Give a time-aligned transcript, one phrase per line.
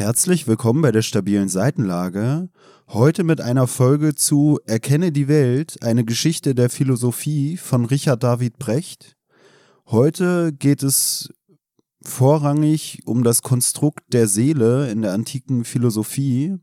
[0.00, 2.48] Herzlich willkommen bei der stabilen Seitenlage.
[2.88, 8.58] Heute mit einer Folge zu Erkenne die Welt, eine Geschichte der Philosophie von Richard David
[8.58, 9.18] Brecht.
[9.84, 11.28] Heute geht es
[12.00, 16.56] vorrangig um das Konstrukt der Seele in der antiken Philosophie.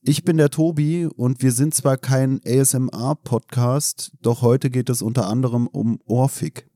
[0.00, 5.28] Ich bin der Tobi und wir sind zwar kein ASMR-Podcast, doch heute geht es unter
[5.28, 6.66] anderem um Orphik.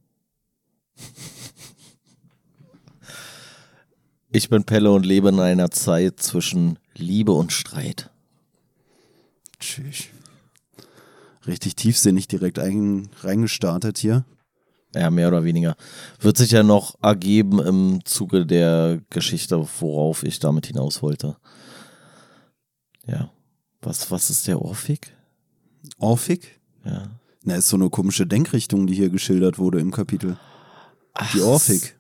[4.33, 8.11] Ich bin Pelle und lebe in einer Zeit zwischen Liebe und Streit.
[9.59, 10.05] Tschüss.
[11.49, 14.25] Richtig tiefsinnig direkt ein, reingestartet hier.
[14.95, 15.75] Ja, mehr oder weniger.
[16.21, 21.37] Wird sich ja noch ergeben im Zuge der Geschichte, worauf ich damit hinaus wollte.
[23.07, 23.33] Ja.
[23.83, 25.17] Was, was ist der Orphik?
[25.99, 26.61] Orphik?
[26.85, 27.11] Ja.
[27.43, 30.37] Na, ist so eine komische Denkrichtung, die hier geschildert wurde im Kapitel.
[31.35, 31.99] Die Orphik.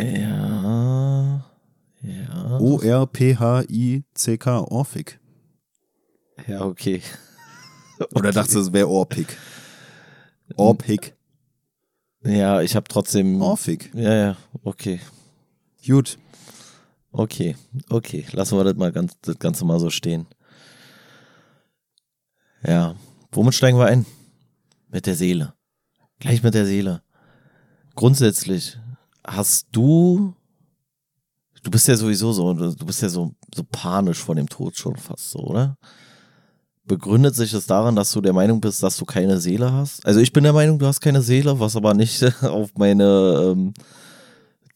[0.00, 1.44] Ja.
[2.02, 2.58] Ja.
[2.58, 5.20] O-R-P-H-I-C-K, Orphik.
[6.46, 7.02] Ja, okay.
[8.14, 9.36] Oder dachtest du, es wäre Orpik?
[10.56, 11.14] Orpik.
[12.22, 13.40] Ja, ich habe trotzdem.
[13.40, 13.90] Orphik.
[13.94, 15.00] Ja, ja, okay.
[15.86, 16.18] Gut.
[17.12, 17.56] Okay,
[17.88, 18.24] okay.
[18.32, 20.26] Lassen wir das mal ganz, das Ganze mal so stehen.
[22.66, 22.94] Ja.
[23.32, 24.06] Womit steigen wir ein?
[24.88, 25.54] Mit der Seele.
[26.18, 27.02] Gleich mit der Seele.
[27.94, 28.78] Grundsätzlich
[29.30, 30.34] hast du.
[31.62, 34.96] Du bist ja sowieso so, du bist ja so, so panisch vor dem Tod schon
[34.96, 35.76] fast so, oder?
[36.84, 40.04] Begründet sich das daran, dass du der Meinung bist, dass du keine Seele hast?
[40.06, 43.74] Also ich bin der Meinung, du hast keine Seele, was aber nicht auf meine ähm,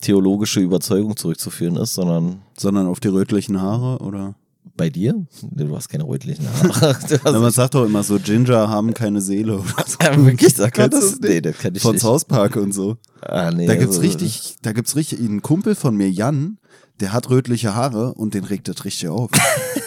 [0.03, 4.35] theologische Überzeugung zurückzuführen ist, sondern Sondern auf die rötlichen Haare, oder?
[4.77, 5.15] Bei dir?
[5.43, 6.97] Du hast keine rötlichen Haare.
[7.25, 9.97] Na, man sagt doch immer so, Ginger haben keine Seele oder so.
[10.03, 11.21] ja, wirklich, sag Kennst das?
[11.21, 12.03] Nee, das kann ich Von nicht.
[12.03, 12.97] South Park und so.
[13.21, 16.59] Ah, nee, Da gibt's also- richtig, da gibt's richtig, ein Kumpel von mir, Jan,
[17.01, 19.31] der hat rötliche Haare und den regt das richtig auf.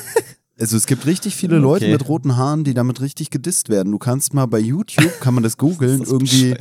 [0.60, 1.92] Also es gibt richtig viele Leute Okay.
[1.94, 3.92] mit roten Haaren, die damit richtig gedisst werden.
[3.92, 6.56] Du kannst mal bei YouTube, kann man das googeln, irgendwie.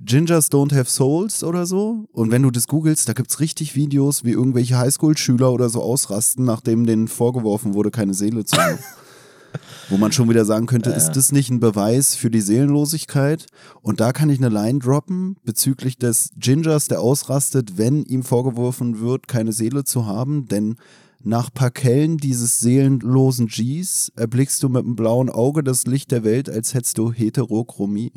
[0.00, 2.06] Gingers don't have souls oder so.
[2.12, 6.44] Und wenn du das googelst, da gibt's richtig Videos, wie irgendwelche Highschool-Schüler oder so ausrasten,
[6.44, 8.78] nachdem denen vorgeworfen wurde, keine Seele zu haben.
[9.88, 13.46] Wo man schon wieder sagen könnte, ist das nicht ein Beweis für die Seelenlosigkeit?
[13.82, 19.00] Und da kann ich eine Line droppen bezüglich des Gingers, der ausrastet, wenn ihm vorgeworfen
[19.00, 20.46] wird, keine Seele zu haben.
[20.48, 20.76] Denn
[21.26, 26.22] nach paar Kellen dieses seelenlosen Gs erblickst du mit dem blauen Auge das Licht der
[26.22, 28.12] Welt, als hättest du Heterochromie.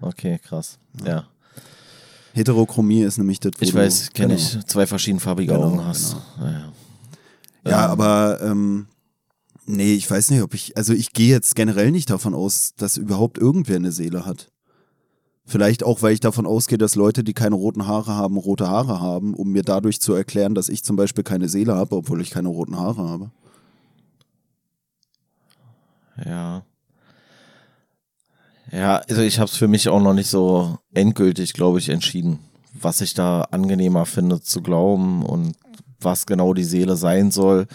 [0.00, 0.78] Okay, krass.
[1.06, 1.28] Ja.
[2.34, 4.58] Heterochromie ist nämlich das, wo Ich weiß, kenne genau.
[4.58, 6.16] ich, zwei verschiedenfarbige Genau, Augen hast.
[6.38, 6.72] Ja, ja.
[7.64, 8.86] Ja, Ähm, aber ähm,
[9.66, 12.96] nee, ich weiß nicht, ob ich, also ich gehe jetzt generell nicht davon aus, dass
[12.96, 14.51] überhaupt irgendwer eine Seele hat.
[15.44, 19.00] Vielleicht auch, weil ich davon ausgehe, dass Leute, die keine roten Haare haben, rote Haare
[19.00, 22.30] haben, um mir dadurch zu erklären, dass ich zum Beispiel keine Seele habe, obwohl ich
[22.30, 23.30] keine roten Haare habe.
[26.24, 26.64] Ja.
[28.70, 32.38] Ja, also ich habe es für mich auch noch nicht so endgültig, glaube ich, entschieden,
[32.72, 35.56] was ich da angenehmer finde zu glauben und
[36.00, 37.66] was genau die Seele sein soll.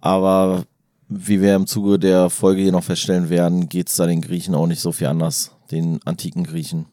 [0.00, 0.64] Aber
[1.08, 4.54] wie wir im Zuge der Folge hier noch feststellen werden, geht es da den Griechen
[4.54, 6.86] auch nicht so viel anders, den antiken Griechen.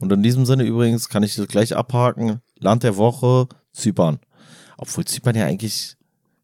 [0.00, 2.40] Und in diesem Sinne übrigens kann ich das gleich abhaken.
[2.58, 4.18] Land der Woche, Zypern.
[4.76, 5.96] Obwohl Zypern ja eigentlich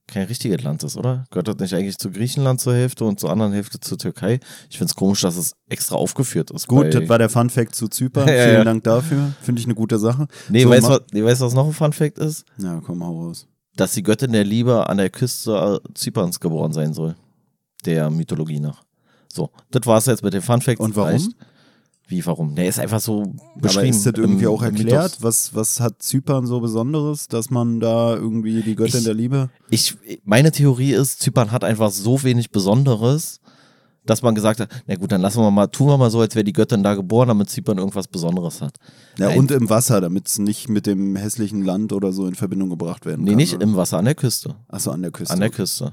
[0.06, 1.25] kein richtiges Land ist, oder?
[1.31, 4.41] Gehört das nicht eigentlich zu Griechenland zur Hälfte und zur anderen Hälfte zur Türkei?
[4.71, 6.66] Ich finde es komisch, dass es extra aufgeführt ist.
[6.66, 8.27] Gut, das war der Fun Fact zu Zypern.
[8.28, 8.65] Ja, Vielen ja.
[8.65, 9.33] Dank dafür.
[9.43, 10.27] Finde ich eine gute Sache.
[10.49, 12.45] nee, So, weißt du, was, nee, was noch ein Fun-Fact ist?
[12.59, 13.47] Ja, komm, hau raus.
[13.77, 17.15] Dass die Göttin der Liebe an der Küste äh, Zyperns geboren sein soll.
[17.84, 18.83] Der Mythologie nach.
[19.31, 20.81] So, das war's jetzt mit den Fun-Facts.
[20.81, 21.10] Und warum?
[21.10, 21.31] Reicht.
[22.10, 22.54] Wie, warum?
[22.54, 23.80] Der ist einfach so beschrieben.
[23.80, 25.12] Aber ist das irgendwie auch erklärt?
[25.20, 25.22] Mythos.
[25.22, 29.50] Was, was hat Zypern so Besonderes, dass man da irgendwie die Göttin Ich- der Liebe.
[29.69, 33.41] Ich, meine Theorie ist, Zypern hat einfach so wenig Besonderes,
[34.06, 36.34] dass man gesagt hat, na gut, dann lassen wir mal, tun wir mal so, als
[36.34, 38.76] wäre die Göttin da geboren, damit Zypern irgendwas Besonderes hat.
[39.18, 39.38] Ja, Nein.
[39.41, 43.04] und im Wasser, damit es nicht mit dem hässlichen Land oder so in Verbindung gebracht
[43.04, 43.36] werden Nee, kann.
[43.36, 43.65] nicht oder?
[43.65, 44.54] im Wasser, an der Küste.
[44.68, 45.34] Achso, an der Küste.
[45.34, 45.92] An der Küste.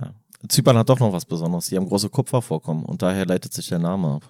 [0.00, 0.10] Ja.
[0.48, 1.66] Zypern hat doch noch was Besonderes.
[1.68, 4.22] Die haben große Kupfervorkommen und daher leitet sich der Name ab.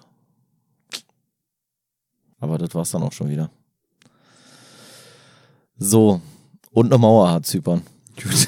[2.39, 3.49] Aber das war's dann auch schon wieder.
[5.77, 6.21] So.
[6.71, 7.81] Und eine Mauer hat Zypern.
[8.21, 8.47] Gut.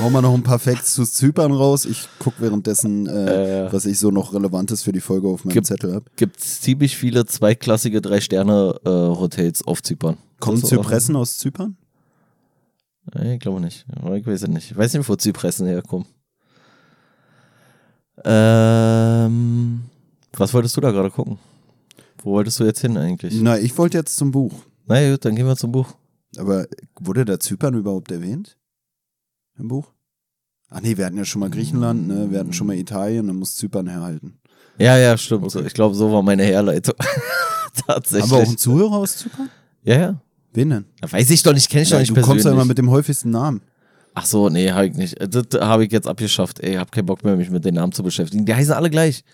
[0.00, 1.86] Hauen wir noch ein paar Facts zu Zypern raus.
[1.86, 3.72] Ich gucke währenddessen, äh, Äh.
[3.72, 6.04] was ich so noch Relevantes für die Folge auf meinem Gibt- Zettel habe.
[6.16, 10.18] Gibt ziemlich viele zweiklassige Drei-Sterne-Hotels auf Zypern.
[10.40, 11.76] Kommen Zypressen aus Zypern?
[13.14, 13.86] Nee, ich glaube nicht.
[13.96, 14.70] Ich weiß es nicht.
[14.72, 16.06] Ich weiß nicht, wo Zypressen herkommen.
[18.24, 19.82] Ähm,
[20.34, 21.38] was wolltest du da gerade gucken?
[22.22, 23.34] Wo wolltest du jetzt hin eigentlich?
[23.40, 24.52] Na, ich wollte jetzt zum Buch.
[24.86, 25.94] Na ja, gut, dann gehen wir zum Buch.
[26.38, 26.66] Aber
[26.98, 28.56] wurde da Zypern überhaupt erwähnt?
[29.58, 29.92] Im Buch?
[30.70, 32.30] Ach nee, wir hatten ja schon mal Griechenland, ne?
[32.30, 34.38] Wir hatten schon mal Italien, dann muss Zypern herhalten.
[34.78, 35.44] Ja, ja, stimmt.
[35.44, 35.66] Okay.
[35.66, 36.94] Ich glaube, so war meine Herleitung.
[37.86, 38.22] Tatsächlich.
[38.22, 39.50] Haben wir auch einen Zuhörer aus Zypern?
[39.82, 40.20] Ja, ja.
[40.54, 40.84] Wen denn?
[41.02, 42.42] Ja, weiß ich doch nicht, kenne ich ja, doch nicht du persönlich.
[42.42, 43.60] kommst ja immer mit dem häufigsten Namen.
[44.14, 45.16] Ach so, nee, habe ich nicht.
[45.20, 46.60] Das habe ich jetzt abgeschafft.
[46.60, 48.44] Ey, hab keinen Bock mehr, mich mit den Namen zu beschäftigen.
[48.44, 49.24] Die heißen alle gleich.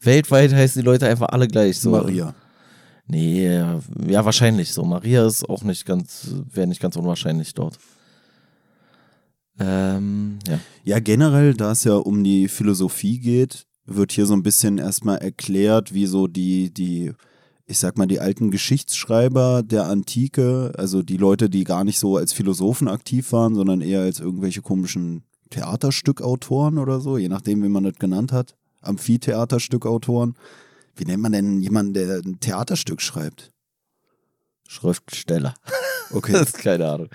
[0.00, 1.78] Weltweit heißen die Leute einfach alle gleich.
[1.78, 1.90] So.
[1.90, 2.34] Maria.
[3.08, 3.46] Nee,
[4.08, 4.84] ja, wahrscheinlich so.
[4.84, 7.78] Maria ist auch nicht ganz, wäre nicht ganz unwahrscheinlich dort.
[9.58, 10.60] Ähm, ja.
[10.84, 15.18] ja, generell, da es ja um die Philosophie geht, wird hier so ein bisschen erstmal
[15.18, 17.12] erklärt, wie so die, die,
[17.64, 22.16] ich sag mal, die alten Geschichtsschreiber der Antike, also die Leute, die gar nicht so
[22.16, 27.68] als Philosophen aktiv waren, sondern eher als irgendwelche komischen Theaterstückautoren oder so, je nachdem, wie
[27.68, 28.56] man das genannt hat.
[28.80, 30.36] Amphitheaterstückautoren.
[30.94, 33.52] Wie nennt man denn jemanden, der ein Theaterstück schreibt?
[34.68, 35.54] Schriftsteller.
[36.12, 36.32] Okay.
[36.32, 37.08] das ist keine Ahnung.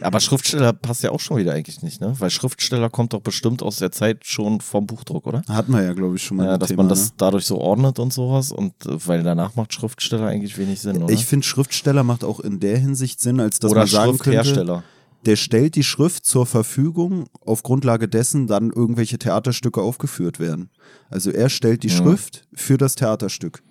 [0.00, 2.14] Aber Schriftsteller passt ja auch schon wieder eigentlich nicht, ne?
[2.18, 5.42] Weil Schriftsteller kommt doch bestimmt aus der Zeit schon vom Buchdruck, oder?
[5.48, 6.46] Hatten wir ja, glaube ich, schon mal.
[6.46, 7.14] Ja, dass Thema, man das ne?
[7.18, 8.52] dadurch so ordnet und sowas.
[8.52, 11.12] Und weil danach macht Schriftsteller eigentlich wenig Sinn, oder?
[11.12, 14.44] Ich finde, Schriftsteller macht auch in der Hinsicht Sinn, als dass oder man sagen könnte,
[14.44, 14.84] Schrifthersteller.
[15.26, 20.70] Der stellt die Schrift zur Verfügung, auf Grundlage dessen dann irgendwelche Theaterstücke aufgeführt werden.
[21.10, 21.92] Also er stellt die Mhm.
[21.96, 23.62] Schrift für das Theaterstück.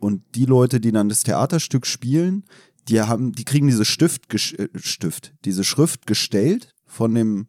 [0.00, 2.44] Und die Leute, die dann das Theaterstück spielen,
[2.88, 7.46] die haben, die kriegen diese Stift, äh, Stift, diese Schrift gestellt von dem.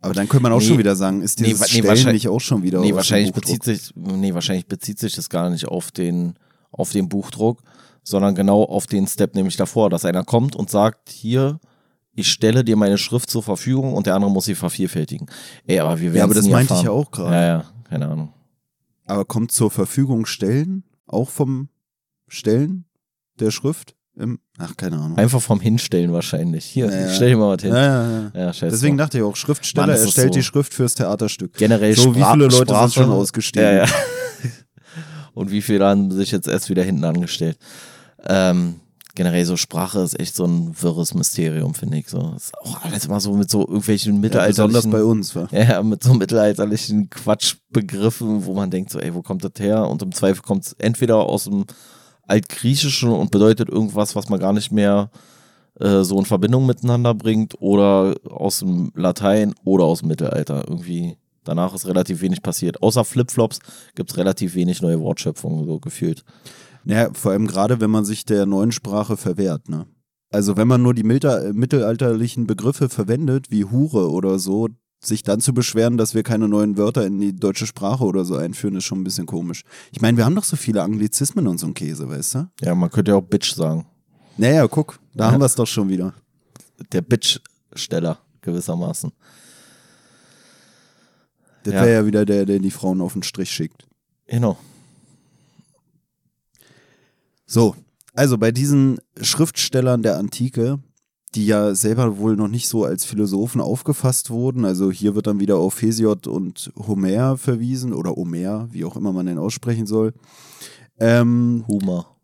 [0.00, 0.66] Aber dann könnte man auch Nee.
[0.66, 3.32] schon wieder sagen, ist Nee, dieses nee, Stellen wahrscheinlich- nicht auch schon wieder Nee, wahrscheinlich
[3.32, 6.34] bezieht sich, nee, wahrscheinlich bezieht sich das gar nicht auf den,
[6.72, 7.62] auf den Buchdruck,
[8.02, 11.60] sondern genau auf den Step nämlich davor, dass einer kommt und sagt, hier,
[12.14, 15.26] ich stelle dir meine Schrift zur Verfügung und der andere muss sie vervielfältigen.
[15.66, 17.34] Ey, aber wir werden Ja, aber das meinte ich ja auch gerade.
[17.34, 18.32] Ja, ja, keine Ahnung.
[19.06, 21.68] Aber kommt zur Verfügung stellen, auch vom
[22.28, 22.84] Stellen
[23.40, 23.94] der Schrift?
[24.14, 25.16] Im, ach, keine Ahnung.
[25.16, 26.66] Einfach vom Hinstellen wahrscheinlich.
[26.66, 27.06] Hier, Naja.
[27.08, 27.72] ich stell dir mal was hin.
[27.72, 28.46] Ja, ja, ja.
[28.46, 28.52] Ja.
[28.60, 31.54] Deswegen dachte ich auch, Schriftsteller Mann, erstellt so- die Schrift fürs Theaterstück.
[31.54, 33.64] generell So, wie viele Leute Sprache, sind schon ausgestiegen?
[33.66, 33.86] Ja, ja.
[35.34, 37.56] Und wie viele haben sich jetzt erst wieder hinten angestellt?
[38.26, 38.80] Ähm,
[39.14, 42.08] generell so Sprache ist echt so ein wirres Mysterium, finde ich.
[42.08, 45.36] So ist auch alles immer so mit so irgendwelchen Ja, mittelalterlichen, besonders bei uns.
[45.36, 45.48] Wa?
[45.52, 49.88] ja, mit so mittelalterlichen Quatschbegriffen, wo man denkt so, ey, wo kommt das her?
[49.88, 51.66] Und im Zweifel kommt es entweder aus dem
[52.26, 55.10] Altgriechischen und bedeutet irgendwas, was man gar nicht mehr
[55.80, 60.64] äh, so in Verbindung miteinander bringt, oder aus dem Latein oder aus dem Mittelalter.
[60.68, 62.82] Irgendwie danach ist relativ wenig passiert.
[62.82, 63.58] Außer Flipflops
[63.94, 66.24] gibt es relativ wenig neue Wortschöpfungen, so gefühlt.
[66.84, 69.68] Naja, vor allem gerade, wenn man sich der neuen Sprache verwehrt.
[69.68, 69.86] Ne?
[70.30, 74.68] Also wenn man nur die äh, mittelalterlichen Begriffe verwendet, wie Hure oder so,
[75.04, 78.36] sich dann zu beschweren, dass wir keine neuen Wörter in die deutsche Sprache oder so
[78.36, 79.62] einführen, ist schon ein bisschen komisch.
[79.90, 82.50] Ich meine, wir haben doch so viele Anglizismen und so ein Käse, weißt du?
[82.60, 83.86] Ja, man könnte ja auch Bitch sagen.
[84.36, 86.14] Naja, guck, da haben wir es doch schon wieder.
[86.92, 89.12] Der Bitch-Steller gewissermaßen.
[91.64, 91.80] Das Ja.
[91.82, 93.86] wäre ja wieder der, der die Frauen auf den Strich schickt.
[94.26, 94.56] Genau.
[97.52, 97.76] So,
[98.14, 100.78] also bei diesen Schriftstellern der Antike,
[101.34, 105.38] die ja selber wohl noch nicht so als Philosophen aufgefasst wurden, also hier wird dann
[105.38, 110.14] wieder auf Hesiod und Homer verwiesen oder Homer, wie auch immer man den aussprechen soll.
[110.98, 112.16] Ähm, Humor.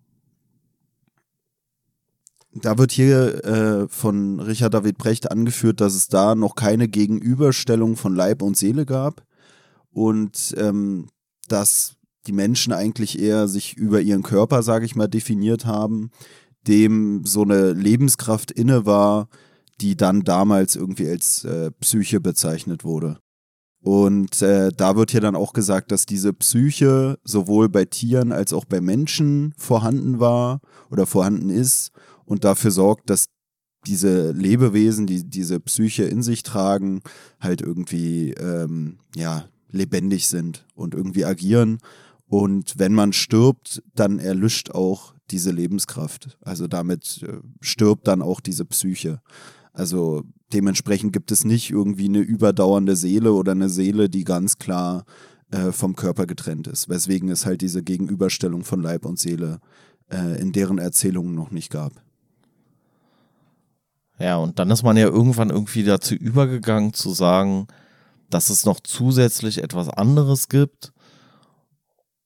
[2.55, 7.97] da wird hier äh, von Richard David Brecht angeführt, dass es da noch keine Gegenüberstellung
[7.97, 9.27] von Leib und Seele gab
[9.91, 11.09] und ähm,
[11.49, 11.98] dass
[12.29, 16.11] die Menschen eigentlich eher sich über ihren Körper, sage ich mal, definiert haben,
[16.67, 19.29] dem so eine Lebenskraft inne war,
[19.81, 23.19] die dann damals irgendwie als äh, Psyche bezeichnet wurde.
[23.81, 28.53] Und äh, da wird ja dann auch gesagt, dass diese Psyche sowohl bei Tieren als
[28.53, 31.93] auch bei Menschen vorhanden war oder vorhanden ist
[32.25, 33.27] und dafür sorgt, dass
[33.87, 37.01] diese Lebewesen, die diese Psyche in sich tragen,
[37.41, 41.79] halt irgendwie ähm, ja lebendig sind und irgendwie agieren.
[42.29, 46.39] Und wenn man stirbt, dann erlischt auch diese Lebenskraft.
[46.43, 49.21] Also damit äh, stirbt dann auch diese Psyche.
[49.73, 55.05] Also dementsprechend gibt es nicht irgendwie eine überdauernde Seele oder eine Seele, die ganz klar
[55.51, 56.89] äh, vom Körper getrennt ist.
[56.89, 59.61] Weswegen es halt diese Gegenüberstellung von Leib und Seele
[60.11, 61.93] äh, in deren Erzählungen noch nicht gab.
[64.19, 67.69] Ja, und dann ist man ja irgendwann irgendwie dazu übergegangen zu sagen,
[68.31, 70.93] dass es noch zusätzlich etwas anderes gibt.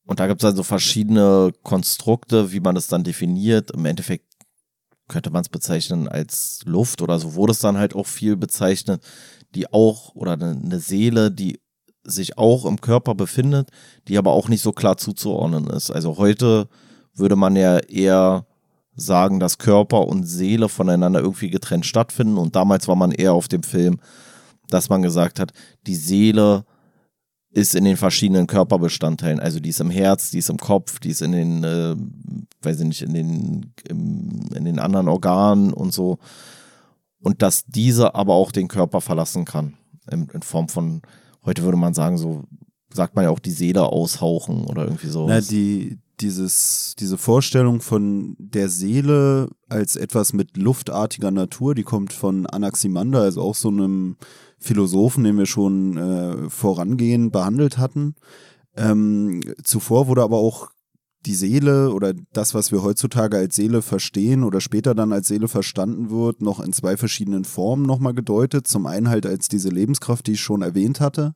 [0.04, 3.70] Und da gibt es also verschiedene Konstrukte, wie man es dann definiert.
[3.70, 4.26] Im Endeffekt
[5.08, 9.02] könnte man es bezeichnen als Luft oder so wurde es dann halt auch viel bezeichnet,
[9.54, 11.60] die auch, oder eine eine Seele, die
[12.04, 13.68] sich auch im Körper befindet,
[14.08, 15.90] die aber auch nicht so klar zuzuordnen ist.
[15.90, 16.68] Also heute
[17.14, 18.46] würde man ja eher
[18.94, 22.38] sagen, dass Körper und Seele voneinander irgendwie getrennt stattfinden.
[22.38, 24.00] Und damals war man eher auf dem Film,
[24.68, 25.52] dass man gesagt hat,
[25.86, 26.64] die Seele
[27.52, 29.38] ist in den verschiedenen Körperbestandteilen.
[29.38, 31.94] Also die ist im Herz, die ist im Kopf, die ist in den, äh,
[32.62, 36.18] weiß ich nicht, in den, im, in den anderen Organen und so.
[37.20, 39.74] Und dass diese aber auch den Körper verlassen kann.
[40.10, 41.02] In, in Form von,
[41.44, 42.44] heute würde man sagen, so
[42.92, 45.28] sagt man ja auch die Seele aushauchen oder irgendwie so.
[45.28, 52.12] Na, die, dieses, diese Vorstellung von der Seele als etwas mit luftartiger Natur, die kommt
[52.12, 54.16] von Anaximander, also auch so einem
[54.62, 58.14] Philosophen, den wir schon äh, vorangehend behandelt hatten.
[58.76, 60.70] Ähm, zuvor wurde aber auch
[61.26, 65.46] die Seele oder das, was wir heutzutage als Seele verstehen oder später dann als Seele
[65.46, 68.66] verstanden wird, noch in zwei verschiedenen Formen nochmal gedeutet.
[68.66, 71.34] Zum einen halt als diese Lebenskraft, die ich schon erwähnt hatte,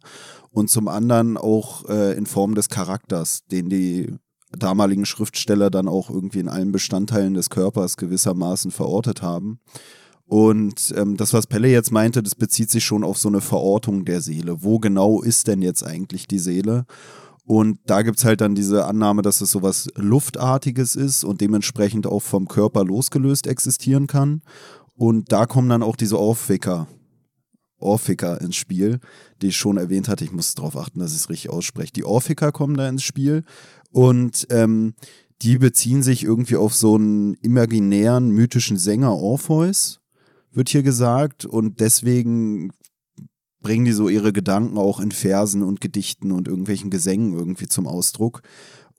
[0.51, 4.13] und zum anderen auch äh, in Form des Charakters, den die
[4.53, 9.61] damaligen Schriftsteller dann auch irgendwie in allen Bestandteilen des Körpers gewissermaßen verortet haben.
[10.27, 14.05] Und ähm, das, was Pelle jetzt meinte, das bezieht sich schon auf so eine Verortung
[14.05, 14.63] der Seele.
[14.63, 16.85] Wo genau ist denn jetzt eigentlich die Seele?
[17.45, 22.09] Und da gibt es halt dann diese Annahme, dass es sowas Luftartiges ist und dementsprechend
[22.09, 24.43] auch vom Körper losgelöst existieren kann.
[24.97, 26.89] Und da kommen dann auch diese Ohrficker,
[27.79, 28.99] Ohrficker ins Spiel,
[29.43, 30.25] die ich schon erwähnt hatte.
[30.25, 31.93] Ich muss darauf achten, dass ich es richtig ausspreche.
[31.93, 33.45] Die Ohrficker kommen da ins Spiel
[33.93, 34.95] und ähm,
[35.43, 40.01] die beziehen sich irgendwie auf so einen imaginären, mythischen Sänger Orpheus,
[40.57, 41.45] wird hier gesagt.
[41.45, 42.73] Und deswegen
[43.61, 47.87] bringen die so ihre Gedanken auch in Versen und Gedichten und irgendwelchen Gesängen irgendwie zum
[47.87, 48.43] Ausdruck.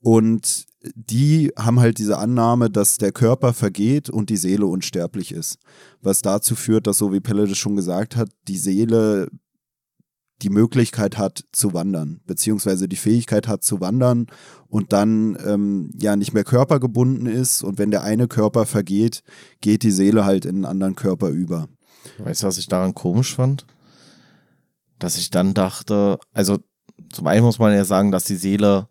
[0.01, 5.57] Und die haben halt diese Annahme, dass der Körper vergeht und die Seele unsterblich ist.
[6.01, 9.29] Was dazu führt, dass, so wie Pelle das schon gesagt hat, die Seele
[10.41, 14.27] die Möglichkeit hat zu wandern, beziehungsweise die Fähigkeit hat zu wandern
[14.67, 19.24] und dann ähm, ja nicht mehr körpergebunden ist und wenn der eine Körper vergeht,
[19.62, 21.67] geht die Seele halt in einen anderen Körper über.
[22.20, 23.65] Weißt du, was ich daran komisch fand?
[25.00, 26.60] Dass ich dann dachte, also
[27.12, 28.88] zum einen muss man ja sagen, dass die Seele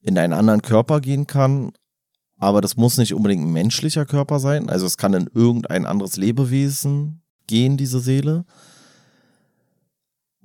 [0.00, 1.72] in einen anderen Körper gehen kann,
[2.36, 4.68] aber das muss nicht unbedingt ein menschlicher Körper sein.
[4.68, 8.44] Also es kann in irgendein anderes Lebewesen gehen, diese Seele.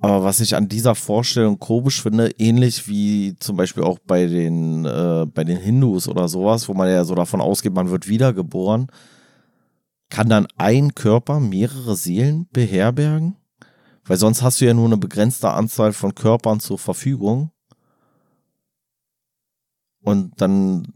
[0.00, 4.86] Aber was ich an dieser Vorstellung komisch finde, ähnlich wie zum Beispiel auch bei den,
[4.86, 8.86] äh, bei den Hindus oder sowas, wo man ja so davon ausgeht, man wird wiedergeboren,
[10.08, 13.36] kann dann ein Körper mehrere Seelen beherbergen?
[14.04, 17.50] Weil sonst hast du ja nur eine begrenzte Anzahl von Körpern zur Verfügung.
[20.02, 20.88] Und dann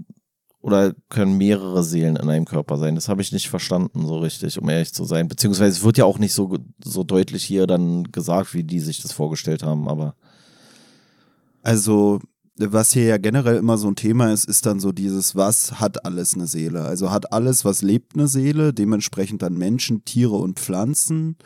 [0.64, 2.94] oder können mehrere Seelen in einem Körper sein?
[2.94, 5.28] Das habe ich nicht verstanden so richtig, um ehrlich zu sein.
[5.28, 9.02] Beziehungsweise es wird ja auch nicht so, so deutlich hier dann gesagt, wie die sich
[9.02, 10.16] das vorgestellt haben, aber.
[11.62, 12.18] Also,
[12.56, 16.06] was hier ja generell immer so ein Thema ist, ist dann so dieses, was hat
[16.06, 16.84] alles eine Seele?
[16.84, 21.36] Also hat alles, was lebt, eine Seele, dementsprechend dann Menschen, Tiere und Pflanzen.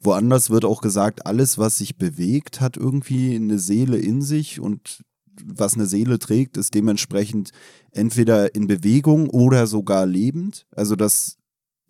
[0.00, 5.00] Woanders wird auch gesagt, alles, was sich bewegt, hat irgendwie eine Seele in sich und
[5.44, 7.50] was eine Seele trägt, ist dementsprechend
[7.92, 10.66] entweder in Bewegung oder sogar lebend.
[10.74, 11.36] Also dass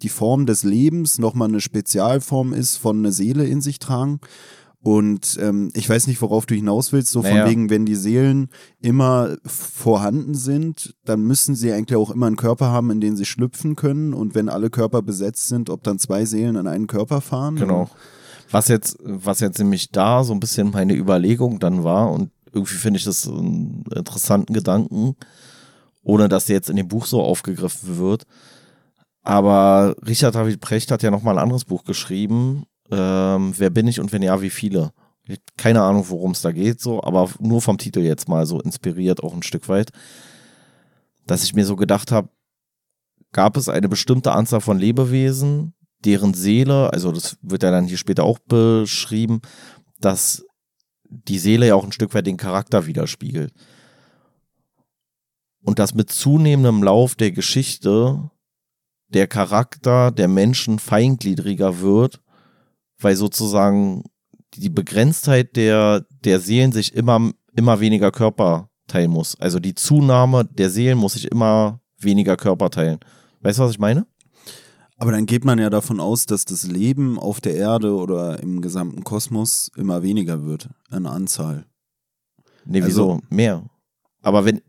[0.02, 4.21] die Form des Lebens nochmal eine Spezialform ist von einer Seele in sich tragen.
[4.81, 7.43] Und ähm, ich weiß nicht, worauf du hinaus willst, so naja.
[7.43, 8.49] von wegen, wenn die Seelen
[8.81, 13.25] immer vorhanden sind, dann müssen sie eigentlich auch immer einen Körper haben, in den sie
[13.25, 14.14] schlüpfen können.
[14.14, 17.57] Und wenn alle Körper besetzt sind, ob dann zwei Seelen in einen Körper fahren.
[17.57, 17.90] Genau.
[18.50, 22.76] Was jetzt, was jetzt nämlich da so ein bisschen meine Überlegung dann war, und irgendwie
[22.76, 25.17] finde ich das einen interessanten Gedanken,
[26.09, 28.25] ohne dass jetzt in dem Buch so aufgegriffen wird.
[29.23, 32.65] Aber Richard David Precht hat ja nochmal ein anderes Buch geschrieben.
[32.91, 34.93] Ähm, Wer bin ich und wenn ja, wie viele?
[35.59, 39.23] Keine Ahnung, worum es da geht, so, aber nur vom Titel jetzt mal so inspiriert
[39.23, 39.91] auch ein Stück weit,
[41.27, 42.31] dass ich mir so gedacht habe,
[43.33, 45.75] gab es eine bestimmte Anzahl von Lebewesen,
[46.07, 49.43] deren Seele, also das wird ja dann hier später auch beschrieben,
[50.00, 50.47] dass
[51.05, 53.53] die Seele ja auch ein Stück weit den Charakter widerspiegelt.
[55.69, 58.31] Und dass mit zunehmendem Lauf der Geschichte
[59.09, 62.23] der Charakter der Menschen feingliedriger wird,
[62.99, 64.05] weil sozusagen
[64.55, 69.39] die Begrenztheit der, der Seelen sich immer, immer weniger Körper teilen muss.
[69.39, 72.99] Also die Zunahme der Seelen muss sich immer weniger Körper teilen.
[73.43, 74.07] Weißt du, was ich meine?
[74.97, 78.63] Aber dann geht man ja davon aus, dass das Leben auf der Erde oder im
[78.63, 81.67] gesamten Kosmos immer weniger wird an Anzahl.
[82.65, 83.13] Nee, wieso?
[83.13, 83.69] Also, Mehr.
[84.23, 84.63] Aber wenn.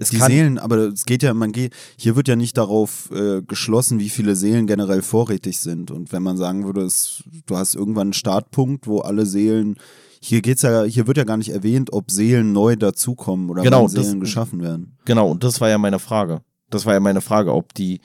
[0.00, 3.42] Es die Seelen, aber es geht ja, man geht, hier wird ja nicht darauf äh,
[3.42, 5.90] geschlossen, wie viele Seelen generell vorrätig sind.
[5.90, 9.76] Und wenn man sagen würde, es, du hast irgendwann einen Startpunkt, wo alle Seelen,
[10.20, 13.88] hier geht's ja, hier wird ja gar nicht erwähnt, ob Seelen neu dazukommen oder genau,
[13.88, 14.96] Seelen das, geschaffen werden.
[15.04, 16.40] Genau, und das war ja meine Frage.
[16.70, 18.00] Das war ja meine Frage, ob die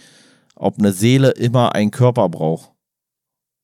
[0.55, 2.71] ob eine Seele immer einen Körper braucht.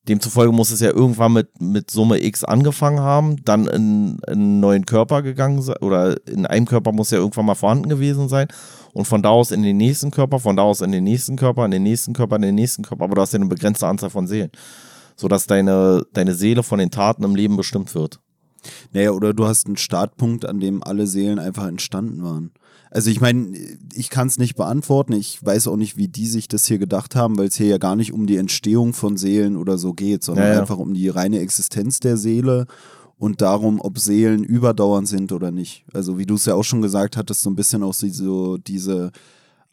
[0.08, 4.60] Demzufolge muss es ja irgendwann mit, mit Summe X angefangen haben, dann in, in einen
[4.60, 8.48] neuen Körper gegangen sein, oder in einem Körper muss ja irgendwann mal vorhanden gewesen sein.
[8.92, 11.64] Und von da aus in den nächsten Körper, von da aus in den nächsten Körper,
[11.64, 13.04] in den nächsten Körper, in den nächsten Körper.
[13.04, 14.50] Aber du hast ja eine begrenzte Anzahl von Seelen.
[15.16, 18.18] Sodass deine, deine Seele von den Taten im Leben bestimmt wird.
[18.92, 22.52] Naja, oder du hast einen Startpunkt, an dem alle Seelen einfach entstanden waren.
[22.94, 23.56] Also ich meine,
[23.94, 25.14] ich kann es nicht beantworten.
[25.14, 27.78] Ich weiß auch nicht, wie die sich das hier gedacht haben, weil es hier ja
[27.78, 30.60] gar nicht um die Entstehung von Seelen oder so geht, sondern ja, ja.
[30.60, 32.66] einfach um die reine Existenz der Seele
[33.16, 35.86] und darum, ob Seelen überdauernd sind oder nicht.
[35.94, 39.10] Also wie du es ja auch schon gesagt hattest, so ein bisschen auch so diese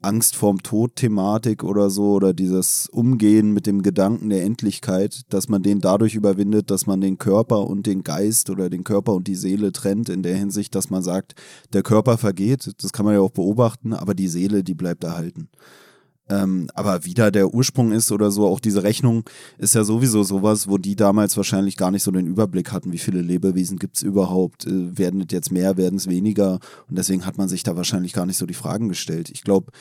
[0.01, 5.61] Angst vorm Tod-Thematik oder so oder dieses Umgehen mit dem Gedanken der Endlichkeit, dass man
[5.61, 9.35] den dadurch überwindet, dass man den Körper und den Geist oder den Körper und die
[9.35, 11.35] Seele trennt, in der Hinsicht, dass man sagt,
[11.73, 15.49] der Körper vergeht, das kann man ja auch beobachten, aber die Seele, die bleibt erhalten.
[16.29, 19.23] Ähm, aber wieder der Ursprung ist oder so, auch diese Rechnung
[19.57, 22.99] ist ja sowieso sowas, wo die damals wahrscheinlich gar nicht so den Überblick hatten, wie
[22.99, 27.25] viele Lebewesen gibt es überhaupt, äh, werden es jetzt mehr, werden es weniger und deswegen
[27.25, 29.29] hat man sich da wahrscheinlich gar nicht so die Fragen gestellt.
[29.31, 29.71] Ich glaube,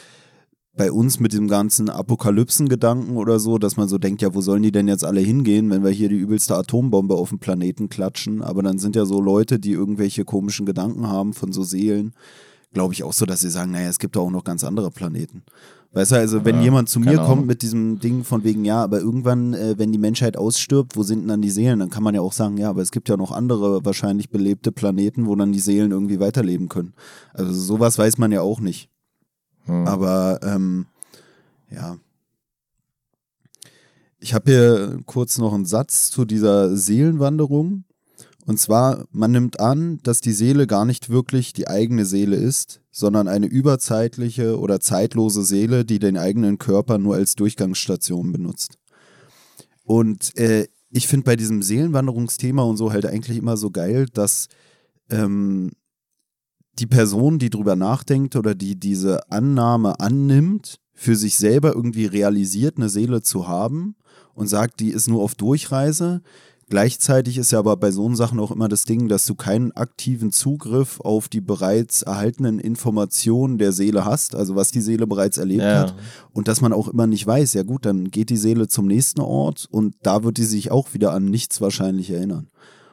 [0.79, 4.63] bei uns mit dem ganzen Apokalypsen-Gedanken oder so, dass man so denkt, ja, wo sollen
[4.63, 8.43] die denn jetzt alle hingehen, wenn wir hier die übelste Atombombe auf dem Planeten klatschen?
[8.43, 12.15] Aber dann sind ja so Leute, die irgendwelche komischen Gedanken haben von so Seelen,
[12.73, 14.91] glaube ich auch so, dass sie sagen, naja, es gibt da auch noch ganz andere
[14.91, 15.43] Planeten.
[15.93, 18.83] Weißt du, also wenn ja, jemand zu mir kommt mit diesem Ding von wegen, ja,
[18.83, 21.79] aber irgendwann, äh, wenn die Menschheit ausstirbt, wo sind denn dann die Seelen?
[21.79, 24.71] Dann kann man ja auch sagen, ja, aber es gibt ja noch andere wahrscheinlich belebte
[24.71, 26.93] Planeten, wo dann die Seelen irgendwie weiterleben können.
[27.33, 28.91] Also sowas weiß man ja auch nicht.
[29.65, 29.87] Hm.
[29.87, 30.87] Aber ähm,
[31.71, 31.97] ja.
[34.21, 37.85] Ich habe hier kurz noch einen Satz zu dieser Seelenwanderung.
[38.49, 42.81] Und zwar, man nimmt an, dass die Seele gar nicht wirklich die eigene Seele ist,
[42.91, 48.79] sondern eine überzeitliche oder zeitlose Seele, die den eigenen Körper nur als Durchgangsstation benutzt.
[49.85, 54.49] Und äh, ich finde bei diesem Seelenwanderungsthema und so halt eigentlich immer so geil, dass
[55.11, 55.73] ähm,
[56.79, 62.79] die Person, die drüber nachdenkt oder die diese Annahme annimmt, für sich selber irgendwie realisiert,
[62.79, 63.95] eine Seele zu haben
[64.33, 66.23] und sagt, die ist nur auf Durchreise,
[66.71, 70.33] Gleichzeitig ist ja aber bei so Sachen auch immer das Ding, dass du keinen aktiven
[70.33, 75.63] Zugriff auf die bereits erhaltenen Informationen der Seele hast, also was die Seele bereits erlebt
[75.63, 75.81] ja.
[75.81, 75.95] hat.
[76.35, 79.23] Und dass man auch immer nicht weiß, ja gut, dann geht die Seele zum nächsten
[79.23, 82.49] Ort und da wird die sich auch wieder an nichts wahrscheinlich erinnern.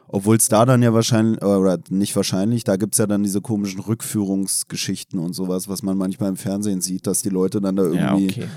[0.07, 3.41] Obwohl es da dann ja wahrscheinlich, oder nicht wahrscheinlich, da gibt es ja dann diese
[3.41, 7.83] komischen Rückführungsgeschichten und sowas, was man manchmal im Fernsehen sieht, dass die Leute dann da
[7.83, 8.27] irgendwie.
[8.27, 8.47] Ja, okay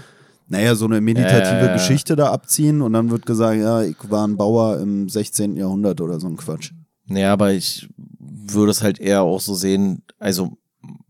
[0.48, 4.26] naja, so eine meditative äh, Geschichte da abziehen und dann wird gesagt, ja, ich war
[4.26, 5.56] ein Bauer im 16.
[5.56, 6.72] Jahrhundert oder so ein Quatsch.
[7.06, 10.56] Naja, aber ich würde es halt eher auch so sehen, also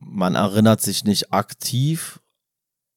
[0.01, 2.21] man erinnert sich nicht aktiv,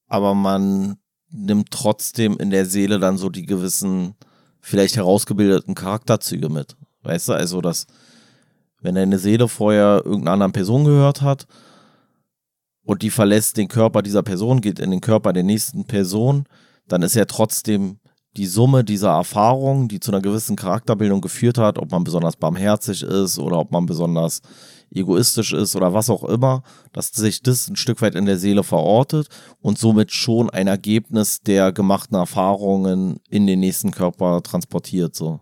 [0.08, 0.96] aber man
[1.30, 4.14] nimmt trotzdem in der Seele dann so die gewissen,
[4.60, 6.76] vielleicht herausgebildeten Charakterzüge mit.
[7.02, 7.86] Weißt du, also dass,
[8.80, 11.46] wenn deine Seele vorher irgendeiner anderen Person gehört hat,
[12.84, 16.44] und die verlässt den Körper dieser Person, geht in den Körper der nächsten Person,
[16.88, 17.98] dann ist ja trotzdem
[18.36, 23.02] die Summe dieser Erfahrungen, die zu einer gewissen Charakterbildung geführt hat, ob man besonders barmherzig
[23.02, 24.40] ist oder ob man besonders
[24.90, 28.62] egoistisch ist oder was auch immer, dass sich das ein Stück weit in der Seele
[28.62, 29.28] verortet
[29.60, 35.14] und somit schon ein Ergebnis der gemachten Erfahrungen in den nächsten Körper transportiert.
[35.14, 35.40] So.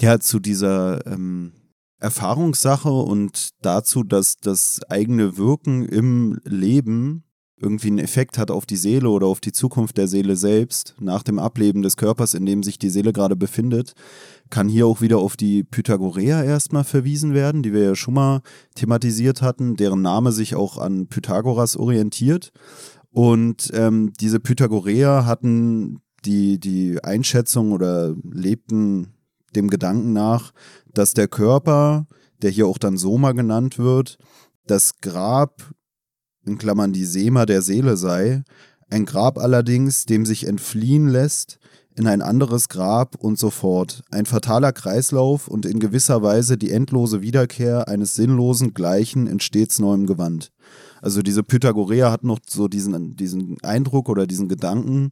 [0.00, 1.52] Ja, zu dieser ähm,
[2.00, 7.24] Erfahrungssache und dazu, dass das eigene Wirken im Leben
[7.60, 11.22] irgendwie einen Effekt hat auf die Seele oder auf die Zukunft der Seele selbst, nach
[11.22, 13.94] dem Ableben des Körpers, in dem sich die Seele gerade befindet,
[14.50, 18.42] kann hier auch wieder auf die Pythagoreer erstmal verwiesen werden, die wir ja schon mal
[18.74, 22.52] thematisiert hatten, deren Name sich auch an Pythagoras orientiert.
[23.10, 29.14] Und ähm, diese Pythagoreer hatten die, die Einschätzung oder lebten
[29.54, 30.52] dem Gedanken nach,
[30.92, 32.06] dass der Körper,
[32.42, 34.18] der hier auch dann Soma genannt wird,
[34.66, 35.62] das Grab,
[36.44, 38.42] in Klammern die Sema der Seele sei,
[38.90, 41.58] ein Grab allerdings, dem sich entfliehen lässt,
[41.94, 44.04] in ein anderes Grab und so fort.
[44.10, 49.80] Ein fataler Kreislauf und in gewisser Weise die endlose Wiederkehr eines sinnlosen Gleichen in stets
[49.80, 50.52] neuem Gewand.
[51.02, 55.10] Also diese Pythagoreer hat noch so diesen, diesen Eindruck oder diesen Gedanken,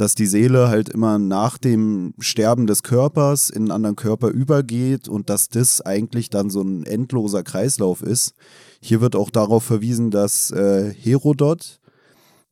[0.00, 5.08] dass die Seele halt immer nach dem Sterben des Körpers in einen anderen Körper übergeht
[5.08, 8.34] und dass das eigentlich dann so ein endloser Kreislauf ist.
[8.80, 11.80] Hier wird auch darauf verwiesen, dass äh, Herodot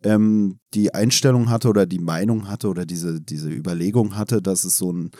[0.02, 4.76] ähm, die Einstellung hatte oder die Meinung hatte oder diese, diese Überlegung hatte, dass es
[4.76, 5.10] so ein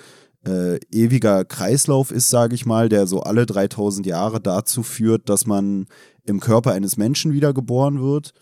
[0.46, 5.46] äh, ewiger Kreislauf ist, sage ich mal, der so alle 3000 Jahre dazu führt, dass
[5.46, 5.86] man
[6.24, 8.32] im Körper eines Menschen wiedergeboren wird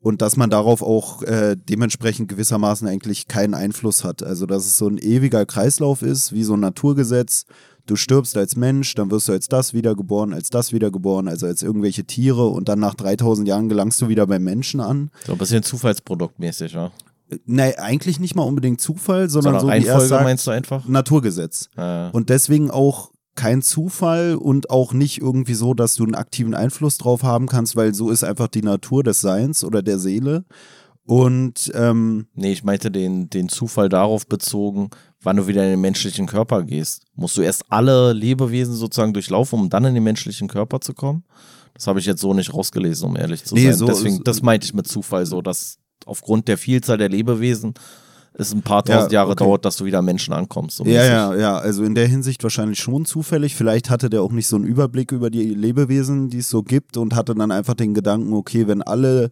[0.00, 4.22] und dass man darauf auch äh, dementsprechend gewissermaßen eigentlich keinen Einfluss hat.
[4.22, 7.44] Also dass es so ein ewiger Kreislauf ist, wie so ein Naturgesetz.
[7.86, 11.62] Du stirbst als Mensch, dann wirst du als das wiedergeboren, als das wiedergeboren, also als
[11.62, 15.10] irgendwelche Tiere und dann nach 3000 Jahren gelangst du wieder beim Menschen an.
[15.26, 16.92] So ein bisschen Zufallsproduktmäßig, ja?
[17.46, 20.86] Nee, eigentlich nicht mal unbedingt Zufall, sondern, Sondern so wie er sagt, meinst du einfach?
[20.88, 21.68] Naturgesetz.
[21.76, 26.54] Äh, Und deswegen auch kein Zufall und auch nicht irgendwie so, dass du einen aktiven
[26.54, 30.44] Einfluss drauf haben kannst, weil so ist einfach die Natur des Seins oder der Seele.
[31.06, 34.90] Und ähm, nee, ich meinte den, den Zufall darauf bezogen,
[35.22, 37.02] wann du wieder in den menschlichen Körper gehst.
[37.16, 41.24] Musst du erst alle Lebewesen sozusagen durchlaufen, um dann in den menschlichen Körper zu kommen?
[41.74, 43.74] Das habe ich jetzt so nicht rausgelesen, um ehrlich zu Nee, sein.
[43.78, 47.74] so- Deswegen, das meinte ich mit Zufall so, dass aufgrund der Vielzahl der Lebewesen
[48.34, 49.44] es ein paar tausend Ja, Jahre okay.
[49.44, 50.76] dauert, dass du wieder Menschen ankommst.
[50.76, 53.54] So ja, ja, ja, also in der Hinsicht wahrscheinlich schon zufällig.
[53.54, 56.96] Vielleicht hatte der auch nicht so einen Überblick über die Lebewesen, die es so gibt
[56.96, 59.30] und hatte dann einfach den Gedanken, okay, wenn alle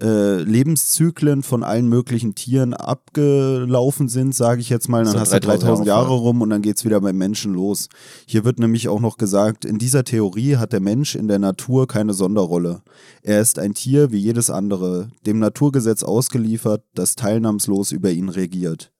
[0.00, 5.32] äh, Lebenszyklen von allen möglichen Tieren abgelaufen sind, sage ich jetzt mal, dann So hast
[5.32, 7.88] du 3000 3000 Jahre rum und dann geht's wieder beim Menschen los.
[8.26, 11.88] Hier wird nämlich auch noch gesagt, in dieser Theorie hat der Mensch in der Natur
[11.88, 12.82] keine Sonderrolle.
[13.22, 18.92] Er ist ein Tier wie jedes andere, dem Naturgesetz ausgeliefert, das teilnahmslos über ihn regiert.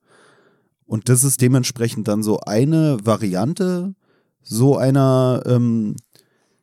[0.84, 3.94] Und das ist dementsprechend dann so eine Variante
[4.48, 5.94] so einer ähm,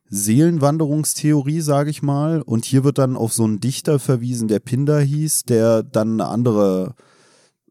[0.08, 2.42] Seelenwanderungstheorie, sage ich mal.
[2.42, 6.28] Und hier wird dann auf so einen Dichter verwiesen, der Pindar hieß, der dann eine
[6.30, 6.94] andere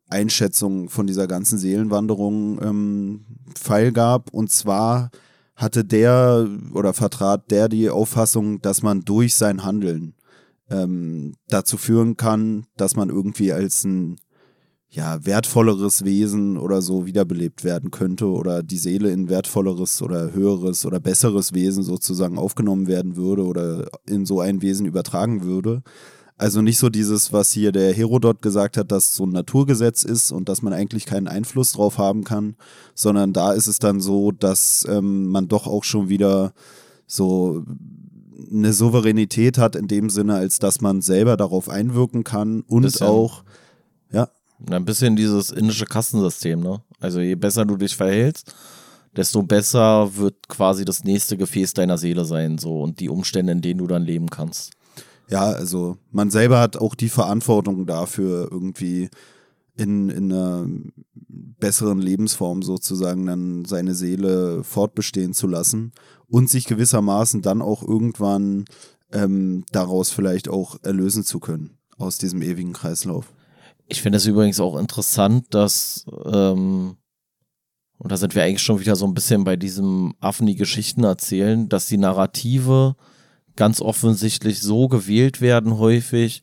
[0.08, 4.32] Einschätzung von dieser ganzen Seelenwanderung ähm, Pfeil gab.
[4.32, 5.12] Und zwar
[5.56, 10.16] hatte der oder vertrat der die Auffassung, dass man durch sein Handeln
[10.70, 14.18] ähm, dazu führen kann, dass man irgendwie als ein
[14.96, 20.86] ja, wertvolleres Wesen oder so wiederbelebt werden könnte oder die Seele in wertvolleres oder höheres
[20.86, 25.84] oder besseres Wesen sozusagen aufgenommen werden würde oder in so ein Wesen übertragen würde.
[26.38, 30.32] Also nicht so dieses, was hier der Herodot gesagt hat, dass so ein Naturgesetz ist
[30.32, 32.56] und dass man eigentlich keinen Einfluss drauf haben kann,
[32.94, 36.54] sondern da ist es dann so, dass ähm, man doch auch schon wieder
[37.06, 37.64] so
[38.52, 43.08] eine Souveränität hat in dem Sinne, als dass man selber darauf einwirken kann und Bisschen.
[43.08, 43.44] auch,
[44.12, 44.30] ja,
[44.70, 46.82] Ein bisschen dieses indische Kastensystem, ne?
[47.00, 48.56] Also je besser du dich verhältst,
[49.16, 53.62] desto besser wird quasi das nächste Gefäß deiner Seele sein, so und die Umstände, in
[53.62, 54.72] denen du dann leben kannst.
[55.30, 59.10] Ja, also man selber hat auch die Verantwortung dafür, irgendwie
[59.76, 60.68] in, in einer
[61.28, 65.92] besseren Lebensform sozusagen dann seine Seele fortbestehen zu lassen
[66.28, 68.66] und sich gewissermaßen dann auch irgendwann
[69.12, 73.34] ähm, daraus vielleicht auch erlösen zu können aus diesem ewigen Kreislauf.
[73.88, 76.98] Ich finde es übrigens auch interessant, dass, ähm,
[77.98, 81.04] und da sind wir eigentlich schon wieder so ein bisschen bei diesem Affen, die Geschichten
[81.04, 82.96] erzählen, dass die Narrative
[83.56, 86.42] ganz offensichtlich so gewählt werden häufig,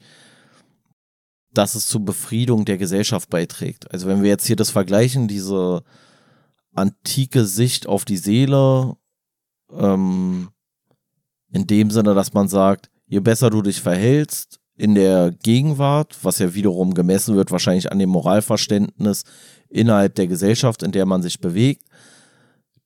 [1.53, 3.91] dass es zur Befriedung der Gesellschaft beiträgt.
[3.93, 5.83] Also wenn wir jetzt hier das vergleichen, diese
[6.73, 8.97] antike Sicht auf die Seele,
[9.73, 10.49] ähm,
[11.51, 16.41] in dem Sinne, dass man sagt, je besser du dich verhältst in der Gegenwart, was
[16.41, 19.23] ja wiederum gemessen wird wahrscheinlich an dem Moralverständnis
[19.69, 21.85] innerhalb der Gesellschaft, in der man sich bewegt,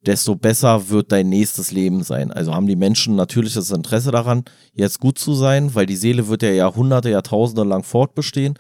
[0.05, 2.31] desto besser wird dein nächstes Leben sein.
[2.31, 6.43] Also haben die Menschen natürliches Interesse daran, jetzt gut zu sein, weil die Seele wird
[6.43, 8.59] ja Jahrhunderte, Jahrtausende lang fortbestehen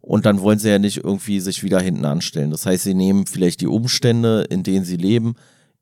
[0.00, 2.52] und dann wollen sie ja nicht irgendwie sich wieder hinten anstellen.
[2.52, 5.34] Das heißt, sie nehmen vielleicht die Umstände, in denen sie leben,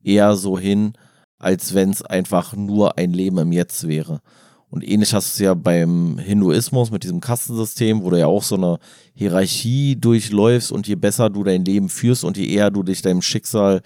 [0.03, 0.91] eher so hin,
[1.39, 4.19] als wenn es einfach nur ein Leben im Jetzt wäre.
[4.69, 8.43] Und ähnlich hast du es ja beim Hinduismus mit diesem Kastensystem, wo du ja auch
[8.43, 8.79] so eine
[9.13, 13.21] Hierarchie durchläufst und je besser du dein Leben führst und je eher du dich deinem
[13.21, 13.81] Schicksal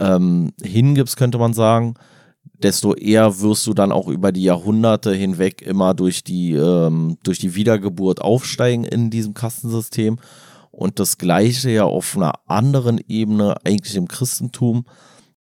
[0.00, 1.94] ähm, hingibst, könnte man sagen,
[2.62, 7.38] desto eher wirst du dann auch über die Jahrhunderte hinweg immer durch die, ähm, durch
[7.38, 10.18] die Wiedergeburt aufsteigen in diesem Kastensystem.
[10.70, 14.84] Und das Gleiche ja auf einer anderen Ebene, eigentlich im Christentum,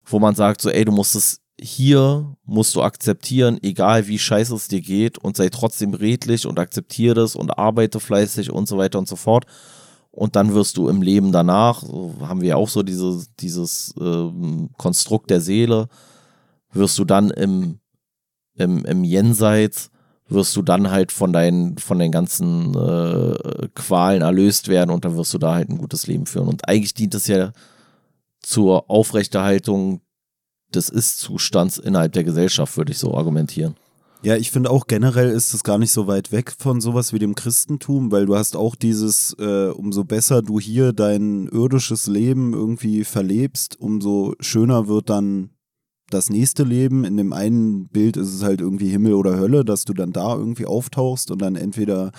[0.04, 4.54] wo man sagt, so, ey, du musst es hier, musst du akzeptieren, egal wie scheiße
[4.54, 8.78] es dir geht und sei trotzdem redlich und akzeptiere das und arbeite fleißig und so
[8.78, 9.46] weiter und so fort.
[10.10, 13.94] Und dann wirst du im Leben danach, so haben wir ja auch so dieses, dieses
[14.00, 15.88] ähm, Konstrukt der Seele,
[16.72, 17.78] wirst du dann im,
[18.54, 19.90] im, im Jenseits,
[20.28, 25.16] wirst du dann halt von deinen, von den ganzen äh, Qualen erlöst werden und dann
[25.16, 26.48] wirst du da halt ein gutes Leben führen.
[26.48, 27.52] Und eigentlich dient es ja
[28.40, 30.00] zur Aufrechterhaltung
[30.74, 33.76] des Ist-Zustands innerhalb der Gesellschaft, würde ich so argumentieren.
[34.22, 37.18] Ja, ich finde auch generell ist es gar nicht so weit weg von sowas wie
[37.18, 42.52] dem Christentum, weil du hast auch dieses, äh, umso besser du hier dein irdisches Leben
[42.52, 45.50] irgendwie verlebst, umso schöner wird dann
[46.10, 47.04] das nächste Leben.
[47.04, 50.34] In dem einen Bild ist es halt irgendwie Himmel oder Hölle, dass du dann da
[50.34, 52.12] irgendwie auftauchst und dann entweder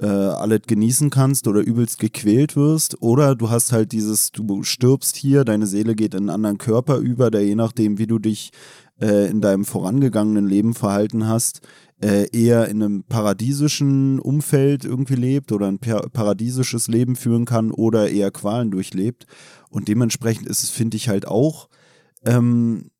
[0.00, 3.00] äh, alles genießen kannst oder übelst gequält wirst.
[3.02, 6.98] Oder du hast halt dieses, du stirbst hier, deine Seele geht in einen anderen Körper
[6.98, 8.50] über, der je nachdem, wie du dich
[9.00, 11.60] äh, in deinem vorangegangenen Leben verhalten hast,
[12.02, 18.10] äh, eher in einem paradiesischen Umfeld irgendwie lebt oder ein paradiesisches Leben führen kann oder
[18.10, 19.26] eher Qualen durchlebt.
[19.68, 21.68] Und dementsprechend ist es, finde ich, halt auch
[22.24, 22.90] ähm,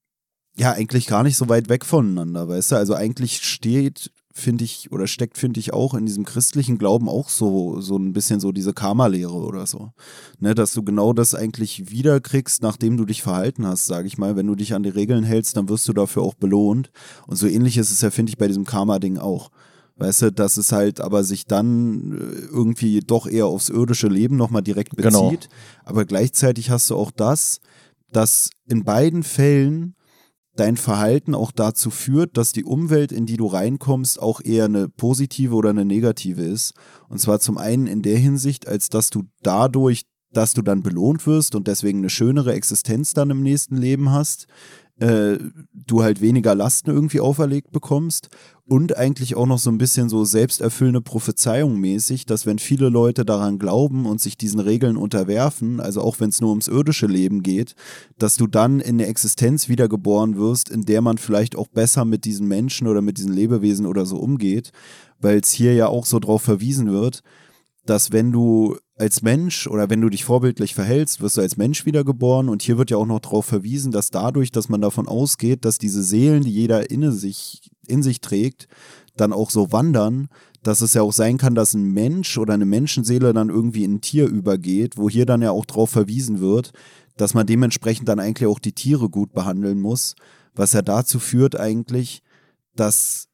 [0.56, 2.76] ja eigentlich gar nicht so weit weg voneinander, weißt du?
[2.76, 7.28] Also eigentlich steht finde ich, oder steckt, finde ich, auch in diesem christlichen Glauben auch
[7.28, 9.92] so, so ein bisschen so diese Karma-Lehre oder so.
[10.38, 14.36] Ne, dass du genau das eigentlich wiederkriegst, nachdem du dich verhalten hast, sage ich mal.
[14.36, 16.90] Wenn du dich an die Regeln hältst, dann wirst du dafür auch belohnt.
[17.26, 19.50] Und so ähnlich ist es ja, finde ich, bei diesem Karma-Ding auch.
[19.96, 24.36] Weißt du, dass es halt aber sich dann äh, irgendwie doch eher aufs irdische Leben
[24.36, 25.24] nochmal direkt genau.
[25.24, 25.48] bezieht.
[25.50, 25.54] Genau.
[25.84, 27.60] Aber gleichzeitig hast du auch das,
[28.10, 29.94] dass in beiden Fällen
[30.56, 34.88] dein Verhalten auch dazu führt, dass die Umwelt, in die du reinkommst, auch eher eine
[34.88, 36.74] positive oder eine negative ist.
[37.08, 41.26] Und zwar zum einen in der Hinsicht, als dass du dadurch, dass du dann belohnt
[41.26, 44.46] wirst und deswegen eine schönere Existenz dann im nächsten Leben hast,
[45.00, 45.38] äh,
[45.72, 48.28] du halt weniger Lasten irgendwie auferlegt bekommst
[48.70, 53.24] und eigentlich auch noch so ein bisschen so selbsterfüllende Prophezeiung mäßig, dass wenn viele Leute
[53.24, 57.42] daran glauben und sich diesen Regeln unterwerfen, also auch wenn es nur ums irdische Leben
[57.42, 57.74] geht,
[58.16, 62.24] dass du dann in eine Existenz wiedergeboren wirst, in der man vielleicht auch besser mit
[62.24, 64.70] diesen Menschen oder mit diesen Lebewesen oder so umgeht,
[65.18, 67.24] weil es hier ja auch so drauf verwiesen wird,
[67.86, 71.86] dass wenn du als Mensch oder wenn du dich vorbildlich verhältst, wirst du als Mensch
[71.86, 72.50] wiedergeboren.
[72.50, 75.78] Und hier wird ja auch noch darauf verwiesen, dass dadurch, dass man davon ausgeht, dass
[75.78, 78.68] diese Seelen, die jeder in sich, in sich trägt,
[79.16, 80.28] dann auch so wandern,
[80.62, 83.94] dass es ja auch sein kann, dass ein Mensch oder eine Menschenseele dann irgendwie in
[83.94, 86.72] ein Tier übergeht, wo hier dann ja auch darauf verwiesen wird,
[87.16, 90.14] dass man dementsprechend dann eigentlich auch die Tiere gut behandeln muss,
[90.54, 92.22] was ja dazu führt eigentlich,
[92.76, 93.29] dass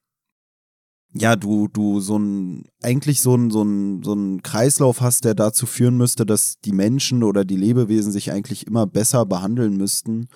[1.19, 5.35] ja, du, du so ein, eigentlich so ein, so ein, so ein Kreislauf hast, der
[5.35, 10.29] dazu führen müsste, dass die Menschen oder die Lebewesen sich eigentlich immer besser behandeln müssten,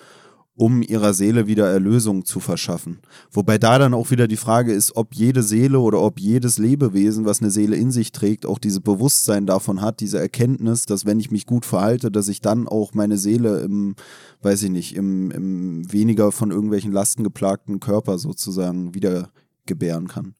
[0.55, 2.99] um ihrer Seele wieder Erlösung zu verschaffen.
[3.31, 7.25] Wobei da dann auch wieder die Frage ist, ob jede Seele oder ob jedes Lebewesen,
[7.25, 11.19] was eine Seele in sich trägt, auch dieses Bewusstsein davon hat, diese Erkenntnis, dass wenn
[11.19, 13.95] ich mich gut verhalte, dass ich dann auch meine Seele im,
[14.41, 19.29] weiß ich nicht, im, im weniger von irgendwelchen Lasten geplagten Körper sozusagen wieder
[19.65, 20.35] gebären kann.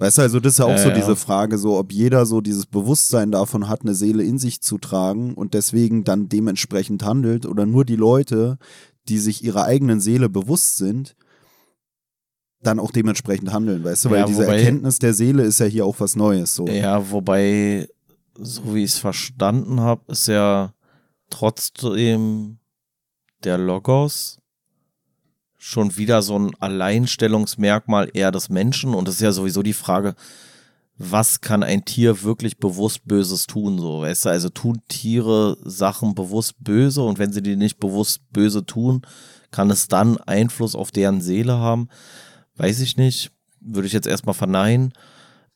[0.00, 2.40] Weißt du, also das ist ja auch äh, so diese Frage, so ob jeder so
[2.40, 7.44] dieses Bewusstsein davon hat, eine Seele in sich zu tragen und deswegen dann dementsprechend handelt
[7.44, 8.56] oder nur die Leute,
[9.08, 11.16] die sich ihrer eigenen Seele bewusst sind,
[12.62, 15.66] dann auch dementsprechend handeln, weißt du, weil ja, diese wobei, Erkenntnis der Seele ist ja
[15.66, 16.54] hier auch was Neues.
[16.54, 16.66] So.
[16.66, 17.86] Ja, wobei,
[18.38, 20.72] so wie ich es verstanden habe, ist ja
[21.28, 22.56] trotzdem
[23.44, 24.39] der Logos
[25.62, 28.94] schon wieder so ein Alleinstellungsmerkmal eher des Menschen.
[28.94, 30.14] Und das ist ja sowieso die Frage,
[30.96, 33.78] was kann ein Tier wirklich bewusst Böses tun?
[33.78, 38.22] So, weißt du, also tun Tiere Sachen bewusst böse und wenn sie die nicht bewusst
[38.32, 39.02] böse tun,
[39.50, 41.88] kann es dann Einfluss auf deren Seele haben?
[42.56, 43.30] Weiß ich nicht.
[43.60, 44.94] Würde ich jetzt erstmal verneinen.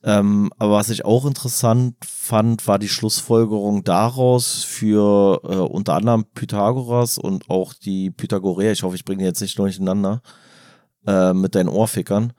[0.07, 6.27] Ähm, aber was ich auch interessant fand, war die Schlussfolgerung daraus für äh, unter anderem
[6.35, 8.73] Pythagoras und auch die Pythagoreer.
[8.73, 10.21] Ich hoffe, ich bringe die jetzt nicht durcheinander
[11.07, 12.35] äh, mit deinen Ohrfickern.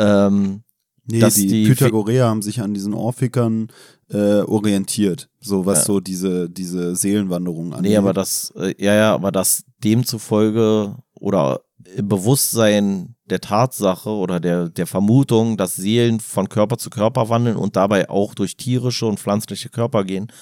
[0.00, 0.64] Ähm,
[1.04, 3.68] nee, die, die, Pythagoreer haben sich an diesen Ohrfickern
[4.08, 5.84] äh, orientiert, so was ja.
[5.84, 7.92] so diese, diese Seelenwanderung angeht.
[7.92, 11.60] Nee, aber das, äh, ja, ja, aber das demzufolge oder
[11.96, 17.56] im Bewusstsein der Tatsache oder der, der Vermutung, dass Seelen von Körper zu Körper wandeln
[17.56, 20.32] und dabei auch durch tierische und pflanzliche Körper gehen,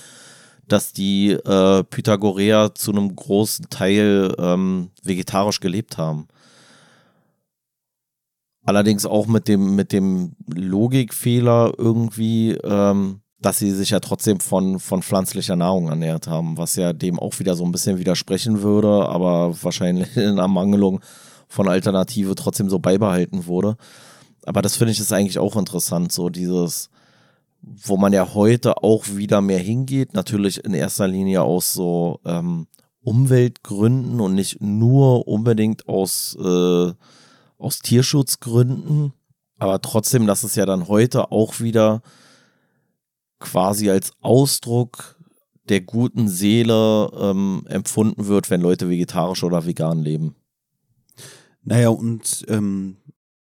[0.66, 6.28] dass die äh, Pythagoreer zu einem großen Teil ähm, vegetarisch gelebt haben.
[8.64, 14.78] Allerdings auch mit dem, mit dem Logikfehler irgendwie, ähm, dass sie sich ja trotzdem von,
[14.78, 19.08] von pflanzlicher Nahrung ernährt haben, was ja dem auch wieder so ein bisschen widersprechen würde,
[19.08, 21.00] aber wahrscheinlich in Ermangelung
[21.48, 23.76] von Alternative trotzdem so beibehalten wurde.
[24.44, 26.90] Aber das finde ich ist eigentlich auch interessant, so dieses,
[27.61, 32.66] wo man ja heute auch wieder mehr hingeht, natürlich in erster Linie aus so ähm,
[33.02, 36.92] Umweltgründen und nicht nur unbedingt aus, äh,
[37.58, 39.12] aus Tierschutzgründen,
[39.58, 42.02] aber trotzdem, dass es ja dann heute auch wieder
[43.40, 45.16] quasi als Ausdruck
[45.68, 50.34] der guten Seele ähm, empfunden wird, wenn Leute vegetarisch oder vegan leben.
[51.64, 52.96] Naja, und ähm,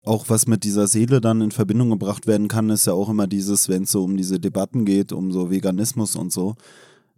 [0.07, 3.27] auch was mit dieser Seele dann in Verbindung gebracht werden kann, ist ja auch immer
[3.27, 6.55] dieses, wenn es so um diese Debatten geht, um so Veganismus und so,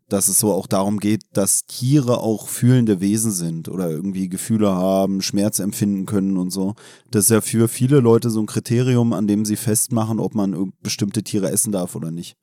[0.08, 4.70] dass es so auch darum geht, dass Tiere auch fühlende Wesen sind oder irgendwie Gefühle
[4.70, 6.74] haben, Schmerz empfinden können und so.
[7.10, 10.72] Das ist ja für viele Leute so ein Kriterium, an dem sie festmachen, ob man
[10.82, 12.36] bestimmte Tiere essen darf oder nicht.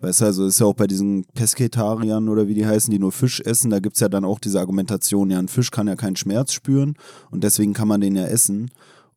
[0.00, 3.12] Weißt du, also ist ja auch bei diesen Pesketariern oder wie die heißen, die nur
[3.12, 5.96] Fisch essen, da gibt es ja dann auch diese Argumentation, ja, ein Fisch kann ja
[5.96, 6.94] keinen Schmerz spüren
[7.30, 8.70] und deswegen kann man den ja essen.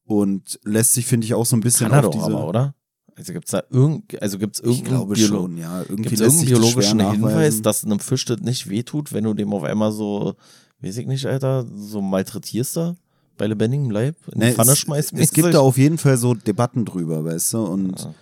[0.06, 2.26] Und lässt sich, finde ich, auch so ein bisschen kann auf doch diese.
[2.36, 2.74] aber, oder?
[3.16, 5.82] Also gibt es da irgend, also gibt's ich irgendeinen glaube Biolo- schon, ja.
[5.82, 9.64] Irgendwie Gibt's irgendeinen biologischen Hinweis, dass einem Fisch das nicht wehtut, wenn du dem auf
[9.64, 10.36] einmal so,
[10.82, 12.96] weiß ich nicht, Alter, so malträtierst da
[13.38, 15.14] bei lebendigem Leib in die Ne, Pfanne es, schmeißt?
[15.16, 17.64] es gibt da auf jeden Fall so Debatten drüber, weißt du?
[17.66, 18.14] Und Ja.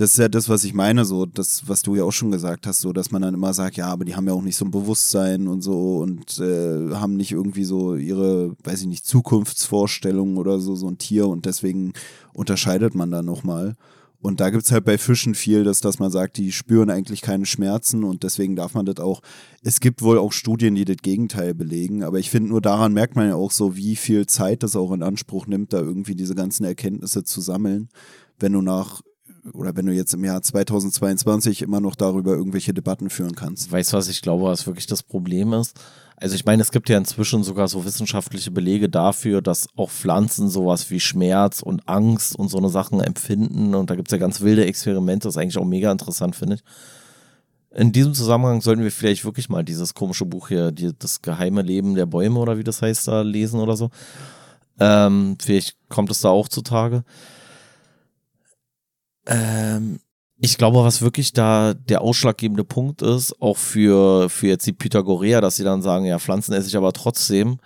[0.00, 2.66] Das ist ja das, was ich meine, so das, was du ja auch schon gesagt
[2.66, 4.64] hast, so dass man dann immer sagt, ja, aber die haben ja auch nicht so
[4.64, 10.38] ein Bewusstsein und so und äh, haben nicht irgendwie so ihre, weiß ich nicht, Zukunftsvorstellungen
[10.38, 11.92] oder so, so ein Tier und deswegen
[12.32, 13.76] unterscheidet man da nochmal.
[14.22, 17.20] Und da gibt es halt bei Fischen viel, dass, dass man sagt, die spüren eigentlich
[17.20, 19.20] keine Schmerzen und deswegen darf man das auch.
[19.62, 23.16] Es gibt wohl auch Studien, die das Gegenteil belegen, aber ich finde nur daran merkt
[23.16, 26.34] man ja auch so, wie viel Zeit das auch in Anspruch nimmt, da irgendwie diese
[26.34, 27.90] ganzen Erkenntnisse zu sammeln,
[28.38, 29.02] wenn du nach
[29.52, 33.70] oder wenn du jetzt im Jahr 2022 immer noch darüber irgendwelche Debatten führen kannst.
[33.70, 35.78] Weißt du, was ich glaube, was wirklich das Problem ist?
[36.16, 40.50] Also ich meine, es gibt ja inzwischen sogar so wissenschaftliche Belege dafür, dass auch Pflanzen
[40.50, 43.74] sowas wie Schmerz und Angst und so eine Sachen empfinden.
[43.74, 46.56] Und da gibt es ja ganz wilde Experimente, das ist eigentlich auch mega interessant, finde
[46.56, 46.62] ich.
[47.72, 51.62] In diesem Zusammenhang sollten wir vielleicht wirklich mal dieses komische Buch hier, die, das geheime
[51.62, 53.90] Leben der Bäume oder wie das heißt, da lesen oder so.
[54.78, 57.04] Ähm, vielleicht kommt es da auch zutage.
[59.26, 60.00] Ähm,
[60.42, 65.40] ich glaube, was wirklich da der ausschlaggebende Punkt ist, auch für, für jetzt die Pythagoreer,
[65.40, 67.58] dass sie dann sagen, ja, Pflanzen esse ich aber trotzdem,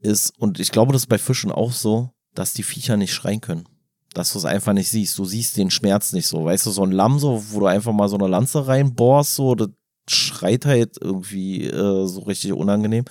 [0.00, 3.40] ist, und ich glaube, das ist bei Fischen auch so, dass die Viecher nicht schreien
[3.40, 3.64] können.
[4.12, 5.18] Dass du es einfach nicht siehst.
[5.18, 6.44] Du siehst den Schmerz nicht so.
[6.44, 9.54] Weißt du, so ein Lamm, so, wo du einfach mal so eine Lanze reinbohrst, so,
[9.54, 9.70] das
[10.06, 13.06] schreit halt irgendwie äh, so richtig unangenehm.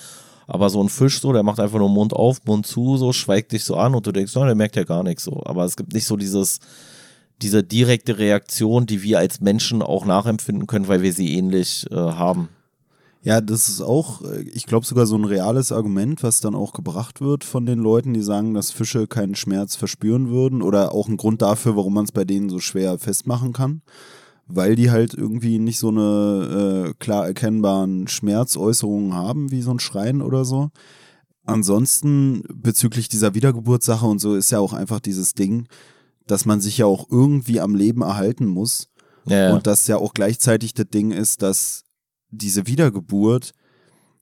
[0.45, 3.53] Aber so ein Fisch, so, der macht einfach nur Mund auf, Mund zu, so, schweigt
[3.53, 5.41] dich so an und du denkst, no, der merkt ja gar nichts so.
[5.45, 6.59] Aber es gibt nicht so dieses,
[7.43, 11.95] diese direkte Reaktion, die wir als Menschen auch nachempfinden können, weil wir sie ähnlich äh,
[11.95, 12.49] haben.
[13.21, 16.73] Ja, das ist auch, äh, ich glaube sogar so ein reales Argument, was dann auch
[16.73, 21.07] gebracht wird von den Leuten, die sagen, dass Fische keinen Schmerz verspüren würden oder auch
[21.07, 23.81] ein Grund dafür, warum man es bei denen so schwer festmachen kann,
[24.47, 29.79] weil die halt irgendwie nicht so eine äh, klar erkennbaren Schmerzäußerungen haben wie so ein
[29.79, 30.71] Schreien oder so.
[31.45, 35.67] Ansonsten bezüglich dieser Wiedergeburtssache und so ist ja auch einfach dieses Ding,
[36.27, 38.89] dass man sich ja auch irgendwie am Leben erhalten muss.
[39.25, 39.53] Ja.
[39.53, 41.83] Und das ja auch gleichzeitig das Ding ist, dass
[42.29, 43.51] diese Wiedergeburt,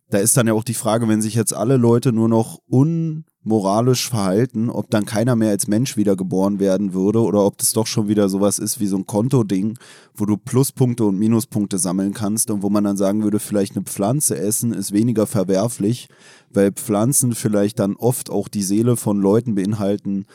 [0.09, 4.09] da ist dann ja auch die Frage, wenn sich jetzt alle Leute nur noch unmoralisch
[4.09, 8.09] verhalten, ob dann keiner mehr als Mensch wiedergeboren werden würde oder ob das doch schon
[8.09, 9.77] wieder sowas ist wie so ein Kontoding,
[10.13, 13.85] wo du Pluspunkte und Minuspunkte sammeln kannst und wo man dann sagen würde, vielleicht eine
[13.85, 16.09] Pflanze essen ist weniger verwerflich,
[16.49, 20.25] weil Pflanzen vielleicht dann oft auch die Seele von Leuten beinhalten,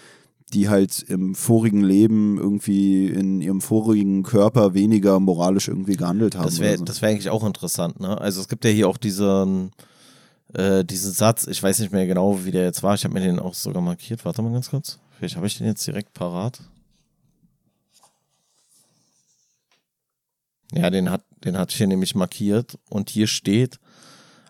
[0.53, 6.45] die halt im vorigen Leben irgendwie in ihrem vorigen Körper weniger moralisch irgendwie gehandelt haben.
[6.45, 6.85] Das wäre so.
[6.85, 8.21] das wär eigentlich auch interessant, ne?
[8.21, 9.73] Also es gibt ja hier auch diesen,
[10.55, 13.21] äh, diesen Satz, ich weiß nicht mehr genau, wie der jetzt war, ich habe mir
[13.21, 14.25] den auch sogar markiert.
[14.25, 14.99] Warte mal ganz kurz.
[15.19, 16.61] Vielleicht habe ich den jetzt direkt parat.
[20.73, 23.79] Ja, den hat, den hatte ich hier nämlich markiert und hier steht,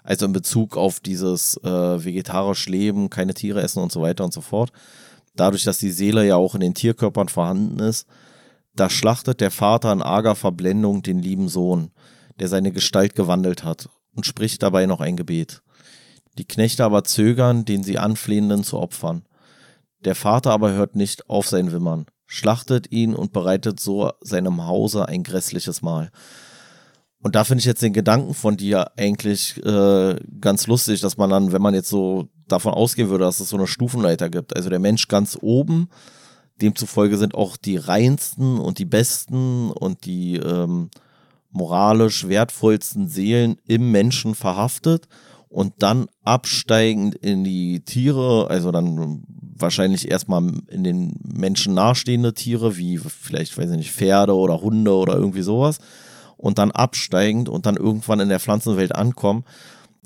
[0.02, 4.32] also in Bezug auf dieses äh, vegetarisch Leben, keine Tiere essen und so weiter und
[4.32, 4.72] so fort,
[5.36, 8.06] dadurch, dass die Seele ja auch in den Tierkörpern vorhanden ist,
[8.74, 11.90] da schlachtet der Vater in arger Verblendung den lieben Sohn,
[12.38, 15.62] der seine Gestalt gewandelt hat, und spricht dabei noch ein Gebet.
[16.38, 19.22] Die Knechte aber zögern, den sie Anflehenden zu opfern.
[20.00, 25.08] Der Vater aber hört nicht auf sein Wimmern, schlachtet ihn und bereitet so seinem Hause
[25.08, 26.10] ein grässliches Mahl.
[27.22, 31.30] Und da finde ich jetzt den Gedanken von dir eigentlich äh, ganz lustig, dass man
[31.30, 34.70] dann, wenn man jetzt so davon ausgehen würde, dass es so eine Stufenleiter gibt, also
[34.70, 35.88] der Mensch ganz oben,
[36.60, 40.90] demzufolge sind auch die reinsten und die besten und die ähm,
[41.50, 45.08] moralisch wertvollsten Seelen im Menschen verhaftet
[45.48, 49.24] und dann absteigend in die Tiere, also dann
[49.58, 54.94] wahrscheinlich erstmal in den Menschen nahestehende Tiere, wie vielleicht, weiß ich nicht, Pferde oder Hunde
[54.94, 55.78] oder irgendwie sowas,
[56.36, 59.44] und dann absteigend und dann irgendwann in der Pflanzenwelt ankommen,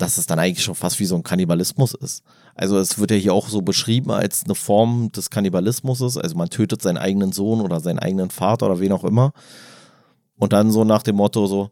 [0.01, 2.23] dass es dann eigentlich schon fast wie so ein Kannibalismus ist.
[2.55, 6.01] Also es wird ja hier auch so beschrieben als eine Form des Kannibalismus.
[6.17, 9.33] Also man tötet seinen eigenen Sohn oder seinen eigenen Vater oder wen auch immer.
[10.37, 11.71] Und dann so nach dem Motto so,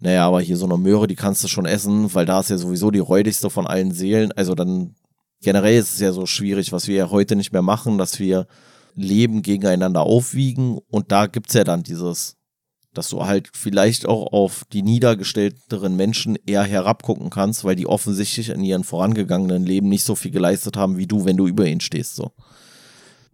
[0.00, 2.58] naja, aber hier so eine Möhre, die kannst du schon essen, weil da ist ja
[2.58, 4.32] sowieso die räudigste von allen Seelen.
[4.32, 4.94] Also dann
[5.40, 8.46] generell ist es ja so schwierig, was wir ja heute nicht mehr machen, dass wir
[8.96, 10.78] Leben gegeneinander aufwiegen.
[10.90, 12.36] Und da gibt es ja dann dieses,
[12.94, 18.50] Dass du halt vielleicht auch auf die niedergestellteren Menschen eher herabgucken kannst, weil die offensichtlich
[18.50, 21.80] in ihren vorangegangenen Leben nicht so viel geleistet haben wie du, wenn du über ihnen
[21.80, 22.14] stehst.
[22.16, 22.30] So.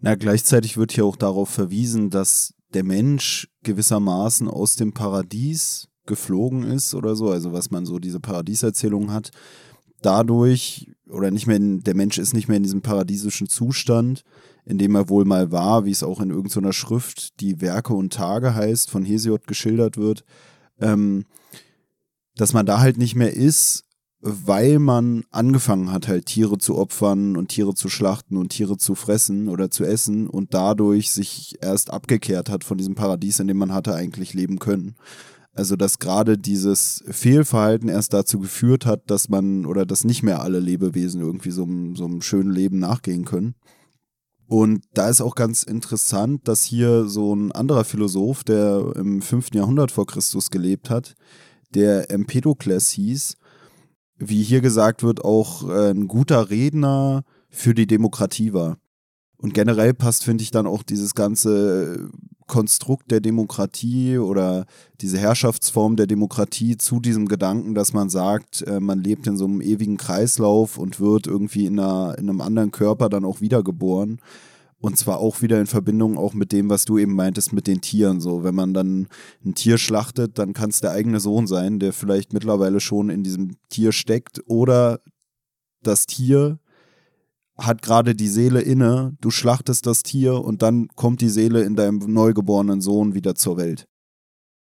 [0.00, 6.64] Na, gleichzeitig wird hier auch darauf verwiesen, dass der Mensch gewissermaßen aus dem Paradies geflogen
[6.64, 9.30] ist oder so, also was man so diese Paradieserzählung hat,
[10.02, 14.24] dadurch oder nicht mehr in, der Mensch ist nicht mehr in diesem paradiesischen Zustand,
[14.70, 18.12] in dem er wohl mal war, wie es auch in irgendeiner Schrift, die Werke und
[18.12, 20.24] Tage heißt, von Hesiod geschildert wird,
[20.80, 21.24] ähm,
[22.36, 23.84] dass man da halt nicht mehr ist,
[24.20, 28.94] weil man angefangen hat, halt Tiere zu opfern und Tiere zu schlachten und Tiere zu
[28.94, 33.56] fressen oder zu essen und dadurch sich erst abgekehrt hat von diesem Paradies, in dem
[33.56, 34.94] man hatte eigentlich leben können.
[35.52, 40.42] Also, dass gerade dieses Fehlverhalten erst dazu geführt hat, dass man oder dass nicht mehr
[40.42, 43.56] alle Lebewesen irgendwie so, so einem schönen Leben nachgehen können.
[44.50, 49.54] Und da ist auch ganz interessant, dass hier so ein anderer Philosoph, der im 5.
[49.54, 51.14] Jahrhundert vor Christus gelebt hat,
[51.72, 53.36] der Empedokles hieß,
[54.18, 58.78] wie hier gesagt wird, auch äh, ein guter Redner für die Demokratie war.
[59.36, 62.10] Und generell passt, finde ich, dann auch dieses ganze
[62.50, 64.66] Konstrukt der Demokratie oder
[65.00, 69.44] diese Herrschaftsform der Demokratie zu diesem Gedanken, dass man sagt, äh, man lebt in so
[69.44, 74.20] einem ewigen Kreislauf und wird irgendwie in, einer, in einem anderen Körper dann auch wiedergeboren.
[74.80, 77.82] Und zwar auch wieder in Verbindung auch mit dem, was du eben meintest, mit den
[77.82, 78.20] Tieren.
[78.20, 79.06] So, wenn man dann
[79.44, 83.22] ein Tier schlachtet, dann kann es der eigene Sohn sein, der vielleicht mittlerweile schon in
[83.22, 84.42] diesem Tier steckt.
[84.46, 85.00] Oder
[85.84, 86.58] das Tier
[87.60, 91.76] hat gerade die Seele inne, du schlachtest das Tier und dann kommt die Seele in
[91.76, 93.86] deinem neugeborenen Sohn wieder zur Welt.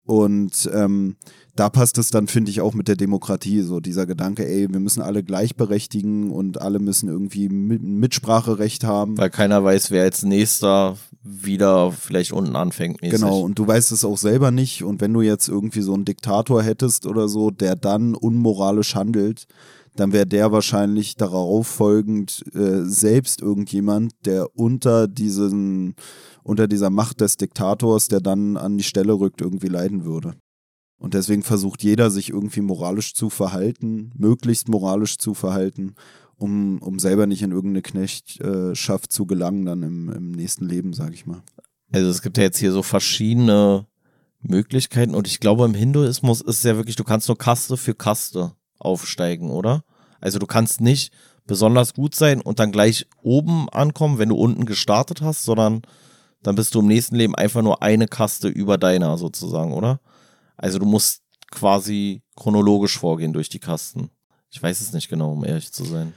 [0.03, 1.15] Und ähm,
[1.55, 4.79] da passt es dann, finde ich, auch mit der Demokratie, so dieser Gedanke, ey, wir
[4.79, 9.17] müssen alle gleichberechtigen und alle müssen irgendwie Mitspracherecht haben.
[9.17, 13.01] Weil keiner weiß, wer als nächster wieder vielleicht unten anfängt.
[13.01, 13.19] Mäßig.
[13.19, 14.83] Genau, und du weißt es auch selber nicht.
[14.83, 19.45] Und wenn du jetzt irgendwie so einen Diktator hättest oder so, der dann unmoralisch handelt,
[19.95, 25.95] dann wäre der wahrscheinlich darauf folgend äh, selbst irgendjemand, der unter diesen,
[26.43, 30.35] unter dieser Macht des Diktators, der dann an die Stelle rückt, irgendwie leiden würde.
[30.97, 35.95] Und deswegen versucht jeder, sich irgendwie moralisch zu verhalten, möglichst moralisch zu verhalten,
[36.37, 41.13] um, um selber nicht in irgendeine Knechtschaft zu gelangen, dann im, im nächsten Leben, sag
[41.13, 41.41] ich mal.
[41.91, 43.87] Also es gibt ja jetzt hier so verschiedene
[44.41, 47.93] Möglichkeiten und ich glaube im Hinduismus ist es ja wirklich, du kannst nur Kaste für
[47.93, 49.83] Kaste aufsteigen, oder?
[50.19, 51.11] Also du kannst nicht
[51.47, 55.81] besonders gut sein und dann gleich oben ankommen, wenn du unten gestartet hast, sondern
[56.43, 59.99] dann bist du im nächsten Leben einfach nur eine Kaste über deiner sozusagen, oder?
[60.57, 61.21] Also du musst
[61.51, 64.09] quasi chronologisch vorgehen durch die Kasten.
[64.49, 66.13] Ich weiß es nicht genau, um ehrlich zu sein.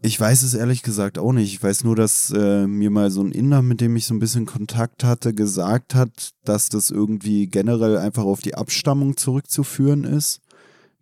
[0.00, 1.54] Ich weiß es ehrlich gesagt auch nicht.
[1.54, 4.18] Ich weiß nur, dass äh, mir mal so ein Inder, mit dem ich so ein
[4.18, 10.42] bisschen Kontakt hatte, gesagt hat, dass das irgendwie generell einfach auf die Abstammung zurückzuführen ist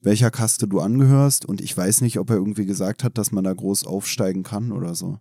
[0.03, 1.45] welcher Kaste du angehörst.
[1.45, 4.73] Und ich weiß nicht, ob er irgendwie gesagt hat, dass man da groß aufsteigen kann
[4.73, 5.19] oder so.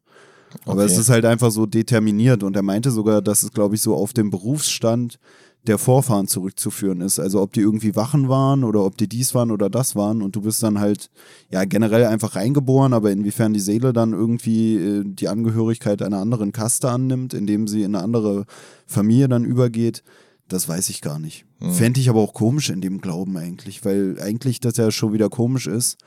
[0.66, 0.92] Aber okay.
[0.92, 2.44] es ist halt einfach so determiniert.
[2.44, 5.20] Und er meinte sogar, dass es, glaube ich, so auf den Berufsstand
[5.68, 7.20] der Vorfahren zurückzuführen ist.
[7.20, 10.22] Also ob die irgendwie Wachen waren oder ob die dies waren oder das waren.
[10.22, 11.12] Und du bist dann halt,
[11.52, 16.52] ja, generell einfach reingeboren, aber inwiefern die Seele dann irgendwie äh, die Angehörigkeit einer anderen
[16.52, 18.46] Kaste annimmt, indem sie in eine andere
[18.88, 20.04] Familie dann übergeht
[20.52, 21.46] das weiß ich gar nicht.
[21.60, 21.74] Mhm.
[21.74, 25.30] Fände ich aber auch komisch in dem Glauben eigentlich, weil eigentlich das ja schon wieder
[25.30, 25.98] komisch ist,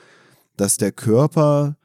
[0.56, 1.76] dass der Körper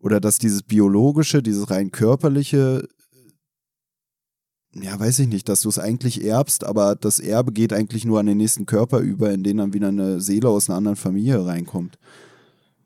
[0.00, 2.88] oder dass dieses biologische, dieses rein körperliche,
[4.74, 8.18] ja, weiß ich nicht, dass du es eigentlich erbst, aber das Erbe geht eigentlich nur
[8.18, 11.46] an den nächsten Körper über, in den dann wieder eine Seele aus einer anderen Familie
[11.46, 11.98] reinkommt.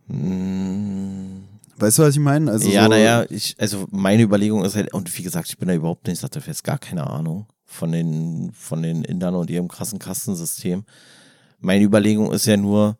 [0.08, 1.44] Mhm.
[1.78, 2.50] Weißt du, was ich meine?
[2.50, 5.68] Also ja, so naja, ich, also meine Überlegung ist halt, und wie gesagt, ich bin
[5.68, 9.50] da überhaupt nicht, ich hatte fest gar keine Ahnung von den, von den Indern und
[9.50, 10.84] ihrem krassen Kastensystem.
[11.58, 12.96] Meine Überlegung ist ja nur,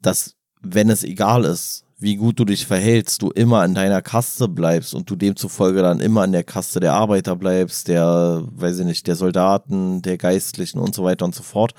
[0.00, 4.48] dass wenn es egal ist, wie gut du dich verhältst, du immer in deiner Kaste
[4.48, 8.86] bleibst und du demzufolge dann immer in der Kaste der Arbeiter bleibst, der, weiß ich
[8.86, 11.74] nicht, der Soldaten, der Geistlichen und so weiter und so fort,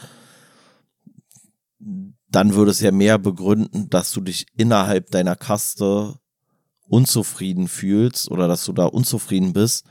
[2.29, 6.15] dann würde es ja mehr begründen, dass du dich innerhalb deiner Kaste
[6.87, 9.85] unzufrieden fühlst oder dass du da unzufrieden bist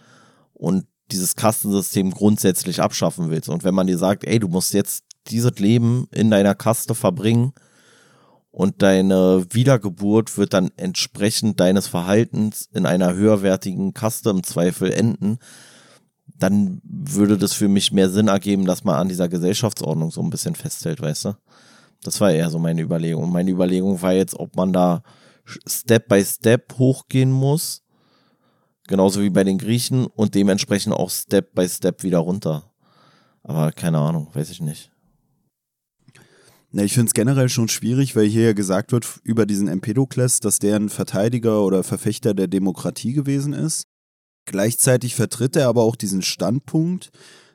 [0.55, 3.49] und dieses Kastensystem grundsätzlich abschaffen willst.
[3.49, 7.53] Und wenn man dir sagt, ey, du musst jetzt dieses Leben in deiner Kaste verbringen
[8.51, 15.39] und deine Wiedergeburt wird dann entsprechend deines Verhaltens in einer höherwertigen Kaste im Zweifel enden,
[16.27, 20.31] dann würde das für mich mehr Sinn ergeben, dass man an dieser Gesellschaftsordnung so ein
[20.31, 21.37] bisschen festhält, weißt du?
[22.03, 23.31] Das war eher so meine Überlegung.
[23.31, 25.03] Meine Überlegung war jetzt, ob man da
[25.45, 27.82] Step by Step hochgehen muss
[28.89, 32.73] Genauso wie bei den Griechen und dementsprechend auch Step by Step wieder runter.
[33.43, 34.91] Aber keine Ahnung, weiß ich nicht.
[36.71, 40.41] Na, ich finde es generell schon schwierig, weil hier ja gesagt wird über diesen Empedokles,
[40.41, 43.85] dass der ein Verteidiger oder Verfechter der Demokratie gewesen ist.
[44.47, 47.11] Gleichzeitig vertritt er aber auch diesen Standpunkt,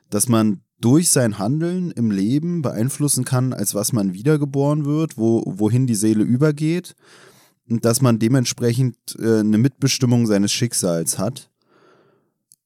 [0.08, 5.42] dass man durch sein Handeln im Leben beeinflussen kann, als was man wiedergeboren wird, wo,
[5.44, 6.94] wohin die Seele übergeht
[7.68, 11.50] und dass man dementsprechend äh, eine Mitbestimmung seines Schicksals hat.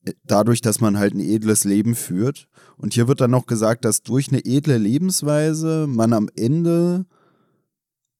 [0.04, 2.48] Äh, dadurch, dass man halt ein edles Leben führt.
[2.76, 7.06] Und hier wird dann noch gesagt, dass durch eine edle Lebensweise man am Ende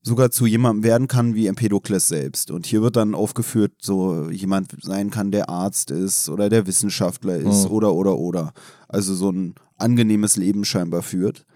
[0.04, 2.50] sogar zu jemandem werden kann wie Empedokles selbst.
[2.50, 7.36] Und hier wird dann aufgeführt, so jemand sein kann, der Arzt ist oder der Wissenschaftler
[7.36, 7.70] ist Mhm.
[7.70, 8.52] oder oder oder.
[8.88, 11.46] Also so ein angenehmes Leben scheinbar führt.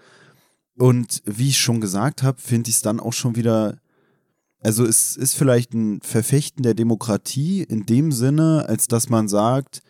[0.77, 3.79] Und wie ich schon gesagt habe, finde ich es dann auch schon wieder
[4.59, 9.81] also es ist vielleicht ein Verfechten der Demokratie in dem Sinne, als dass man sagt,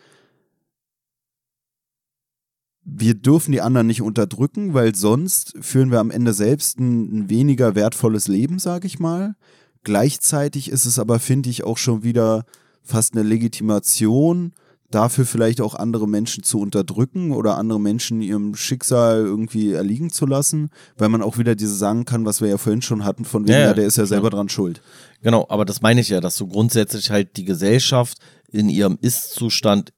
[2.84, 7.30] wir dürfen die anderen nicht unterdrücken, weil sonst führen wir am Ende selbst ein, ein
[7.30, 9.36] weniger wertvolles Leben, sage ich mal.
[9.84, 12.46] Gleichzeitig ist es aber, finde ich, auch schon wieder
[12.84, 14.54] fast eine Legitimation,
[14.92, 20.26] dafür vielleicht auch andere Menschen zu unterdrücken oder andere Menschen ihrem Schicksal irgendwie erliegen zu
[20.26, 23.44] lassen, weil man auch wieder diese sagen kann, was wir ja vorhin schon hatten, von
[23.44, 24.08] wegen, Ja, ja, der ist ja klar.
[24.08, 24.82] selber dran schuld.
[25.22, 28.18] Genau, aber das meine ich ja, dass du grundsätzlich halt die Gesellschaft
[28.50, 29.92] in ihrem Ist-Zustand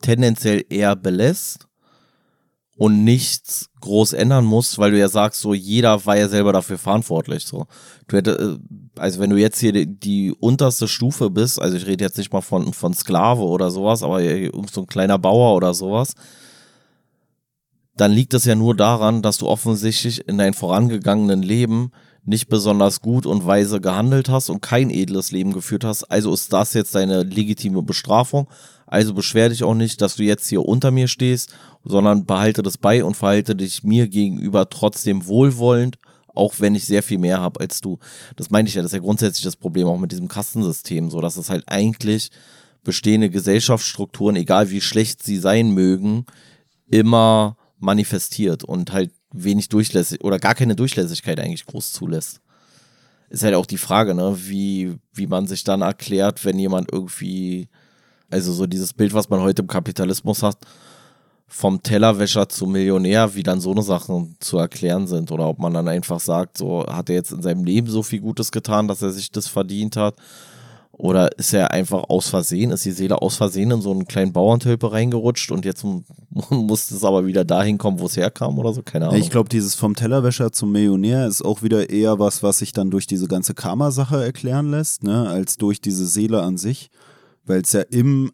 [0.00, 1.68] tendenziell eher belässt
[2.76, 6.78] und nichts groß ändern musst, weil du ja sagst, so jeder war ja selber dafür
[6.78, 7.46] verantwortlich.
[7.46, 7.66] So,
[8.08, 11.86] du hätte, äh, also wenn du jetzt hier die, die unterste Stufe bist, also ich
[11.86, 15.54] rede jetzt nicht mal von von Sklave oder sowas, aber irgend so ein kleiner Bauer
[15.54, 16.14] oder sowas,
[17.96, 21.92] dann liegt es ja nur daran, dass du offensichtlich in deinem vorangegangenen Leben
[22.24, 26.04] nicht besonders gut und weise gehandelt hast und kein edles Leben geführt hast.
[26.04, 28.48] Also ist das jetzt deine legitime Bestrafung.
[28.86, 31.54] Also beschwer dich auch nicht, dass du jetzt hier unter mir stehst,
[31.84, 35.98] sondern behalte das bei und verhalte dich mir gegenüber trotzdem wohlwollend,
[36.34, 37.98] auch wenn ich sehr viel mehr habe als du.
[38.36, 41.20] Das meine ich ja, das ist ja grundsätzlich das Problem auch mit diesem Kastensystem, so
[41.20, 42.30] dass es halt eigentlich
[42.82, 46.26] bestehende Gesellschaftsstrukturen, egal wie schlecht sie sein mögen,
[46.86, 52.40] immer manifestiert und halt wenig durchlässig oder gar keine Durchlässigkeit eigentlich groß zulässt.
[53.30, 57.68] Ist halt auch die Frage, ne, wie, wie man sich dann erklärt, wenn jemand irgendwie,
[58.34, 60.58] also so dieses Bild, was man heute im Kapitalismus hat,
[61.46, 65.30] vom Tellerwäscher zum Millionär, wie dann so eine Sachen zu erklären sind.
[65.30, 68.20] Oder ob man dann einfach sagt, so hat er jetzt in seinem Leben so viel
[68.20, 70.16] Gutes getan, dass er sich das verdient hat.
[70.90, 74.32] Oder ist er einfach aus Versehen, ist die Seele aus Versehen in so einen kleinen
[74.32, 75.84] Bauerntölpe reingerutscht und jetzt
[76.50, 78.82] muss es aber wieder dahin kommen, wo es herkam oder so?
[78.82, 79.20] Keine Ahnung.
[79.20, 82.90] ich glaube, dieses vom Tellerwäscher zum Millionär ist auch wieder eher was, was sich dann
[82.90, 86.90] durch diese ganze Karma-Sache erklären lässt, ne, als durch diese Seele an sich,
[87.44, 88.32] weil es ja im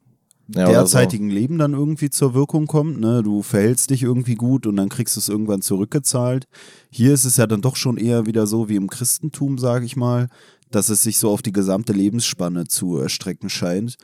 [0.52, 3.00] Ja, derzeitigen Leben dann irgendwie zur Wirkung kommt.
[3.00, 3.22] Ne?
[3.22, 6.46] Du verhältst dich irgendwie gut und dann kriegst du es irgendwann zurückgezahlt.
[6.90, 9.96] Hier ist es ja dann doch schon eher wieder so wie im Christentum, sage ich
[9.96, 10.28] mal,
[10.70, 13.96] dass es sich so auf die gesamte Lebensspanne zu erstrecken scheint,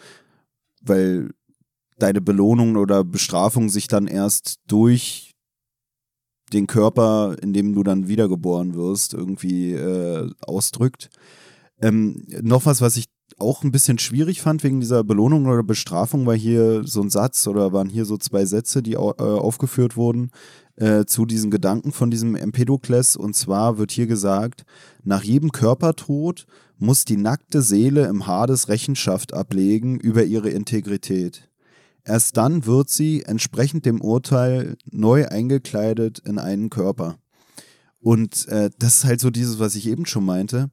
[0.83, 1.31] weil
[1.99, 5.33] deine Belohnung oder Bestrafung sich dann erst durch
[6.53, 11.11] den Körper, in dem du dann wiedergeboren wirst, irgendwie äh, ausdrückt.
[11.81, 13.07] Ähm, noch was, was ich
[13.39, 17.47] auch ein bisschen schwierig fand wegen dieser Belohnung oder Bestrafung, war hier so ein Satz
[17.47, 20.31] oder waren hier so zwei Sätze, die äh, aufgeführt wurden
[20.77, 23.17] äh, zu diesen Gedanken von diesem Empedokles.
[23.17, 24.65] Und zwar wird hier gesagt,
[25.05, 26.47] nach jedem Körpertod
[26.79, 31.49] muss die nackte Seele im Hades Rechenschaft ablegen über ihre Integrität.
[32.05, 37.17] Erst dann wird sie entsprechend dem Urteil neu eingekleidet in einen Körper.
[38.01, 40.71] Und äh, das ist halt so dieses, was ich eben schon meinte,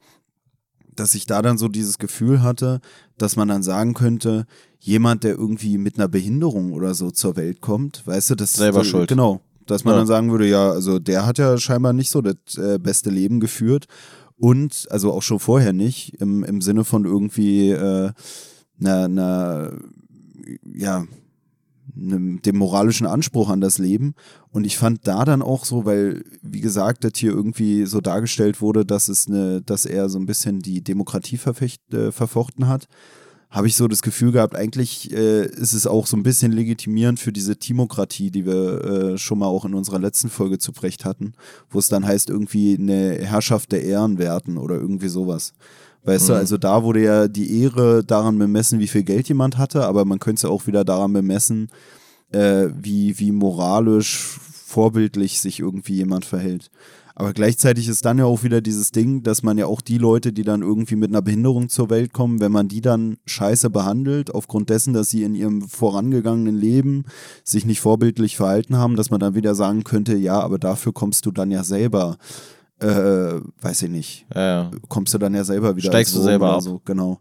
[0.95, 2.79] dass ich da dann so dieses Gefühl hatte,
[3.17, 4.45] dass man dann sagen könnte,
[4.79, 8.81] jemand, der irgendwie mit einer Behinderung oder so zur Welt kommt, weißt du, das Selber
[8.81, 9.07] äh, schuld.
[9.09, 9.41] Genau.
[9.65, 9.99] Dass man Ja.
[9.99, 13.39] dann sagen würde, ja, also der hat ja scheinbar nicht so das äh, beste Leben
[13.39, 13.85] geführt.
[14.37, 18.11] Und, also auch schon vorher nicht, im, im Sinne von irgendwie äh,
[18.81, 19.71] einer, einer,
[20.75, 21.05] ja,
[21.95, 24.15] einem, dem moralischen Anspruch an das Leben.
[24.49, 28.61] Und ich fand da dann auch so, weil, wie gesagt, das hier irgendwie so dargestellt
[28.61, 31.39] wurde, dass es eine, dass er so ein bisschen die Demokratie
[31.91, 32.87] äh, verfochten hat,
[33.53, 37.19] habe ich so das Gefühl gehabt, eigentlich äh, ist es auch so ein bisschen legitimierend
[37.19, 41.05] für diese Timokratie, die wir äh, schon mal auch in unserer letzten Folge zu Brecht
[41.05, 41.33] hatten,
[41.69, 45.53] wo es dann heißt, irgendwie eine Herrschaft der Ehrenwerten oder irgendwie sowas.
[46.05, 46.39] Weißt du, Mhm.
[46.39, 50.19] also da wurde ja die Ehre daran bemessen, wie viel Geld jemand hatte, aber man
[50.19, 51.69] könnte es ja auch wieder daran bemessen,
[52.31, 56.69] äh, wie, wie moralisch vorbildlich sich irgendwie jemand verhält.
[57.15, 60.33] Aber gleichzeitig ist dann ja auch wieder dieses Ding, dass man ja auch die Leute,
[60.33, 64.33] die dann irgendwie mit einer Behinderung zur Welt kommen, wenn man die dann scheiße behandelt,
[64.33, 67.05] aufgrund dessen, dass sie in ihrem vorangegangenen Leben
[67.43, 71.27] sich nicht vorbildlich verhalten haben, dass man dann wieder sagen könnte, ja, aber dafür kommst
[71.27, 72.17] du dann ja selber,
[72.83, 74.71] äh, weiß ich nicht, Ja, ja.
[74.89, 75.89] kommst du dann ja selber wieder.
[75.89, 76.61] Steigst du selber ab.
[76.61, 77.19] So, genau.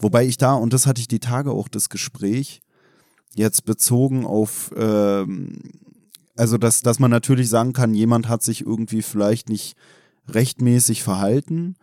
[0.00, 2.60] Wobei ich da, und das hatte ich die Tage auch das Gespräch,
[3.34, 5.58] jetzt bezogen auf, ähm,
[6.36, 9.76] also dass, dass man natürlich sagen kann, jemand hat sich irgendwie vielleicht nicht
[10.28, 11.76] rechtmäßig verhalten,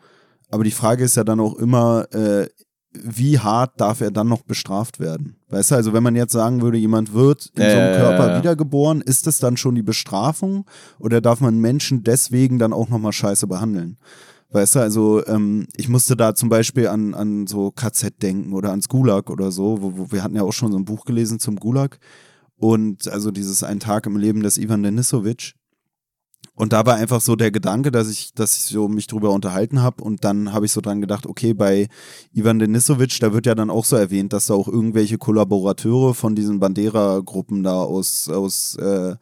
[0.50, 2.48] aber die Frage ist ja dann auch immer, äh,
[2.92, 5.36] wie hart darf er dann noch bestraft werden?
[5.50, 8.38] Weißt du, also wenn man jetzt sagen würde, jemand wird in Ja, so einem Körper
[8.40, 10.66] wiedergeboren, ist das dann schon die Bestrafung
[10.98, 13.98] oder darf man Menschen deswegen dann auch nochmal scheiße behandeln?
[14.52, 18.72] Weißt du, also ähm, ich musste da zum Beispiel an, an so KZ denken oder
[18.72, 21.40] ans Gulag oder so, wo, wo wir hatten ja auch schon so ein Buch gelesen
[21.40, 22.00] zum Gulag
[22.56, 25.54] und also dieses Ein Tag im Leben des Ivan Denisowitsch.
[26.60, 29.82] Und da war einfach so der Gedanke, dass ich, dass ich so mich drüber unterhalten
[29.82, 31.88] habe und dann habe ich so dran gedacht, okay, bei
[32.34, 36.36] Ivan Denisowitsch, da wird ja dann auch so erwähnt, dass da auch irgendwelche Kollaborateure von
[36.36, 39.16] diesen Bandera-Gruppen da aus, aus äh,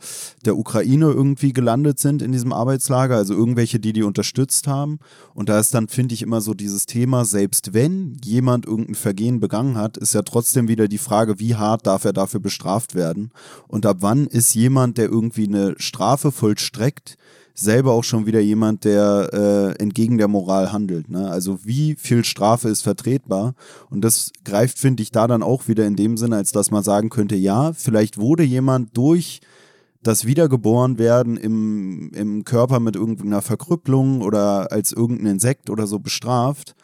[0.46, 4.98] der Ukraine irgendwie gelandet sind in diesem Arbeitslager, also irgendwelche, die die unterstützt haben.
[5.36, 9.40] Und da ist dann, finde ich, immer so dieses Thema, selbst wenn jemand irgendein Vergehen
[9.40, 13.30] begangen hat, ist ja trotzdem wieder die Frage, wie hart darf er dafür bestraft werden?
[13.68, 17.16] Und ab wann ist jemand, der irgendwie eine Strafe vollstreckt,
[17.60, 21.10] selber auch schon wieder jemand, der äh, entgegen der Moral handelt.
[21.10, 21.30] Ne?
[21.30, 23.56] Also wie viel Strafe ist vertretbar?
[23.90, 26.84] Und das greift, finde ich, da dann auch wieder in dem Sinne, als dass man
[26.84, 29.42] sagen könnte, ja, vielleicht wurde jemand durch
[30.04, 36.76] das Wiedergeborenwerden im, im Körper mit irgendeiner Verkrüppelung oder als irgendein Insekt oder so bestraft.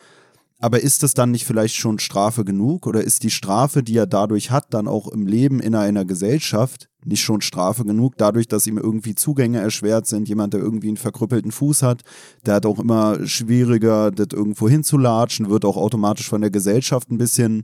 [0.63, 2.87] Aber ist das dann nicht vielleicht schon Strafe genug?
[2.87, 6.87] Oder ist die Strafe, die er dadurch hat, dann auch im Leben in einer Gesellschaft
[7.03, 10.29] nicht schon Strafe genug, dadurch, dass ihm irgendwie Zugänge erschwert sind?
[10.29, 12.03] Jemand, der irgendwie einen verkrüppelten Fuß hat,
[12.45, 17.17] der hat auch immer schwieriger, das irgendwo hinzulatschen, wird auch automatisch von der Gesellschaft ein
[17.17, 17.63] bisschen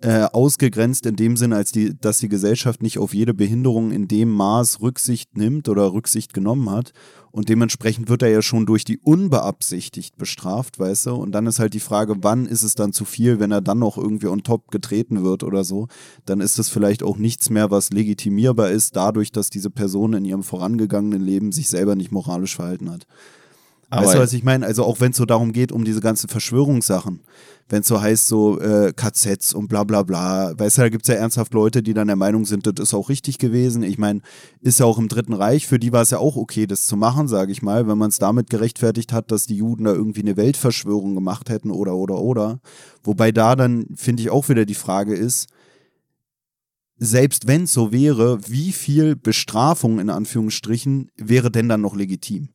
[0.00, 4.08] äh, ausgegrenzt in dem Sinne, als die, dass die Gesellschaft nicht auf jede Behinderung in
[4.08, 6.94] dem Maß Rücksicht nimmt oder Rücksicht genommen hat.
[7.32, 11.14] Und dementsprechend wird er ja schon durch die unbeabsichtigt bestraft, weißt du?
[11.14, 13.78] Und dann ist halt die Frage, wann ist es dann zu viel, wenn er dann
[13.78, 15.86] noch irgendwie on top getreten wird oder so?
[16.26, 20.24] Dann ist das vielleicht auch nichts mehr, was legitimierbar ist, dadurch, dass diese Person in
[20.24, 23.06] ihrem vorangegangenen Leben sich selber nicht moralisch verhalten hat.
[23.90, 24.64] Aber weißt du, was ich meine?
[24.64, 27.20] Also auch wenn es so darum geht, um diese ganzen Verschwörungssachen,
[27.68, 31.02] wenn es so heißt, so äh, KZs und bla bla bla, weißt du, da gibt
[31.02, 33.82] es ja ernsthaft Leute, die dann der Meinung sind, das ist auch richtig gewesen.
[33.82, 34.20] Ich meine,
[34.60, 36.96] ist ja auch im Dritten Reich, für die war es ja auch okay, das zu
[36.96, 40.22] machen, sage ich mal, wenn man es damit gerechtfertigt hat, dass die Juden da irgendwie
[40.22, 42.60] eine Weltverschwörung gemacht hätten oder oder oder.
[43.02, 45.48] Wobei da dann, finde ich, auch wieder die Frage ist,
[46.96, 52.50] selbst wenn es so wäre, wie viel Bestrafung in Anführungsstrichen wäre denn dann noch legitim?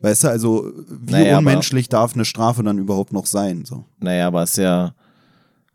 [0.00, 3.64] Weißt du, also wie Naja, aber- unmenschlich darf eine Strafe dann überhaupt noch sein?
[3.64, 3.84] So.
[3.98, 4.94] Naja, aber es ist ja,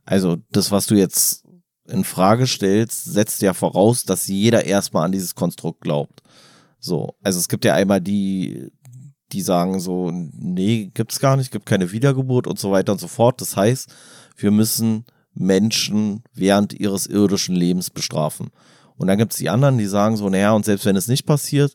[0.03, 1.43] also das, was du jetzt
[1.87, 6.21] in Frage stellst, setzt ja voraus, dass jeder erstmal an dieses Konstrukt glaubt.
[6.79, 8.71] So, also es gibt ja einmal die,
[9.31, 13.07] die sagen so, nee, gibt's gar nicht, gibt keine Wiedergeburt und so weiter und so
[13.07, 13.41] fort.
[13.41, 13.93] Das heißt,
[14.37, 15.05] wir müssen
[15.35, 18.49] Menschen während ihres irdischen Lebens bestrafen.
[18.97, 21.73] Und dann gibt's die anderen, die sagen so, naja, und selbst wenn es nicht passiert,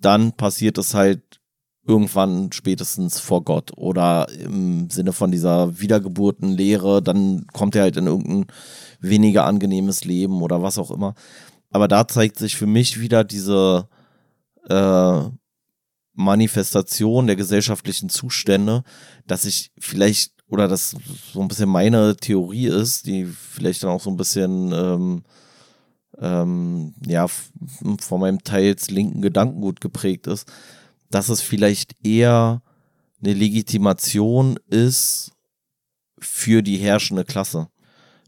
[0.00, 1.40] dann passiert es halt
[1.84, 8.06] irgendwann spätestens vor Gott oder im Sinne von dieser Wiedergeburtenlehre, dann kommt er halt in
[8.06, 8.46] irgendein
[9.00, 11.14] weniger angenehmes Leben oder was auch immer.
[11.70, 13.88] Aber da zeigt sich für mich wieder diese
[14.68, 15.20] äh,
[16.14, 18.84] Manifestation der gesellschaftlichen Zustände,
[19.26, 20.94] dass ich vielleicht, oder das
[21.32, 25.22] so ein bisschen meine Theorie ist, die vielleicht dann auch so ein bisschen ähm,
[26.18, 30.46] ähm, ja, von meinem teils linken Gedankengut geprägt ist,
[31.12, 32.62] dass es vielleicht eher
[33.22, 35.32] eine Legitimation ist
[36.18, 37.68] für die herrschende Klasse.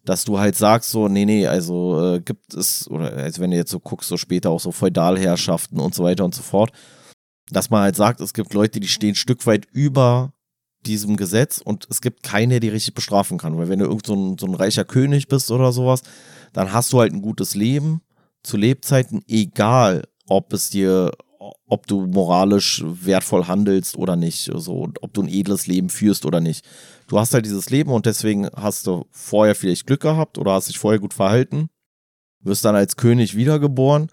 [0.04, 3.56] Dass du halt sagst, so, nee, nee, also äh, gibt es, oder also wenn du
[3.56, 6.72] jetzt so guckst, so später auch so Feudalherrschaften und so weiter und so fort,
[7.50, 10.34] dass man halt sagt, es gibt Leute, die stehen ein Stück weit über
[10.84, 13.56] diesem Gesetz und es gibt keinen, der die richtig bestrafen kann.
[13.56, 16.02] Weil wenn du irgend so ein, so ein reicher König bist oder sowas,
[16.52, 18.02] dann hast du halt ein gutes Leben
[18.42, 21.12] zu Lebzeiten, egal ob es dir,
[21.66, 26.40] ob du moralisch wertvoll handelst oder nicht, so, ob du ein edles Leben führst oder
[26.40, 26.64] nicht.
[27.08, 30.68] Du hast halt dieses Leben und deswegen hast du vorher vielleicht Glück gehabt oder hast
[30.68, 31.68] dich vorher gut verhalten,
[32.40, 34.08] wirst dann als König wiedergeboren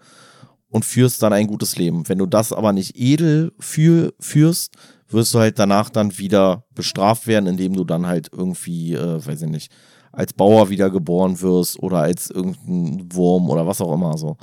[0.68, 2.08] und führst dann ein gutes Leben.
[2.08, 4.74] Wenn du das aber nicht edel für, führst,
[5.08, 9.42] wirst du halt danach dann wieder bestraft werden, indem du dann halt irgendwie, äh, weiß
[9.42, 9.70] ich nicht,
[10.12, 14.36] als Bauer wiedergeboren wirst oder als irgendein Wurm oder was auch immer so.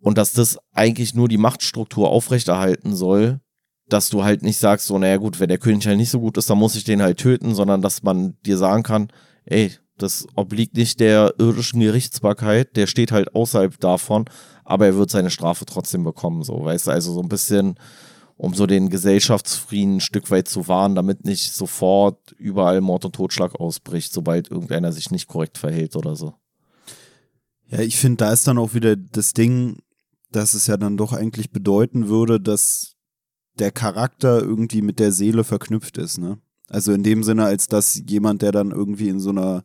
[0.00, 3.40] Und dass das eigentlich nur die Machtstruktur aufrechterhalten soll,
[3.88, 6.36] dass du halt nicht sagst, so, naja gut, wenn der König halt nicht so gut
[6.36, 9.08] ist, dann muss ich den halt töten, sondern dass man dir sagen kann,
[9.44, 14.24] ey, das obliegt nicht der irdischen Gerichtsbarkeit, der steht halt außerhalb davon,
[14.64, 17.74] aber er wird seine Strafe trotzdem bekommen, so, weißt du, also so ein bisschen,
[18.36, 23.14] um so den Gesellschaftsfrieden ein Stück weit zu wahren, damit nicht sofort überall Mord und
[23.14, 26.34] Totschlag ausbricht, sobald irgendeiner sich nicht korrekt verhält oder so.
[27.68, 29.78] Ja, ich finde, da ist dann auch wieder das Ding,
[30.32, 32.96] dass es ja dann doch eigentlich bedeuten würde, dass
[33.58, 36.38] der Charakter irgendwie mit der Seele verknüpft ist, ne?
[36.68, 39.64] Also in dem Sinne, als dass jemand, der dann irgendwie in so einer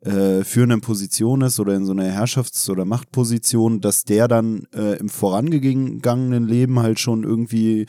[0.00, 4.98] äh, führenden Position ist oder in so einer Herrschafts- oder Machtposition, dass der dann äh,
[4.98, 7.86] im vorangegangenen Leben halt schon irgendwie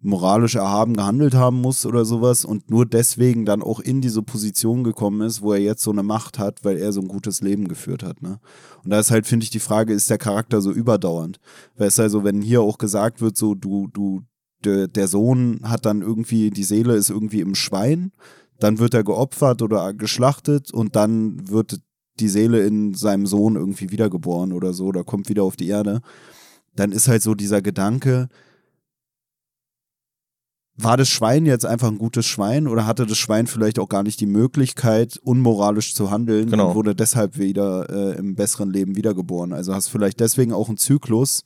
[0.00, 4.84] moralisch erhaben gehandelt haben muss oder sowas und nur deswegen dann auch in diese Position
[4.84, 7.66] gekommen ist, wo er jetzt so eine Macht hat, weil er so ein gutes Leben
[7.66, 8.22] geführt hat.
[8.22, 8.38] Ne?
[8.84, 11.40] Und da ist halt, finde ich, die Frage, ist der Charakter so überdauernd?
[11.76, 14.22] Weil es also, wenn hier auch gesagt wird, so du, du,
[14.64, 18.12] de, der Sohn hat dann irgendwie, die Seele ist irgendwie im Schwein,
[18.60, 21.80] dann wird er geopfert oder geschlachtet und dann wird
[22.20, 26.00] die Seele in seinem Sohn irgendwie wiedergeboren oder so oder kommt wieder auf die Erde.
[26.74, 28.28] Dann ist halt so dieser Gedanke,
[30.80, 34.04] war das Schwein jetzt einfach ein gutes Schwein oder hatte das Schwein vielleicht auch gar
[34.04, 36.68] nicht die Möglichkeit, unmoralisch zu handeln genau.
[36.68, 39.52] und wurde deshalb wieder äh, im besseren Leben wiedergeboren?
[39.52, 41.42] Also hast vielleicht deswegen auch einen Zyklus,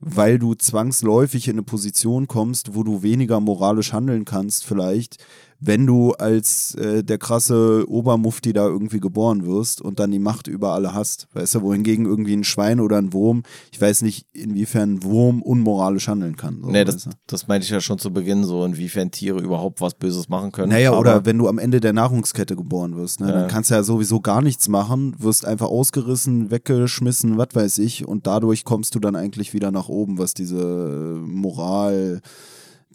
[0.00, 5.18] weil du zwangsläufig in eine Position kommst, wo du weniger moralisch handeln kannst, vielleicht,
[5.66, 10.46] wenn du als äh, der krasse Obermufti da irgendwie geboren wirst und dann die Macht
[10.46, 11.26] über alle hast.
[11.32, 13.42] Weißt du, wohingegen irgendwie ein Schwein oder ein Wurm,
[13.72, 16.60] ich weiß nicht, inwiefern ein Wurm unmoralisch handeln kann.
[16.62, 19.94] So, nee, das, das meinte ich ja schon zu Beginn, so inwiefern Tiere überhaupt was
[19.94, 20.68] Böses machen können.
[20.68, 23.32] Naja, Aber oder wenn du am Ende der Nahrungskette geboren wirst, ne, ja.
[23.32, 28.06] dann kannst du ja sowieso gar nichts machen, wirst einfach ausgerissen, weggeschmissen, was weiß ich,
[28.06, 32.20] und dadurch kommst du dann eigentlich wieder nach oben, was diese Moral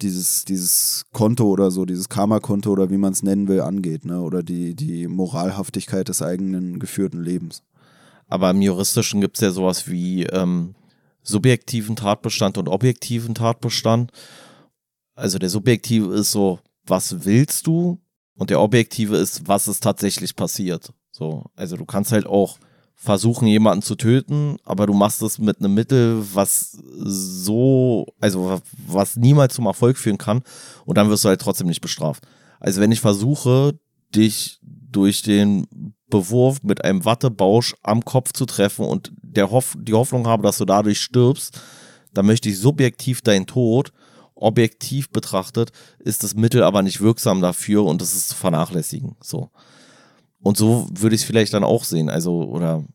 [0.02, 4.22] dieses, dieses Konto oder so, dieses Karma-Konto oder wie man es nennen will, angeht, ne?
[4.22, 7.64] Oder die, die Moralhaftigkeit des eigenen geführten Lebens.
[8.28, 10.76] Aber im Juristischen gibt es ja sowas wie ähm,
[11.24, 14.12] subjektiven Tatbestand und objektiven Tatbestand.
[15.16, 18.00] Also der subjektive ist so, was willst du?
[18.36, 20.94] Und der objektive ist, was ist tatsächlich passiert.
[21.12, 22.58] So, also du kannst halt auch
[23.02, 29.16] versuchen, jemanden zu töten, aber du machst es mit einem Mittel, was so, also was
[29.16, 30.42] niemals zum Erfolg führen kann
[30.86, 32.28] und dann wirst du halt trotzdem nicht bestraft.
[32.60, 33.80] Also wenn ich versuche,
[34.14, 35.66] dich durch den
[36.10, 40.58] Bewurf mit einem Wattebausch am Kopf zu treffen und der Hoff die Hoffnung habe, dass
[40.58, 41.62] du dadurch stirbst,
[42.14, 43.94] dann möchte ich subjektiv deinen Tod.
[44.36, 49.16] Objektiv betrachtet ist das Mittel aber nicht wirksam dafür und das ist zu vernachlässigen.
[49.22, 49.52] So.
[50.42, 52.10] Und so würde ich es vielleicht dann auch sehen.
[52.10, 52.86] Also, oder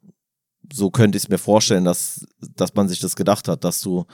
[0.73, 4.07] so könnte ich es mir vorstellen, dass, dass man sich das gedacht hat, dass du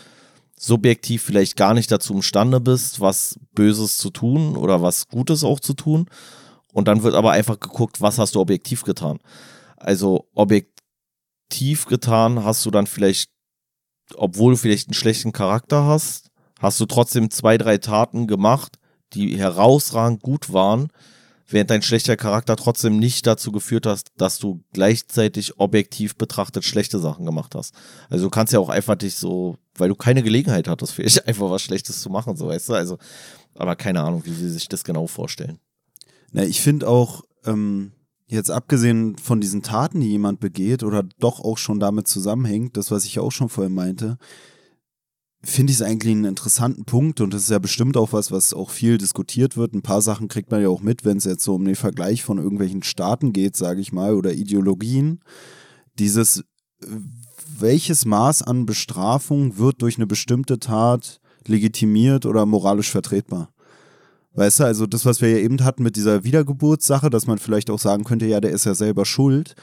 [0.58, 5.60] subjektiv vielleicht gar nicht dazu imstande bist, was Böses zu tun oder was Gutes auch
[5.60, 6.06] zu tun.
[6.72, 9.18] Und dann wird aber einfach geguckt, was hast du objektiv getan.
[9.76, 13.30] Also objektiv getan hast du dann vielleicht,
[14.14, 18.78] obwohl du vielleicht einen schlechten Charakter hast, hast du trotzdem zwei, drei Taten gemacht,
[19.14, 20.88] die herausragend gut waren,
[21.52, 26.98] während dein schlechter Charakter trotzdem nicht dazu geführt hast, dass du gleichzeitig objektiv betrachtet schlechte
[26.98, 27.74] Sachen gemacht hast.
[28.08, 31.50] Also du kannst ja auch einfach dich so, weil du keine Gelegenheit hattest, vielleicht einfach
[31.50, 32.74] was Schlechtes zu machen, so weißt du.
[32.74, 32.98] Also,
[33.54, 35.58] aber keine Ahnung, wie sie sich das genau vorstellen.
[36.32, 37.92] Na, ich finde auch, ähm,
[38.28, 42.90] jetzt abgesehen von diesen Taten, die jemand begeht oder doch auch schon damit zusammenhängt, das,
[42.90, 44.18] was ich auch schon vorhin meinte,
[45.42, 48.52] finde ich es eigentlich einen interessanten Punkt und das ist ja bestimmt auch was, was
[48.52, 49.74] auch viel diskutiert wird.
[49.74, 52.22] Ein paar Sachen kriegt man ja auch mit, wenn es jetzt so um den Vergleich
[52.22, 55.20] von irgendwelchen Staaten geht, sage ich mal, oder Ideologien.
[55.98, 56.44] Dieses,
[57.58, 63.50] welches Maß an Bestrafung wird durch eine bestimmte Tat legitimiert oder moralisch vertretbar?
[64.34, 67.70] Weißt du, also das, was wir ja eben hatten mit dieser Wiedergeburtssache, dass man vielleicht
[67.70, 69.54] auch sagen könnte, ja, der ist ja selber schuld.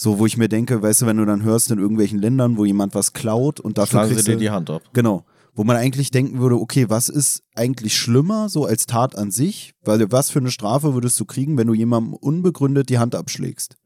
[0.00, 2.64] So, wo ich mir denke, weißt du, wenn du dann hörst in irgendwelchen Ländern, wo
[2.64, 4.82] jemand was klaut und dafür Schlagen kriegst sie dir die Hand ab.
[4.92, 5.24] Genau.
[5.56, 9.72] Wo man eigentlich denken würde, okay, was ist eigentlich schlimmer so als Tat an sich?
[9.84, 13.76] Weil was für eine Strafe würdest du kriegen, wenn du jemandem unbegründet die Hand abschlägst?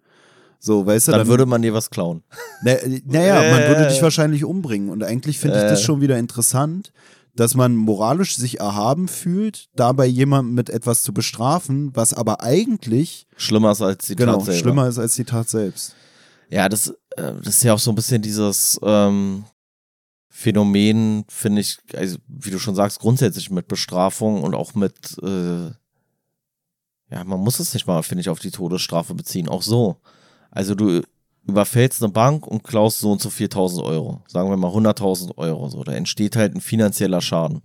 [0.58, 2.22] So, weißt du, Dann, dann, würde man dir was klauen.
[2.62, 2.74] na,
[3.06, 4.02] naja, man würde dich Äh.
[4.02, 4.90] wahrscheinlich umbringen.
[4.90, 5.84] Und eigentlich finde ich das Äh.
[5.84, 6.92] schon wieder interessant,
[7.34, 13.26] dass man moralisch sich erhaben fühlt, dabei jemanden mit etwas zu bestrafen, was aber eigentlich
[13.38, 14.58] Schlimmer ist als die genau Tat selber.
[14.60, 15.94] schlimmer ist als die Tat selbst.
[16.52, 19.44] Ja, das, äh, das ist ja auch so ein bisschen dieses ähm,
[20.28, 25.70] Phänomen, finde ich, also wie du schon sagst, grundsätzlich mit Bestrafung und auch mit, äh,
[27.10, 29.96] ja, man muss es nicht mal, finde ich, auf die Todesstrafe beziehen, auch so.
[30.50, 31.00] Also du
[31.46, 34.20] überfällst eine Bank und klaust so und so 4000 Euro.
[34.28, 35.70] Sagen wir mal 100.000 Euro.
[35.70, 37.62] So, da entsteht halt ein finanzieller Schaden.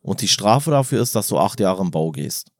[0.00, 2.51] Und die Strafe dafür ist, dass du acht Jahre im Bau gehst.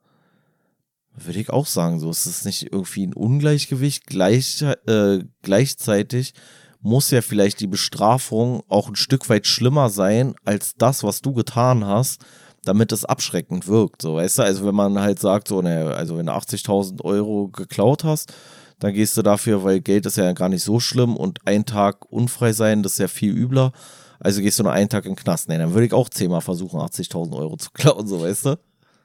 [1.14, 4.06] Würde ich auch sagen, so ist es nicht irgendwie ein Ungleichgewicht.
[4.06, 6.32] Gleich, äh, gleichzeitig
[6.80, 11.32] muss ja vielleicht die Bestrafung auch ein Stück weit schlimmer sein als das, was du
[11.32, 12.24] getan hast,
[12.64, 14.02] damit es abschreckend wirkt.
[14.02, 17.48] So, weißt du, also wenn man halt sagt, so, ne, also wenn du 80.000 Euro
[17.48, 18.32] geklaut hast,
[18.78, 22.10] dann gehst du dafür, weil Geld ist ja gar nicht so schlimm und ein Tag
[22.10, 23.72] unfrei sein, das ist ja viel übler.
[24.18, 25.48] Also gehst du nur einen Tag in den Knast.
[25.48, 28.58] Nee, dann würde ich auch zehnmal versuchen, 80.000 Euro zu klauen, so weißt du?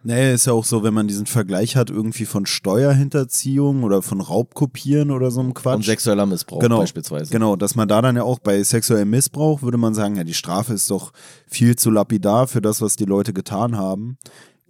[0.08, 4.22] Nee, ist ja auch so, wenn man diesen Vergleich hat, irgendwie von Steuerhinterziehung oder von
[4.22, 5.76] Raubkopieren oder so einem Quatsch.
[5.76, 7.30] Und sexueller Missbrauch genau, beispielsweise.
[7.30, 10.34] Genau, dass man da dann ja auch bei sexuellem Missbrauch würde man sagen, ja, die
[10.34, 11.12] Strafe ist doch
[11.46, 14.18] viel zu lapidar für das, was die Leute getan haben.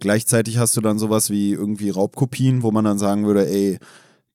[0.00, 3.78] Gleichzeitig hast du dann sowas wie irgendwie Raubkopien, wo man dann sagen würde, ey,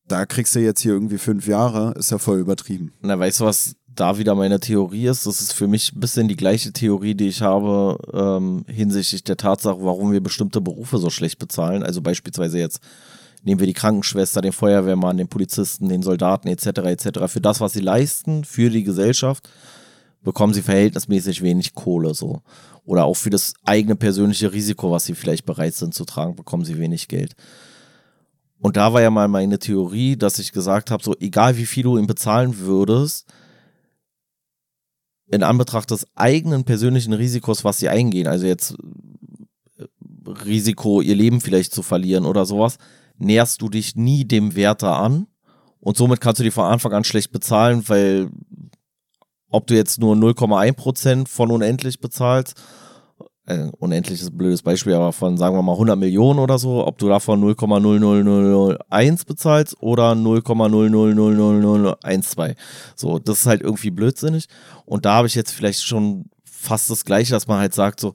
[0.07, 2.93] da kriegst du jetzt hier irgendwie fünf Jahre, ist ja voll übertrieben.
[3.01, 5.25] Na, weißt du, was da wieder meine Theorie ist?
[5.25, 9.37] Das ist für mich ein bisschen die gleiche Theorie, die ich habe ähm, hinsichtlich der
[9.37, 11.83] Tatsache, warum wir bestimmte Berufe so schlecht bezahlen.
[11.83, 12.79] Also beispielsweise jetzt
[13.43, 16.65] nehmen wir die Krankenschwester, den Feuerwehrmann, den Polizisten, den Soldaten etc.
[16.65, 17.27] etc.
[17.27, 19.49] Für das, was sie leisten, für die Gesellschaft,
[20.23, 22.41] bekommen sie verhältnismäßig wenig Kohle so.
[22.85, 26.65] Oder auch für das eigene persönliche Risiko, was sie vielleicht bereit sind zu tragen, bekommen
[26.65, 27.35] sie wenig Geld.
[28.59, 31.83] Und da war ja mal meine Theorie, dass ich gesagt habe, so egal wie viel
[31.83, 33.27] du ihm bezahlen würdest,
[35.33, 38.75] in Anbetracht des eigenen persönlichen Risikos, was sie eingehen, also jetzt
[39.77, 39.85] äh,
[40.45, 42.77] Risiko, ihr Leben vielleicht zu verlieren oder sowas,
[43.17, 45.27] näherst du dich nie dem Wärter an.
[45.79, 48.29] Und somit kannst du die von Anfang an schlecht bezahlen, weil
[49.49, 52.61] ob du jetzt nur 0,1% von unendlich bezahlst
[53.45, 56.87] äh, unendlich ist ein blödes Beispiel, aber von sagen wir mal 100 Millionen oder so,
[56.87, 62.55] ob du davon 0,00001 bezahlst oder 0,0000012.
[62.95, 64.47] So, das ist halt irgendwie blödsinnig.
[64.85, 68.13] Und da habe ich jetzt vielleicht schon fast das Gleiche, dass man halt sagt so,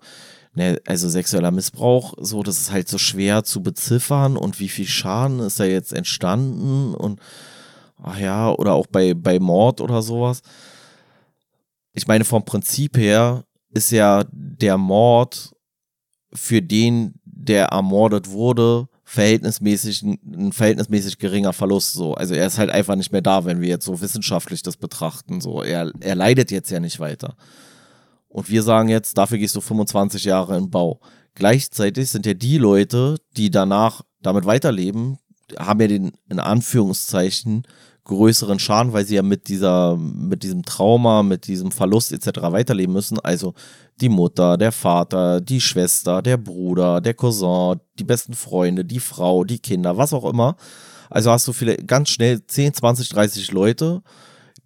[0.54, 4.86] ne, also sexueller Missbrauch, so, das ist halt so schwer zu beziffern und wie viel
[4.86, 7.20] Schaden ist da jetzt entstanden und
[8.02, 10.40] ach ja, oder auch bei, bei Mord oder sowas.
[11.92, 15.54] Ich meine, vom Prinzip her ist ja der Mord
[16.32, 22.14] für den, der ermordet wurde, verhältnismäßig ein verhältnismäßig geringer Verlust so.
[22.14, 25.40] Also er ist halt einfach nicht mehr da, wenn wir jetzt so wissenschaftlich das betrachten
[25.40, 25.62] so.
[25.62, 27.34] Er er leidet jetzt ja nicht weiter.
[28.28, 31.00] Und wir sagen jetzt, dafür gehst du 25 Jahre in Bau.
[31.34, 35.18] Gleichzeitig sind ja die Leute, die danach damit weiterleben,
[35.58, 37.66] haben ja den in Anführungszeichen
[38.08, 42.40] größeren Schaden, weil sie ja mit dieser, mit diesem Trauma, mit diesem Verlust etc.
[42.42, 43.20] weiterleben müssen.
[43.20, 43.54] Also
[44.00, 49.44] die Mutter, der Vater, die Schwester, der Bruder, der Cousin, die besten Freunde, die Frau,
[49.44, 50.56] die Kinder, was auch immer.
[51.10, 54.02] Also hast du vielleicht ganz schnell 10, 20, 30 Leute,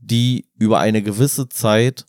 [0.01, 2.07] die über eine gewisse Zeit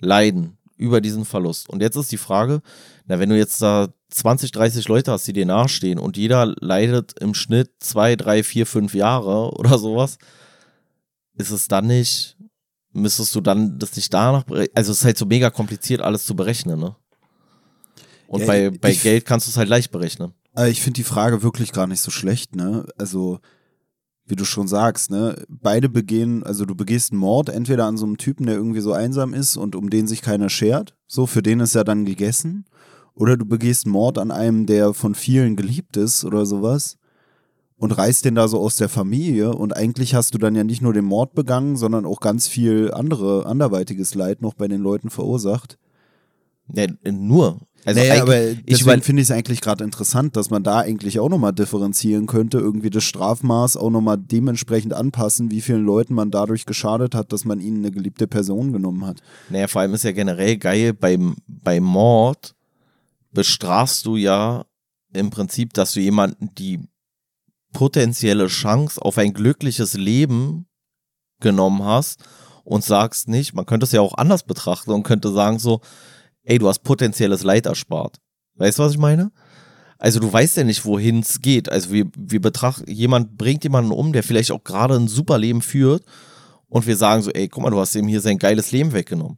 [0.00, 1.68] leiden über diesen Verlust.
[1.68, 2.62] Und jetzt ist die Frage,
[3.06, 7.20] na, wenn du jetzt da 20, 30 Leute hast, die dir nachstehen und jeder leidet
[7.20, 10.18] im Schnitt zwei, drei, vier, fünf Jahre oder sowas,
[11.40, 12.36] ist es dann nicht,
[12.92, 16.34] müsstest du dann das nicht danach, also es ist halt so mega kompliziert, alles zu
[16.34, 16.96] berechnen, ne?
[18.28, 20.32] Und ja, bei, bei ich, Geld kannst du es halt leicht berechnen.
[20.68, 22.86] Ich finde die Frage wirklich gar nicht so schlecht, ne?
[22.96, 23.40] Also,
[24.24, 25.44] wie du schon sagst, ne?
[25.48, 28.92] Beide begehen, also du begehst einen Mord, entweder an so einem Typen, der irgendwie so
[28.92, 32.66] einsam ist und um den sich keiner schert, so, für den ist ja dann gegessen.
[33.14, 36.99] Oder du begehst einen Mord an einem, der von vielen geliebt ist oder sowas
[37.80, 40.82] und reißt den da so aus der Familie und eigentlich hast du dann ja nicht
[40.82, 45.08] nur den Mord begangen, sondern auch ganz viel andere, anderweitiges Leid noch bei den Leuten
[45.08, 45.78] verursacht.
[46.74, 47.58] Ja, nur.
[47.86, 51.30] Also naja, aber deswegen finde ich es eigentlich gerade interessant, dass man da eigentlich auch
[51.30, 56.66] nochmal differenzieren könnte, irgendwie das Strafmaß auch nochmal dementsprechend anpassen, wie vielen Leuten man dadurch
[56.66, 59.22] geschadet hat, dass man ihnen eine geliebte Person genommen hat.
[59.48, 62.54] Naja, vor allem ist ja generell geil, beim, beim Mord
[63.32, 64.66] bestrafst du ja
[65.14, 66.80] im Prinzip, dass du jemanden die
[67.72, 70.66] potenzielle Chance auf ein glückliches Leben
[71.40, 72.24] genommen hast
[72.64, 75.80] und sagst nicht, man könnte es ja auch anders betrachten und könnte sagen so,
[76.42, 78.18] ey, du hast potenzielles Leid erspart.
[78.56, 79.32] Weißt du, was ich meine?
[79.98, 81.70] Also du weißt ja nicht, wohin es geht.
[81.70, 85.62] Also wir, wir betrachten, jemand bringt jemanden um, der vielleicht auch gerade ein super Leben
[85.62, 86.04] führt
[86.68, 89.36] und wir sagen so, ey, guck mal, du hast ihm hier sein geiles Leben weggenommen.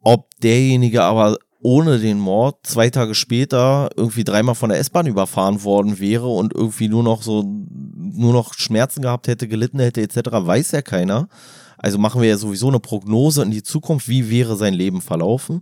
[0.00, 1.38] Ob derjenige aber
[1.68, 6.54] ohne den Mord zwei Tage später irgendwie dreimal von der S-Bahn überfahren worden wäre und
[6.54, 11.28] irgendwie nur noch so, nur noch Schmerzen gehabt hätte, gelitten hätte, etc., weiß ja keiner.
[11.76, 15.60] Also machen wir ja sowieso eine Prognose in die Zukunft, wie wäre sein Leben verlaufen.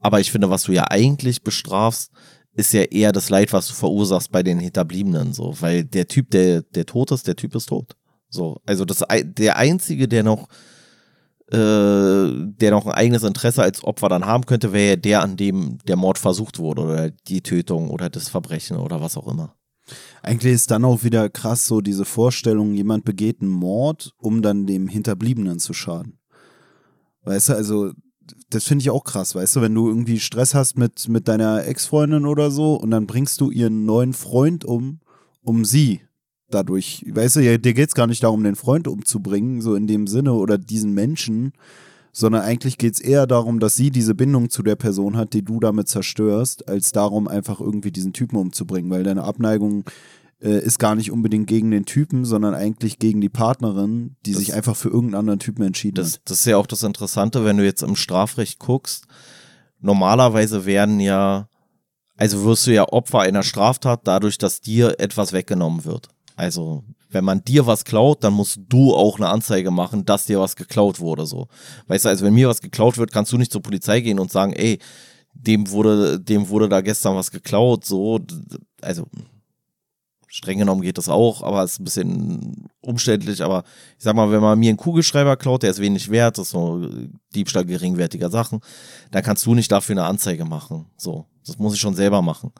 [0.00, 2.12] Aber ich finde, was du ja eigentlich bestrafst,
[2.54, 6.30] ist ja eher das Leid, was du verursachst bei den Hinterbliebenen, so, weil der Typ,
[6.30, 7.94] der, der tot ist, der Typ ist tot.
[8.30, 10.48] So, also das, der Einzige, der noch,
[11.52, 15.78] äh, der noch ein eigenes Interesse als Opfer dann haben könnte, wäre der, an dem
[15.86, 19.54] der Mord versucht wurde oder die Tötung oder das Verbrechen oder was auch immer.
[20.22, 24.66] Eigentlich ist dann auch wieder krass so diese Vorstellung, jemand begeht einen Mord, um dann
[24.66, 26.18] dem Hinterbliebenen zu schaden.
[27.24, 27.92] Weißt du, also
[28.48, 31.66] das finde ich auch krass, weißt du, wenn du irgendwie Stress hast mit, mit deiner
[31.66, 35.00] Ex-Freundin oder so und dann bringst du ihren neuen Freund um,
[35.42, 36.00] um sie
[36.54, 39.86] dadurch, weißt du, ja, dir geht es gar nicht darum, den Freund umzubringen, so in
[39.86, 41.52] dem Sinne, oder diesen Menschen,
[42.12, 45.44] sondern eigentlich geht es eher darum, dass sie diese Bindung zu der Person hat, die
[45.44, 49.84] du damit zerstörst, als darum, einfach irgendwie diesen Typen umzubringen, weil deine Abneigung
[50.42, 54.40] äh, ist gar nicht unbedingt gegen den Typen, sondern eigentlich gegen die Partnerin, die das,
[54.40, 56.20] sich einfach für irgendeinen anderen Typen entschieden das, hat.
[56.26, 59.06] Das ist ja auch das Interessante, wenn du jetzt im Strafrecht guckst.
[59.80, 61.48] Normalerweise werden ja,
[62.16, 66.08] also wirst du ja Opfer einer Straftat dadurch, dass dir etwas weggenommen wird.
[66.42, 70.40] Also, wenn man dir was klaut, dann musst du auch eine Anzeige machen, dass dir
[70.40, 71.46] was geklaut wurde, so.
[71.86, 74.32] Weißt du, also wenn mir was geklaut wird, kannst du nicht zur Polizei gehen und
[74.32, 74.80] sagen, ey,
[75.34, 78.18] dem wurde, dem wurde da gestern was geklaut, so.
[78.80, 79.06] Also,
[80.26, 83.40] streng genommen geht das auch, aber es ist ein bisschen umständlich.
[83.40, 83.62] Aber
[83.96, 86.50] ich sag mal, wenn man mir einen Kugelschreiber klaut, der ist wenig wert, das ist
[86.50, 86.88] so
[87.36, 88.58] Diebstahl geringwertiger Sachen,
[89.12, 90.86] dann kannst du nicht dafür eine Anzeige machen.
[90.96, 92.50] So, das muss ich schon selber machen.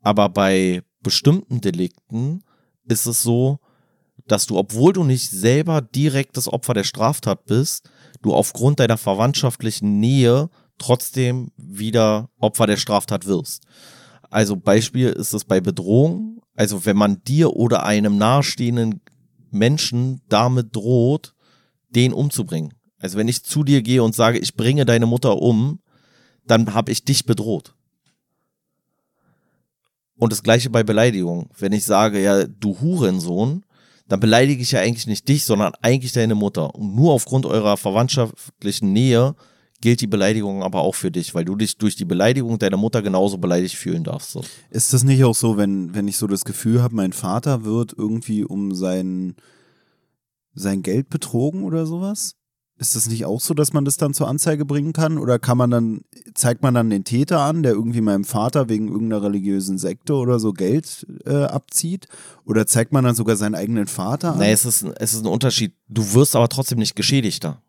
[0.00, 2.42] Aber bei bestimmten Delikten
[2.88, 3.58] ist es so,
[4.26, 7.88] dass du, obwohl du nicht selber direkt das Opfer der Straftat bist,
[8.22, 13.64] du aufgrund deiner verwandtschaftlichen Nähe trotzdem wieder Opfer der Straftat wirst.
[14.30, 19.00] Also Beispiel ist es bei Bedrohung, also wenn man dir oder einem nahestehenden
[19.50, 21.34] Menschen damit droht,
[21.90, 22.74] den umzubringen.
[22.98, 25.80] Also wenn ich zu dir gehe und sage, ich bringe deine Mutter um,
[26.46, 27.74] dann habe ich dich bedroht.
[30.16, 31.50] Und das gleiche bei Beleidigung.
[31.58, 33.64] Wenn ich sage, ja, du Hurensohn,
[34.08, 36.74] dann beleidige ich ja eigentlich nicht dich, sondern eigentlich deine Mutter.
[36.74, 39.34] Und nur aufgrund eurer verwandtschaftlichen Nähe
[39.80, 43.02] gilt die Beleidigung aber auch für dich, weil du dich durch die Beleidigung deiner Mutter
[43.02, 44.30] genauso beleidigt fühlen darfst.
[44.30, 44.42] So.
[44.70, 47.94] Ist das nicht auch so, wenn, wenn ich so das Gefühl habe, mein Vater wird
[47.96, 49.34] irgendwie um sein,
[50.54, 52.34] sein Geld betrogen oder sowas?
[52.76, 55.18] Ist das nicht auch so, dass man das dann zur Anzeige bringen kann?
[55.18, 56.00] Oder kann man dann,
[56.34, 60.40] zeigt man dann den Täter an, der irgendwie meinem Vater wegen irgendeiner religiösen Sekte oder
[60.40, 62.08] so Geld äh, abzieht?
[62.44, 64.38] Oder zeigt man dann sogar seinen eigenen Vater an?
[64.38, 65.74] Nein, es ist, es ist ein Unterschied.
[65.88, 67.62] Du wirst aber trotzdem nicht Geschädigter.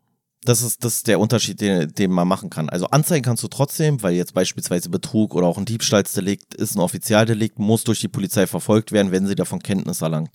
[0.46, 2.68] Das ist, das ist der Unterschied, den, den man machen kann.
[2.68, 6.80] Also anzeigen kannst du trotzdem, weil jetzt beispielsweise Betrug oder auch ein Diebstahlsdelikt ist ein
[6.80, 10.30] Offizialdelikt, muss durch die Polizei verfolgt werden, wenn sie davon Kenntnis erlangt.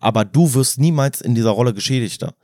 [0.00, 2.34] Aber du wirst niemals in dieser Rolle Geschädigter.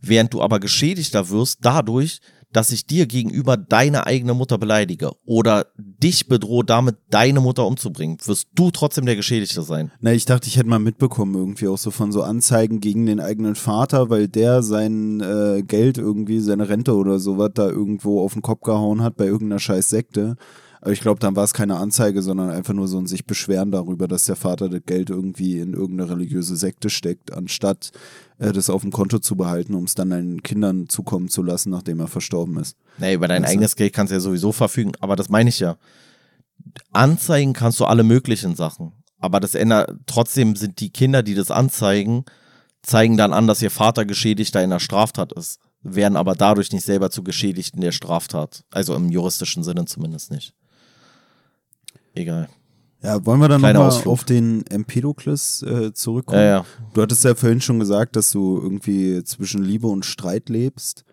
[0.00, 2.20] Während du aber Geschädigter wirst dadurch,
[2.52, 8.16] dass ich dir gegenüber deine eigene Mutter beleidige oder dich bedrohe, damit deine Mutter umzubringen,
[8.24, 9.90] wirst du trotzdem der Geschädigte sein.
[10.00, 13.20] Na, ich dachte, ich hätte mal mitbekommen, irgendwie auch so von so Anzeigen gegen den
[13.20, 18.32] eigenen Vater, weil der sein äh, Geld irgendwie, seine Rente oder sowas da irgendwo auf
[18.32, 20.36] den Kopf gehauen hat bei irgendeiner scheiß Sekte.
[20.86, 23.72] Aber ich glaube, dann war es keine Anzeige, sondern einfach nur so ein sich beschweren
[23.72, 27.90] darüber, dass der Vater das Geld irgendwie in irgendeine religiöse Sekte steckt, anstatt
[28.38, 31.70] äh, das auf dem Konto zu behalten, um es dann deinen Kindern zukommen zu lassen,
[31.70, 32.76] nachdem er verstorben ist.
[32.98, 35.58] Nee, über dein weißt eigenes Geld kannst du ja sowieso verfügen, aber das meine ich
[35.58, 35.76] ja.
[36.92, 38.92] Anzeigen kannst du alle möglichen Sachen.
[39.18, 42.24] Aber das ändert, trotzdem sind die Kinder, die das anzeigen,
[42.82, 46.84] zeigen dann an, dass ihr Vater Geschädigter in einer Straftat ist, werden aber dadurch nicht
[46.84, 48.62] selber zu Geschädigten der Straftat.
[48.70, 50.54] Also im juristischen Sinne zumindest nicht
[52.16, 52.48] egal.
[53.02, 56.40] Ja, wollen wir dann nochmal auf den Empedokles äh, zurückkommen?
[56.40, 56.64] Ja, ja.
[56.94, 61.04] Du hattest ja vorhin schon gesagt, dass du irgendwie zwischen Liebe und Streit lebst.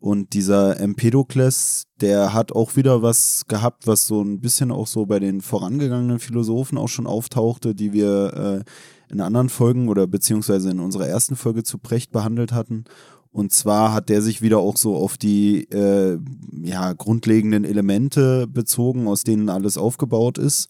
[0.00, 5.06] Und dieser Empedokles, der hat auch wieder was gehabt, was so ein bisschen auch so
[5.06, 10.70] bei den vorangegangenen Philosophen auch schon auftauchte, die wir äh, in anderen Folgen oder beziehungsweise
[10.70, 12.84] in unserer ersten Folge zu Precht behandelt hatten.
[13.30, 16.18] Und zwar hat der sich wieder auch so auf die äh,
[16.62, 20.68] ja, grundlegenden Elemente bezogen, aus denen alles aufgebaut ist.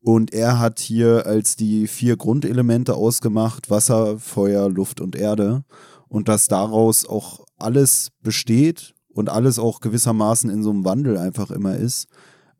[0.00, 5.64] Und er hat hier als die vier Grundelemente ausgemacht, Wasser, Feuer, Luft und Erde.
[6.08, 11.50] Und dass daraus auch alles besteht und alles auch gewissermaßen in so einem Wandel einfach
[11.50, 12.06] immer ist.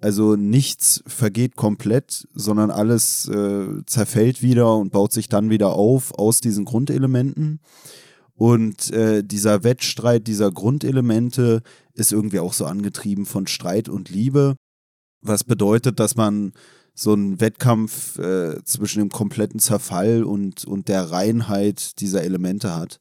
[0.01, 6.19] Also nichts vergeht komplett, sondern alles äh, zerfällt wieder und baut sich dann wieder auf
[6.19, 7.61] aus diesen Grundelementen.
[8.37, 11.63] Und äh, dieser Wettstreit dieser Grundelemente
[11.95, 14.57] ist irgendwie auch so angetrieben von Streit und Liebe,
[15.23, 16.53] was bedeutet, dass man
[16.95, 23.01] so einen Wettkampf äh, zwischen dem kompletten Zerfall und, und der Reinheit dieser Elemente hat.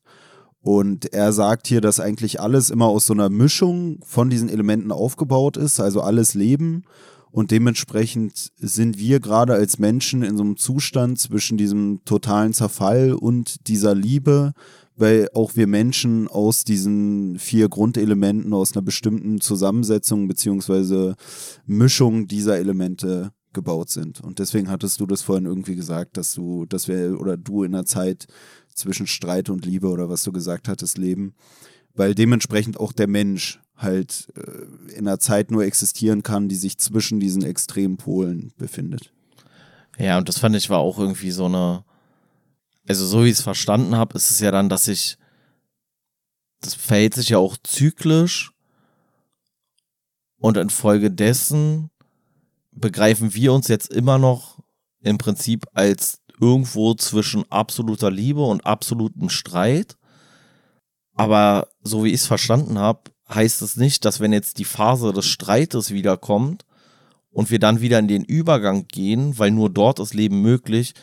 [0.61, 4.91] Und er sagt hier, dass eigentlich alles immer aus so einer Mischung von diesen Elementen
[4.91, 6.83] aufgebaut ist, also alles Leben.
[7.29, 13.13] Und dementsprechend sind wir gerade als Menschen in so einem Zustand zwischen diesem totalen Zerfall
[13.13, 14.53] und dieser Liebe,
[14.95, 21.15] weil auch wir Menschen aus diesen vier Grundelementen, aus einer bestimmten Zusammensetzung beziehungsweise
[21.65, 24.21] Mischung dieser Elemente gebaut sind.
[24.21, 27.73] Und deswegen hattest du das vorhin irgendwie gesagt, dass du, dass wir oder du in
[27.73, 28.27] einer Zeit
[28.73, 31.33] zwischen Streit und Liebe oder was du gesagt hattest, leben,
[31.95, 36.77] weil dementsprechend auch der Mensch halt äh, in einer Zeit nur existieren kann, die sich
[36.77, 39.11] zwischen diesen extremen Polen befindet.
[39.97, 41.83] Ja, und das fand ich war auch irgendwie so eine,
[42.87, 45.17] also so wie ich es verstanden habe, ist es ja dann, dass ich,
[46.61, 48.51] das verhält sich ja auch zyklisch
[50.37, 51.89] und infolgedessen
[52.71, 54.59] begreifen wir uns jetzt immer noch
[55.01, 59.95] im Prinzip als irgendwo zwischen absoluter Liebe und absolutem Streit.
[61.13, 65.13] Aber so wie ich es verstanden habe, heißt es nicht, dass wenn jetzt die Phase
[65.13, 66.65] des Streites wiederkommt
[67.31, 70.93] und wir dann wieder in den Übergang gehen, weil nur dort ist Leben möglich,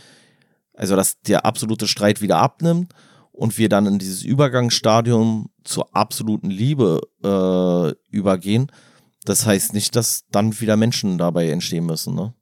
[0.74, 2.92] also dass der absolute Streit wieder abnimmt
[3.32, 8.70] und wir dann in dieses Übergangsstadium zur absoluten Liebe äh, übergehen,
[9.24, 12.14] das heißt nicht, dass dann wieder Menschen dabei entstehen müssen.
[12.14, 12.34] Ne?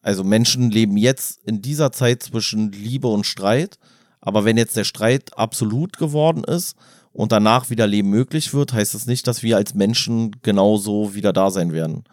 [0.00, 3.78] Also Menschen leben jetzt in dieser Zeit zwischen Liebe und Streit,
[4.20, 6.76] aber wenn jetzt der Streit absolut geworden ist
[7.12, 11.32] und danach wieder Leben möglich wird, heißt das nicht, dass wir als Menschen genauso wieder
[11.32, 12.04] da sein werden.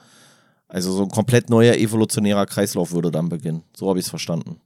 [0.67, 3.63] Also so ein komplett neuer evolutionärer Kreislauf würde dann beginnen.
[3.75, 4.59] So habe ich es verstanden.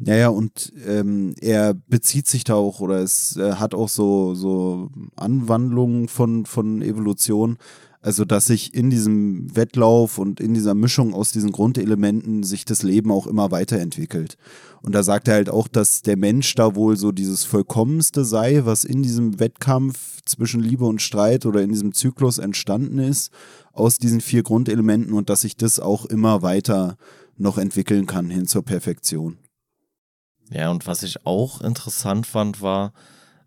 [0.00, 4.90] Naja, und ähm, er bezieht sich da auch oder es äh, hat auch so, so
[5.16, 7.58] Anwandlungen von, von Evolution.
[8.00, 12.84] Also, dass sich in diesem Wettlauf und in dieser Mischung aus diesen Grundelementen sich das
[12.84, 14.36] Leben auch immer weiterentwickelt.
[14.82, 18.64] Und da sagt er halt auch, dass der Mensch da wohl so dieses Vollkommenste sei,
[18.64, 23.32] was in diesem Wettkampf zwischen Liebe und Streit oder in diesem Zyklus entstanden ist,
[23.72, 26.96] aus diesen vier Grundelementen und dass sich das auch immer weiter
[27.36, 29.38] noch entwickeln kann hin zur Perfektion.
[30.50, 32.92] Ja, und was ich auch interessant fand, war,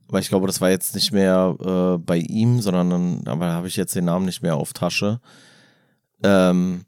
[0.08, 3.68] aber ich glaube, das war jetzt nicht mehr äh, bei ihm, sondern aber da habe
[3.68, 5.22] ich jetzt den Namen nicht mehr auf Tasche,
[6.22, 6.86] ähm,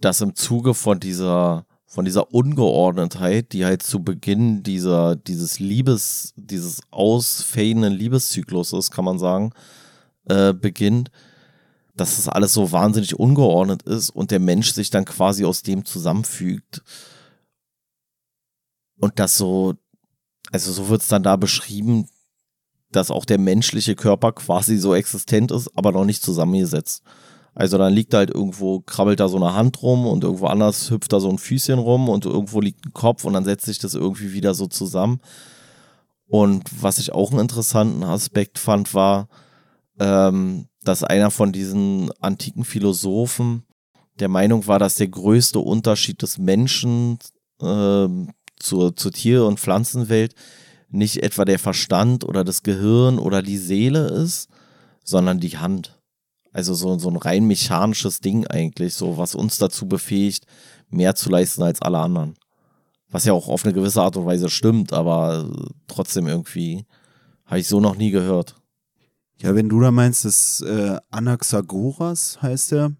[0.00, 6.32] dass im Zuge von dieser von dieser Ungeordnetheit, die halt zu Beginn dieser, dieses Liebes,
[6.36, 9.52] dieses ausfadenden Liebeszykluses, kann man sagen,
[10.26, 11.10] äh, beginnt,
[11.94, 15.84] dass das alles so wahnsinnig ungeordnet ist und der Mensch sich dann quasi aus dem
[15.84, 16.82] zusammenfügt
[19.02, 19.74] und das so,
[20.52, 22.06] also so wird es dann da beschrieben,
[22.92, 27.02] dass auch der menschliche Körper quasi so existent ist, aber noch nicht zusammengesetzt.
[27.52, 31.12] Also dann liegt halt irgendwo, krabbelt da so eine Hand rum und irgendwo anders hüpft
[31.12, 33.94] da so ein Füßchen rum und irgendwo liegt ein Kopf und dann setzt sich das
[33.94, 35.20] irgendwie wieder so zusammen.
[36.28, 39.28] Und was ich auch einen interessanten Aspekt fand, war,
[39.98, 43.64] ähm, dass einer von diesen antiken Philosophen
[44.20, 47.18] der Meinung war, dass der größte Unterschied des Menschen
[47.60, 48.30] ähm,
[48.62, 50.34] zur, zur Tier- und Pflanzenwelt
[50.88, 54.48] nicht etwa der Verstand oder das Gehirn oder die Seele ist,
[55.04, 55.98] sondern die Hand.
[56.52, 60.46] Also so, so ein rein mechanisches Ding eigentlich, so was uns dazu befähigt,
[60.90, 62.34] mehr zu leisten als alle anderen.
[63.10, 65.50] Was ja auch auf eine gewisse Art und Weise stimmt, aber
[65.86, 66.84] trotzdem irgendwie
[67.46, 68.56] habe ich so noch nie gehört.
[69.38, 72.92] Ja, wenn du da meinst, dass äh, Anaxagoras heißt er,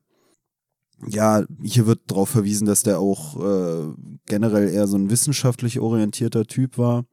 [1.07, 3.93] ja, hier wird darauf verwiesen, dass der auch äh,
[4.27, 7.05] generell eher so ein wissenschaftlich orientierter Typ war,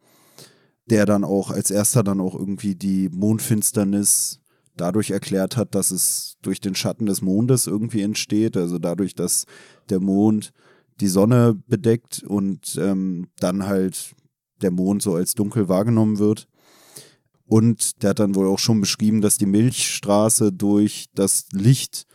[0.85, 4.39] der dann auch als erster dann auch irgendwie die Mondfinsternis
[4.75, 9.45] dadurch erklärt hat, dass es durch den Schatten des Mondes irgendwie entsteht, also dadurch, dass
[9.89, 10.51] der Mond
[10.99, 14.15] die Sonne bedeckt und ähm, dann halt
[14.61, 16.47] der Mond so als dunkel wahrgenommen wird.
[17.45, 22.05] Und der hat dann wohl auch schon beschrieben, dass die Milchstraße durch das Licht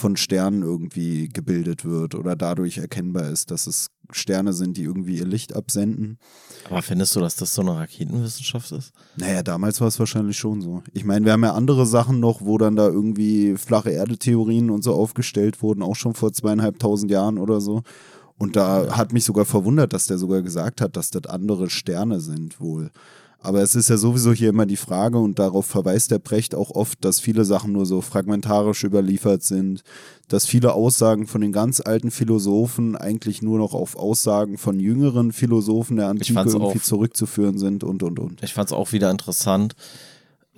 [0.00, 5.18] von Sternen irgendwie gebildet wird oder dadurch erkennbar ist, dass es Sterne sind, die irgendwie
[5.18, 6.18] ihr Licht absenden.
[6.68, 8.92] Aber findest du, dass das so eine Raketenwissenschaft ist?
[9.16, 10.82] Naja, damals war es wahrscheinlich schon so.
[10.92, 14.82] Ich meine, wir haben ja andere Sachen noch, wo dann da irgendwie flache Erde-Theorien und
[14.82, 17.82] so aufgestellt wurden, auch schon vor zweieinhalbtausend Jahren oder so.
[18.36, 22.20] Und da hat mich sogar verwundert, dass der sogar gesagt hat, dass das andere Sterne
[22.20, 22.90] sind wohl.
[23.42, 26.70] Aber es ist ja sowieso hier immer die Frage und darauf verweist der Precht auch
[26.70, 29.82] oft, dass viele Sachen nur so fragmentarisch überliefert sind,
[30.28, 35.32] dass viele Aussagen von den ganz alten Philosophen eigentlich nur noch auf Aussagen von jüngeren
[35.32, 38.42] Philosophen der Antike irgendwie auch, zurückzuführen sind und und und.
[38.42, 39.74] Ich fand es auch wieder interessant.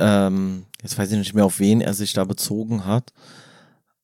[0.00, 3.12] Ähm, jetzt weiß ich nicht mehr, auf wen er sich da bezogen hat,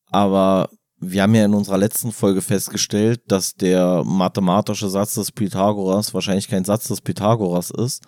[0.09, 0.69] aber
[1.01, 6.47] wir haben ja in unserer letzten Folge festgestellt, dass der mathematische Satz des Pythagoras wahrscheinlich
[6.47, 8.03] kein Satz des Pythagoras ist,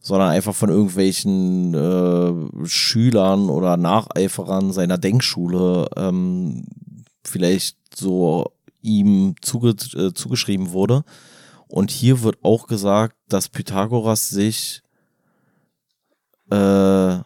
[0.00, 6.64] sondern einfach von irgendwelchen äh, Schülern oder Nacheiferern seiner Denkschule ähm,
[7.22, 8.52] vielleicht so
[8.82, 11.04] ihm zuge äh, zugeschrieben wurde.
[11.68, 14.82] Und hier wird auch gesagt, dass Pythagoras sich
[16.50, 17.18] äh,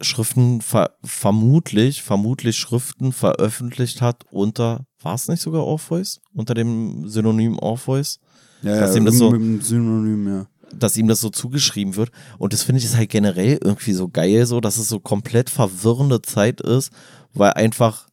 [0.00, 6.20] Schriften ver vermutlich, vermutlich Schriften veröffentlicht hat unter, war es nicht sogar Orpheus?
[6.32, 8.20] Unter dem Synonym Orpheus?
[8.62, 10.46] Ja, ja, das so- mit dem Synonym, ja.
[10.72, 12.10] Dass ihm das so zugeschrieben wird.
[12.38, 15.50] Und das finde ich ist halt generell irgendwie so geil, so, dass es so komplett
[15.50, 16.92] verwirrende Zeit ist,
[17.34, 18.08] weil einfach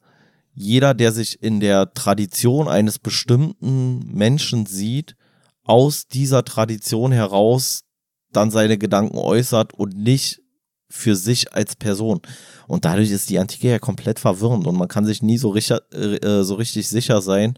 [0.54, 5.16] jeder, der sich in der Tradition eines bestimmten Menschen sieht,
[5.64, 7.82] aus dieser Tradition heraus
[8.32, 10.42] dann seine Gedanken äußert und nicht
[10.90, 12.22] für sich als Person.
[12.68, 15.80] Und dadurch ist die Antike ja komplett verwirrend und man kann sich nie so, richtig,
[15.94, 17.56] äh, so richtig sicher sein,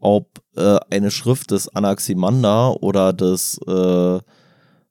[0.00, 4.20] ob äh, eine Schrift des Anaximander oder des, äh, äh,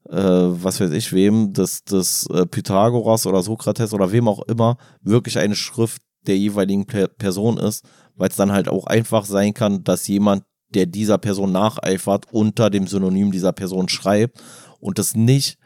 [0.10, 5.40] was weiß ich wem, des, des äh, Pythagoras oder Sokrates oder wem auch immer, wirklich
[5.40, 7.86] eine Schrift der jeweiligen per Person ist,
[8.16, 10.44] weil es dann halt auch einfach sein kann, dass jemand,
[10.74, 14.42] der dieser Person nacheifert, unter dem Synonym dieser Person schreibt
[14.80, 15.58] und das nicht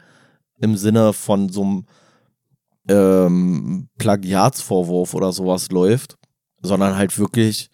[0.59, 1.85] im Sinne von so einem
[2.87, 6.17] ähm, Plagiatsvorwurf oder sowas läuft,
[6.61, 7.71] sondern halt wirklich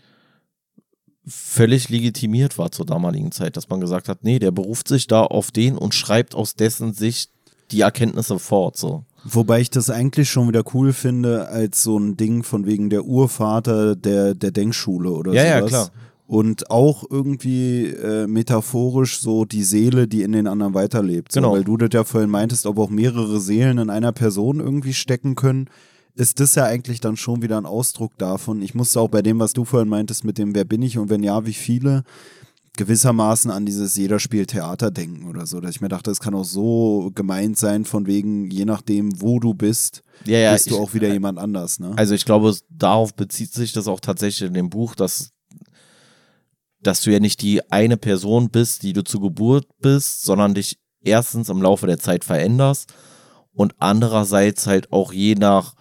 [1.27, 5.23] völlig legitimiert war zur damaligen Zeit, dass man gesagt hat, nee, der beruft sich da
[5.23, 7.31] auf den und schreibt aus dessen Sicht
[7.71, 9.03] die Erkenntnisse fort, so.
[9.25, 13.03] Wobei ich das eigentlich schon wieder cool finde, als so ein Ding von wegen der
[13.03, 15.69] Urvater der, der Denkschule oder Ja, ja, sowas.
[15.69, 15.91] klar.
[16.27, 21.31] Und auch irgendwie äh, metaphorisch so die Seele, die in den anderen weiterlebt.
[21.31, 21.53] So, Genau.
[21.53, 25.35] Weil du das ja vorhin meintest, ob auch mehrere Seelen in einer Person irgendwie stecken
[25.35, 25.69] können,
[26.17, 28.61] ist das ja eigentlich dann schon wieder ein Ausdruck davon.
[28.61, 31.09] Ich musste auch bei dem, was du vorhin meintest, mit dem Wer bin ich und
[31.09, 32.03] wenn ja, wie viele,
[32.75, 35.59] gewissermaßen an dieses jeder spielt Theater denken oder so.
[35.59, 39.39] Dass ich mir dachte, es kann auch so gemeint sein, von wegen, je nachdem, wo
[39.39, 41.93] du bist, Ja, ja, bist du ich- auch wieder jemand anders, ne?
[41.95, 45.31] Also ich glaube, darauf bezieht sich das auch tatsächlich in dem Buch, dass,
[46.81, 50.77] dass du ja nicht die eine Person bist, die du zur Geburt bist, sondern dich
[51.01, 52.93] erstens im Laufe der Zeit veränderst
[53.53, 55.73] und andererseits halt auch je nach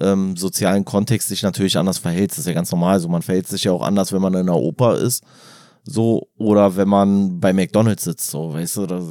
[0.00, 2.38] ähm, sozialen Kontext sich natürlich anders verhältst.
[2.38, 3.00] Das ist ja ganz normal.
[3.00, 5.24] So, man verhält sich ja auch anders, wenn man in einer Oper ist.
[5.84, 9.02] So, oder wenn man bei McDonalds sitzt, so, weißt du, da,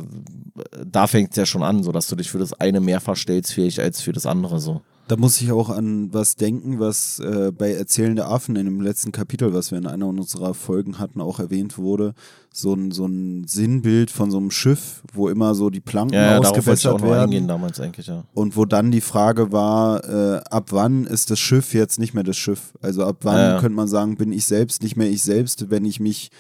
[0.86, 3.54] da fängt es ja schon an, so dass du dich für das eine mehr verstellst,
[3.54, 4.82] fähig als für das andere, so.
[5.08, 9.14] Da muss ich auch an was denken, was äh, bei Erzählende Affen in dem letzten
[9.14, 12.14] Kapitel, was wir in einer unserer Folgen hatten, auch erwähnt wurde.
[12.52, 16.34] So ein, so ein Sinnbild von so einem Schiff, wo immer so die Planken Ja,
[16.34, 17.24] ja ausgebessert werden.
[17.24, 18.24] eingehen damals eigentlich, ja.
[18.34, 22.24] Und wo dann die Frage war, äh, ab wann ist das Schiff jetzt nicht mehr
[22.24, 22.74] das Schiff?
[22.82, 23.60] Also ab wann ja.
[23.60, 26.32] könnte man sagen, bin ich selbst nicht mehr ich selbst, wenn ich mich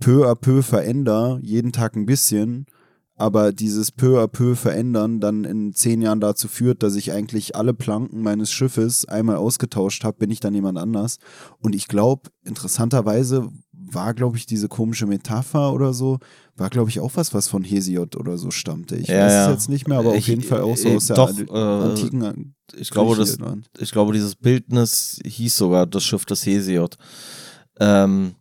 [0.00, 2.66] peu à peu verändere, jeden Tag ein bisschen,
[3.16, 7.54] aber dieses peu à peu verändern dann in zehn Jahren dazu führt, dass ich eigentlich
[7.54, 11.18] alle Planken meines Schiffes einmal ausgetauscht habe, bin ich dann jemand anders.
[11.60, 16.18] Und ich glaube, interessanterweise war, glaube ich, diese komische Metapher oder so,
[16.56, 18.96] war, glaube ich, auch was, was von Hesiod oder so stammte.
[18.96, 19.46] Ich Ja, weiß ja.
[19.46, 21.38] es jetzt nicht mehr, aber auf Ich- jeden Fall auch so äh, aus der doch,
[21.38, 23.36] äh, antiken Ich glaube, das,
[23.78, 26.96] ich glaube, dieses Bildnis hieß sogar das Schiff des Hesiod.
[27.78, 28.34] Ähm,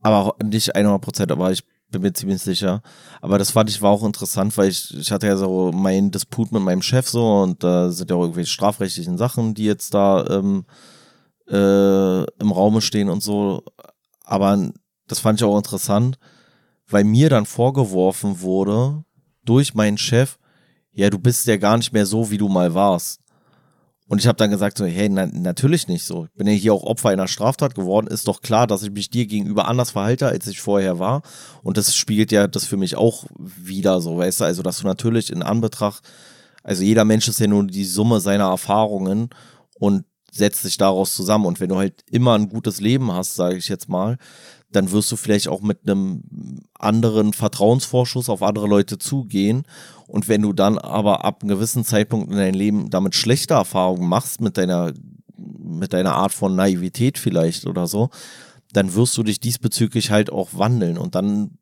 [0.00, 1.62] aber nicht 100 Prozent, aber ich
[1.92, 2.82] bin mir ziemlich sicher.
[3.20, 6.50] Aber das fand ich war auch interessant, weil ich, ich hatte ja so meinen Disput
[6.50, 10.26] mit meinem Chef so und da sind ja auch irgendwelche strafrechtlichen Sachen, die jetzt da
[10.26, 10.64] ähm,
[11.48, 13.62] äh, im Raume stehen und so.
[14.24, 14.72] Aber
[15.06, 16.18] das fand ich auch interessant,
[16.88, 19.04] weil mir dann vorgeworfen wurde
[19.44, 20.38] durch meinen Chef,
[20.92, 23.21] ja, du bist ja gar nicht mehr so, wie du mal warst.
[24.08, 26.26] Und ich habe dann gesagt so, hey, na, natürlich nicht so.
[26.34, 28.08] Bin ja hier auch Opfer einer Straftat geworden.
[28.08, 31.22] Ist doch klar, dass ich mich dir gegenüber anders verhalte, als ich vorher war.
[31.62, 34.44] Und das spiegelt ja das für mich auch wieder so, weißt du?
[34.44, 36.02] Also, dass du natürlich in Anbetracht,
[36.62, 39.30] also jeder Mensch ist ja nur die Summe seiner Erfahrungen
[39.78, 41.46] und setzt sich daraus zusammen.
[41.46, 44.16] Und wenn du halt immer ein gutes Leben hast, sage ich jetzt mal,
[44.70, 46.22] dann wirst du vielleicht auch mit einem
[46.78, 49.64] anderen Vertrauensvorschuss auf andere Leute zugehen.
[50.12, 54.06] Und wenn du dann aber ab einem gewissen Zeitpunkt in deinem Leben damit schlechte Erfahrungen
[54.06, 54.92] machst, mit deiner,
[55.38, 58.10] mit deiner Art von Naivität vielleicht oder so,
[58.74, 60.98] dann wirst du dich diesbezüglich halt auch wandeln.
[60.98, 61.56] Und dann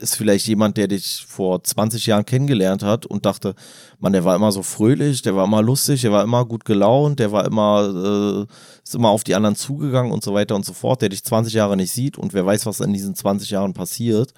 [0.00, 3.56] ist vielleicht jemand, der dich vor 20 Jahren kennengelernt hat und dachte,
[3.98, 7.18] man, der war immer so fröhlich, der war immer lustig, der war immer gut gelaunt,
[7.18, 8.52] der war immer, äh,
[8.84, 11.54] ist immer auf die anderen zugegangen und so weiter und so fort, der dich 20
[11.54, 14.32] Jahre nicht sieht und wer weiß, was in diesen 20 Jahren passiert,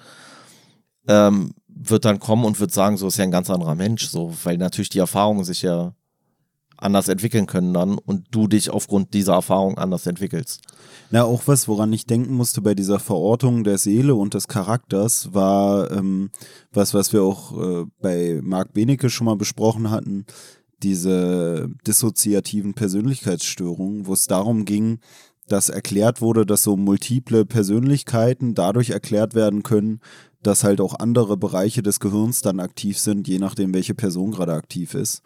[1.07, 1.51] ähm,
[1.89, 4.57] wird dann kommen und wird sagen, so ist ja ein ganz anderer Mensch, so, weil
[4.57, 5.93] natürlich die Erfahrungen sich ja
[6.77, 10.61] anders entwickeln können dann und du dich aufgrund dieser Erfahrung anders entwickelst.
[11.11, 15.33] Na, auch was, woran ich denken musste bei dieser Verortung der Seele und des Charakters,
[15.33, 16.29] war ähm,
[16.71, 20.25] was, was wir auch äh, bei Marc Benecke schon mal besprochen hatten,
[20.81, 24.99] diese dissoziativen Persönlichkeitsstörungen, wo es darum ging,
[25.47, 29.99] dass erklärt wurde, dass so multiple Persönlichkeiten dadurch erklärt werden können,
[30.43, 34.53] dass halt auch andere Bereiche des Gehirns dann aktiv sind, je nachdem, welche Person gerade
[34.53, 35.21] aktiv ist.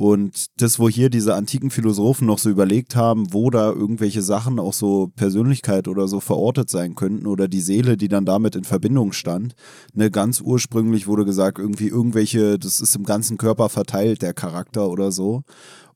[0.00, 4.58] Und das, wo hier diese antiken Philosophen noch so überlegt haben, wo da irgendwelche Sachen
[4.58, 8.64] auch so Persönlichkeit oder so verortet sein könnten oder die Seele, die dann damit in
[8.64, 9.54] Verbindung stand.
[9.92, 14.88] Ne, ganz ursprünglich wurde gesagt, irgendwie irgendwelche, das ist im ganzen Körper verteilt, der Charakter
[14.88, 15.42] oder so.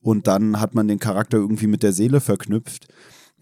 [0.02, 2.88] Und dann hat man den Charakter irgendwie mit der Seele verknüpft.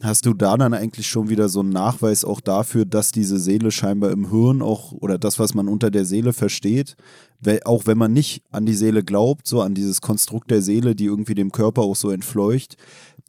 [0.03, 3.71] Hast du da dann eigentlich schon wieder so einen Nachweis auch dafür, dass diese Seele
[3.71, 6.97] scheinbar im Hirn auch oder das, was man unter der Seele versteht,
[7.65, 11.07] auch wenn man nicht an die Seele glaubt, so an dieses Konstrukt der Seele, die
[11.07, 12.77] irgendwie dem Körper auch so entfleucht,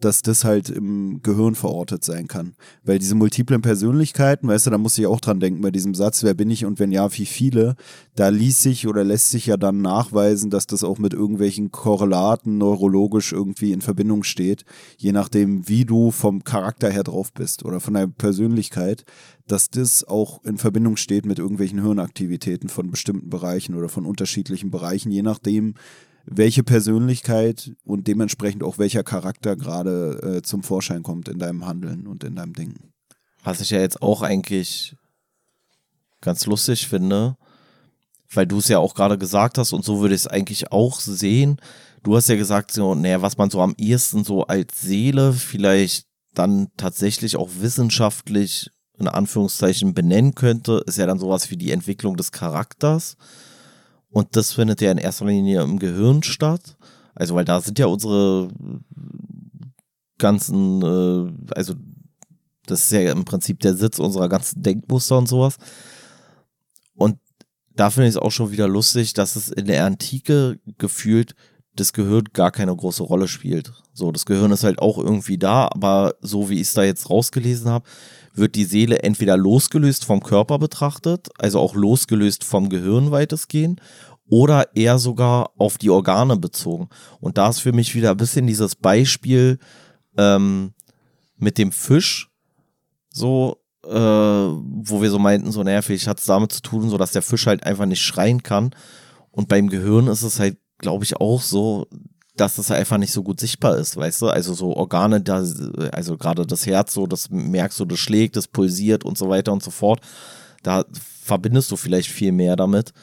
[0.04, 2.56] dass das halt im Gehirn verortet sein kann.
[2.84, 6.24] Weil diese multiplen Persönlichkeiten, weißt du, da muss ich auch dran denken bei diesem Satz,
[6.24, 7.76] wer bin ich und wenn ja, wie viele,
[8.16, 12.58] da ließ sich oder lässt sich ja dann nachweisen, dass das auch mit irgendwelchen Korrelaten
[12.58, 14.66] neurologisch irgendwie in Verbindung steht,
[14.98, 19.06] je nachdem, wie du vom Charakter her drauf bist oder von deiner Persönlichkeit,
[19.48, 24.72] dass das auch in Verbindung steht mit irgendwelchen Hirnaktivitäten von bestimmten Bereichen oder von unterschiedlichen
[24.72, 25.76] Bereichen, je nachdem,
[26.26, 32.08] welche Persönlichkeit und dementsprechend auch welcher Charakter gerade äh, zum Vorschein kommt in deinem Handeln
[32.08, 32.94] und in deinem Denken.
[33.44, 34.96] Was ich ja jetzt auch eigentlich
[36.22, 37.36] ganz lustig finde,
[38.32, 41.02] weil du es ja auch gerade gesagt hast und so würde ich es eigentlich auch
[41.02, 41.58] sehen.
[42.04, 46.08] Du hast ja gesagt, so, naja, was man so am ehesten so als Seele vielleicht
[46.34, 52.16] dann tatsächlich auch wissenschaftlich in Anführungszeichen benennen könnte, ist ja dann sowas wie die Entwicklung
[52.16, 53.18] des Charakters.
[54.10, 56.78] Und das findet ja in erster Linie im Gehirn statt.
[57.16, 58.50] Also, weil da sind ja unsere
[60.18, 61.74] ganzen, äh, also
[62.66, 65.58] das ist ja im Prinzip der Sitz unserer ganzen Denkmuster und sowas.
[66.96, 67.18] Und
[67.76, 71.36] da finde ich es auch schon wieder lustig, dass es in der Antike gefühlt
[71.76, 73.74] das Gehirn gar keine große Rolle spielt.
[73.94, 77.10] So, das Gehirn ist halt auch irgendwie da, aber so wie ich es da jetzt
[77.10, 77.86] rausgelesen habe,
[78.34, 83.82] wird die Seele entweder losgelöst vom Körper betrachtet, also auch losgelöst vom Gehirn weitestgehend,
[84.30, 86.90] oder eher sogar auf die Organe bezogen.
[87.20, 89.60] Und da ist für mich wieder ein bisschen dieses Beispiel
[90.18, 90.74] ähm,
[91.38, 92.30] mit dem Fisch,
[93.10, 97.12] so, äh, wo wir so meinten, so nervig, hat es damit zu tun, so dass
[97.12, 98.72] der Fisch halt einfach nicht schreien kann.
[99.30, 101.88] Und beim Gehirn ist es halt, glaube ich, auch so,
[102.36, 104.28] dass das einfach nicht so gut sichtbar ist, weißt du?
[104.28, 105.44] Also so Organe, da,
[105.92, 109.54] also gerade das Herz, so, das merkst du, das schlägt, das pulsiert und so weiter
[109.54, 110.02] und so fort.
[110.62, 112.94] Da verbindest du vielleicht viel mehr damit.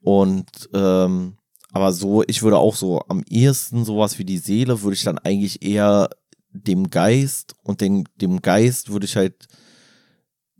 [0.00, 1.36] Und ähm,
[1.72, 5.18] aber so, ich würde auch so am ehesten sowas wie die Seele würde ich dann
[5.18, 6.10] eigentlich eher
[6.50, 9.46] dem Geist und den, dem Geist würde ich halt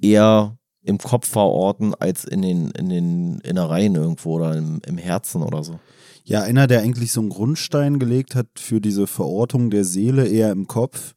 [0.00, 5.42] eher im Kopf verorten als in den, in den Innereien irgendwo oder im, im Herzen
[5.42, 5.78] oder so.
[6.24, 10.52] Ja, einer, der eigentlich so einen Grundstein gelegt hat für diese Verortung der Seele eher
[10.52, 11.14] im Kopf,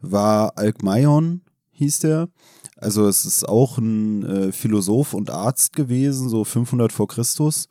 [0.00, 2.28] war Alkmaion, hieß der.
[2.76, 7.68] Also es ist auch ein äh, Philosoph und Arzt gewesen, so 500 vor Christus.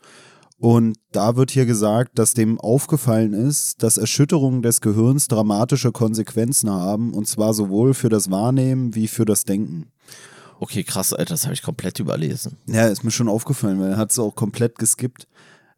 [0.59, 6.69] Und da wird hier gesagt, dass dem aufgefallen ist, dass Erschütterungen des Gehirns dramatische Konsequenzen
[6.69, 9.91] haben, und zwar sowohl für das Wahrnehmen wie für das Denken.
[10.59, 12.57] Okay, krass, Alter, das habe ich komplett überlesen.
[12.65, 15.27] Ja, ist mir schon aufgefallen, weil er hat es auch komplett geskippt.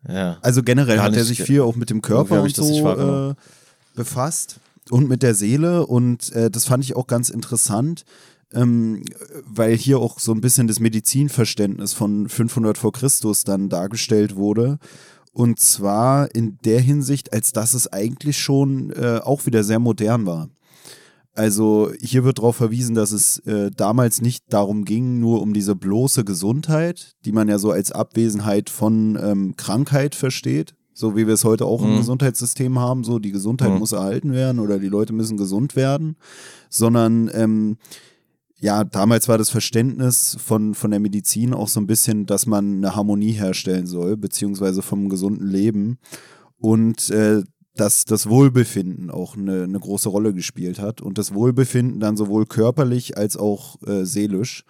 [0.08, 0.38] Ja.
[0.42, 3.36] Also generell hat er sich viel auch mit dem Körper und so äh,
[3.96, 4.60] befasst
[4.90, 8.06] und mit der Seele und äh, das fand ich auch ganz interessant,
[8.54, 9.04] ähm,
[9.46, 14.80] weil hier auch so ein bisschen das Medizinverständnis von 500 vor Christus dann dargestellt wurde.
[15.32, 20.26] Und zwar in der Hinsicht, als dass es eigentlich schon äh, auch wieder sehr modern
[20.26, 20.50] war.
[21.34, 25.76] Also hier wird darauf verwiesen, dass es äh, damals nicht darum ging, nur um diese
[25.76, 31.34] bloße Gesundheit, die man ja so als Abwesenheit von ähm, Krankheit versteht, so wie wir
[31.36, 31.92] es heute auch mhm.
[31.92, 33.80] im Gesundheitssystem haben, so die Gesundheit mhm.
[33.80, 36.18] muss erhalten werden oder die Leute müssen gesund werden,
[36.70, 37.78] sondern ähm,
[38.62, 42.78] ja, damals war das Verständnis von, von der Medizin auch so ein bisschen, dass man
[42.78, 45.98] eine Harmonie herstellen soll, beziehungsweise vom gesunden Leben.
[46.58, 47.44] Und äh,
[47.80, 52.46] dass das Wohlbefinden auch eine, eine große Rolle gespielt hat und das Wohlbefinden dann sowohl
[52.46, 54.64] körperlich als auch äh, seelisch.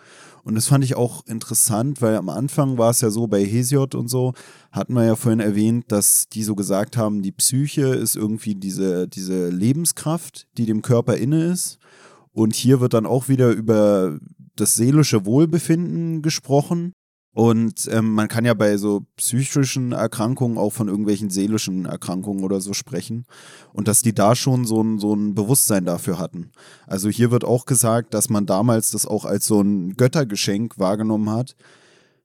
[0.43, 3.95] Und das fand ich auch interessant, weil am Anfang war es ja so bei Hesiod
[3.95, 4.33] und so,
[4.71, 9.07] hatten wir ja vorhin erwähnt, dass die so gesagt haben, die Psyche ist irgendwie diese,
[9.07, 11.77] diese Lebenskraft, die dem Körper inne ist.
[12.31, 14.17] Und hier wird dann auch wieder über
[14.55, 16.93] das seelische Wohlbefinden gesprochen.
[17.33, 22.59] Und ähm, man kann ja bei so psychischen Erkrankungen auch von irgendwelchen seelischen Erkrankungen oder
[22.59, 23.25] so sprechen.
[23.71, 26.51] Und dass die da schon so ein, so ein Bewusstsein dafür hatten.
[26.87, 31.29] Also hier wird auch gesagt, dass man damals das auch als so ein Göttergeschenk wahrgenommen
[31.29, 31.55] hat,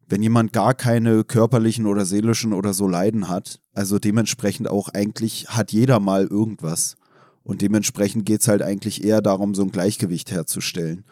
[0.08, 3.60] wenn jemand gar keine körperlichen oder seelischen oder so Leiden hat.
[3.74, 6.96] Also dementsprechend auch eigentlich hat jeder mal irgendwas.
[7.42, 11.04] Und dementsprechend geht es halt eigentlich eher darum, so ein Gleichgewicht herzustellen.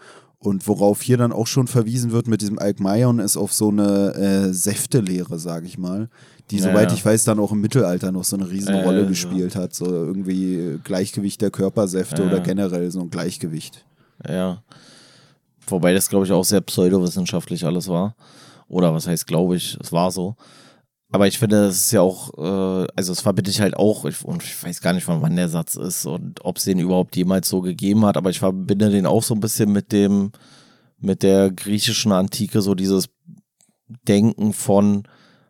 [0.42, 4.12] Und worauf hier dann auch schon verwiesen wird mit diesem Alkmaion, ist auf so eine
[4.14, 6.08] äh, Säftelehre, sage ich mal,
[6.50, 6.96] die, ja, soweit ja.
[6.96, 9.72] ich weiß, dann auch im Mittelalter noch so eine Riesenrolle äh, gespielt hat.
[9.72, 13.84] So irgendwie Gleichgewicht der Körpersäfte oder generell so ein Gleichgewicht.
[14.28, 14.64] Ja.
[15.68, 18.16] Wobei das, glaube ich, auch sehr pseudowissenschaftlich alles war.
[18.68, 20.34] Oder was heißt, glaube ich, es war so.
[21.12, 24.24] Aber ich finde, das ist ja auch, äh, also das verbinde ich halt auch, ich,
[24.24, 27.14] und ich weiß gar nicht, von wann der Satz ist und ob es den überhaupt
[27.16, 30.32] jemals so gegeben hat, aber ich verbinde den auch so ein bisschen mit dem,
[30.98, 33.10] mit der griechischen Antike, so dieses
[34.08, 35.02] Denken von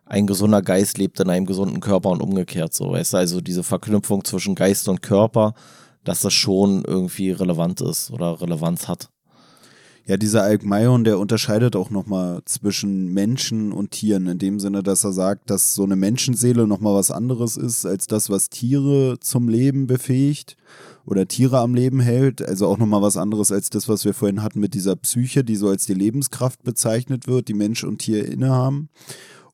[0.05, 3.63] ein gesunder Geist lebt in einem gesunden Körper und umgekehrt, so, weißt du, also diese
[3.63, 5.53] Verknüpfung zwischen Geist und Körper,
[6.03, 9.12] dass das schon irgendwie relevant ist oder Relevanz hat.
[10.05, 15.05] Ja, dieser Alkmaion, der unterscheidet auch nochmal zwischen Menschen und Tieren, in dem Sinne, dass
[15.05, 19.47] er sagt, dass so eine Menschenseele nochmal was anderes ist, als das, was Tiere zum
[19.47, 20.57] Leben befähigt
[21.05, 22.41] oder Tiere am Leben hält.
[22.41, 25.55] Also auch nochmal was anderes als das, was wir vorhin hatten mit dieser Psyche, die
[25.55, 28.89] so als die Lebenskraft bezeichnet wird, die Mensch und Tier innehaben.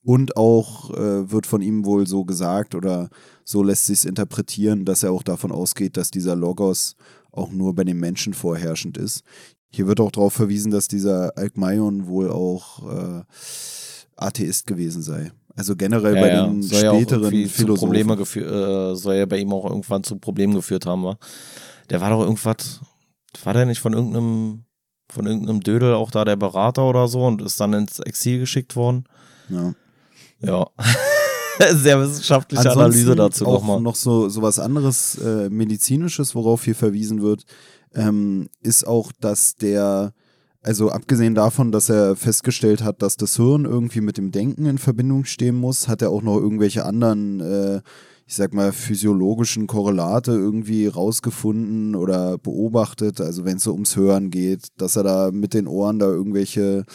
[0.04, 3.10] Und auch äh, wird von ihm wohl so gesagt oder
[3.44, 6.96] so lässt sich es interpretieren, dass er auch davon ausgeht, dass dieser Logos
[7.32, 9.24] auch nur bei den Menschen vorherrschend ist.
[9.72, 13.24] Hier wird auch darauf verwiesen, dass dieser Alkmaion wohl auch äh,
[14.16, 15.32] Atheist gewesen sei.
[15.56, 16.48] Also generell ja, bei ja.
[16.48, 18.06] den soll späteren ja Philosophen.
[18.06, 21.18] Probleme äh, soll ja bei ihm auch irgendwann zu Problemen geführt haben, war.
[21.90, 22.80] Der war doch irgendwas,
[23.44, 24.64] war der nicht von irgendeinem,
[25.10, 28.76] von irgendeinem Dödel auch da der Berater oder so und ist dann ins Exil geschickt
[28.76, 29.04] worden?
[29.50, 29.74] Ja.
[30.42, 30.68] Ja.
[31.74, 33.82] Sehr wissenschaftliche Ansonsten Analyse dazu nochmal.
[33.82, 37.44] Noch so, so was anderes äh, medizinisches, worauf hier verwiesen wird
[37.96, 40.14] ähm, ist auch, dass der,
[40.62, 44.78] also abgesehen davon, dass er festgestellt hat, dass das Hirn irgendwie mit dem Denken in
[44.78, 47.82] Verbindung stehen muss, hat er auch noch irgendwelche anderen, äh,
[48.28, 53.22] ich sag mal, physiologischen Korrelate irgendwie rausgefunden oder beobachtet.
[53.22, 56.86] Also wenn es so ums Hören geht, dass er da mit den Ohren da irgendwelche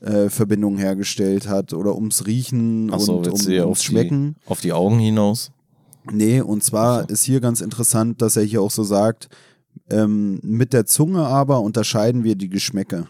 [0.00, 4.36] äh, Verbindungen hergestellt hat oder ums Riechen so, und um, ums Schmecken.
[4.44, 5.50] Die, auf die Augen hinaus?
[6.12, 7.08] Nee, und zwar so.
[7.08, 9.28] ist hier ganz interessant, dass er hier auch so sagt,
[9.90, 13.08] ähm, mit der Zunge aber unterscheiden wir die Geschmäcke.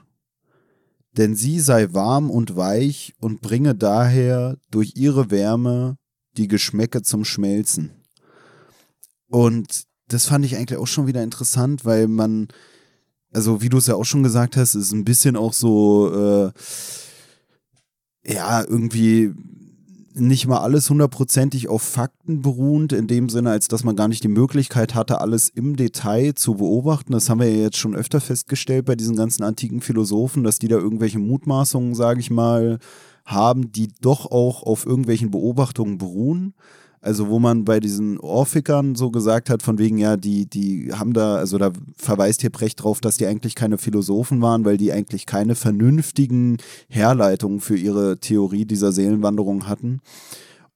[1.16, 5.96] Denn sie sei warm und weich und bringe daher durch ihre Wärme
[6.36, 7.90] die Geschmäcke zum Schmelzen.
[9.28, 12.48] Und das fand ich eigentlich auch schon wieder interessant, weil man,
[13.32, 16.52] also wie du es ja auch schon gesagt hast, ist ein bisschen auch so, äh,
[18.24, 19.32] ja, irgendwie
[20.18, 24.24] nicht mal alles hundertprozentig auf Fakten beruhend, in dem Sinne, als dass man gar nicht
[24.24, 27.12] die Möglichkeit hatte, alles im Detail zu beobachten.
[27.12, 30.68] Das haben wir ja jetzt schon öfter festgestellt bei diesen ganzen antiken Philosophen, dass die
[30.68, 32.78] da irgendwelche Mutmaßungen, sage ich mal,
[33.26, 36.54] haben, die doch auch auf irgendwelchen Beobachtungen beruhen.
[37.06, 41.12] Also wo man bei diesen Orphickern so gesagt hat, von wegen, ja, die, die haben
[41.12, 44.90] da, also da verweist hier Brecht drauf, dass die eigentlich keine Philosophen waren, weil die
[44.90, 46.56] eigentlich keine vernünftigen
[46.88, 50.00] Herleitungen für ihre Theorie dieser Seelenwanderung hatten.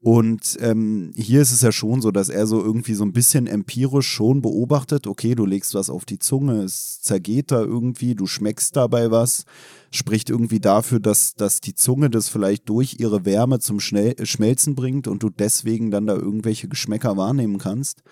[0.02, 3.46] Und ähm, hier ist es ja schon so, dass er so irgendwie so ein bisschen
[3.46, 8.26] empirisch schon beobachtet, okay, du legst was auf die Zunge, es zergeht da irgendwie, du
[8.26, 9.44] schmeckst dabei was,
[9.90, 14.74] spricht irgendwie dafür, dass, dass die Zunge das vielleicht durch ihre Wärme zum Schnell Schmelzen
[14.74, 18.02] bringt und du deswegen dann da irgendwelche Geschmäcker wahrnehmen kannst.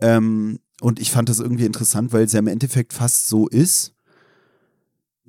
[0.00, 3.95] Ähm, und ich fand das irgendwie interessant, weil es ja im Endeffekt fast so ist,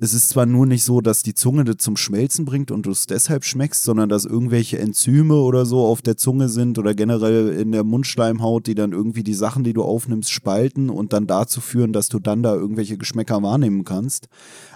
[0.00, 2.90] es ist zwar nur nicht so, dass die Zunge das zum Schmelzen bringt und du
[2.90, 7.48] es deshalb schmeckst, sondern dass irgendwelche Enzyme oder so auf der Zunge sind oder generell
[7.48, 11.60] in der Mundschleimhaut, die dann irgendwie die Sachen, die du aufnimmst, spalten und dann dazu
[11.60, 14.28] führen, dass du dann da irgendwelche Geschmäcker wahrnehmen kannst.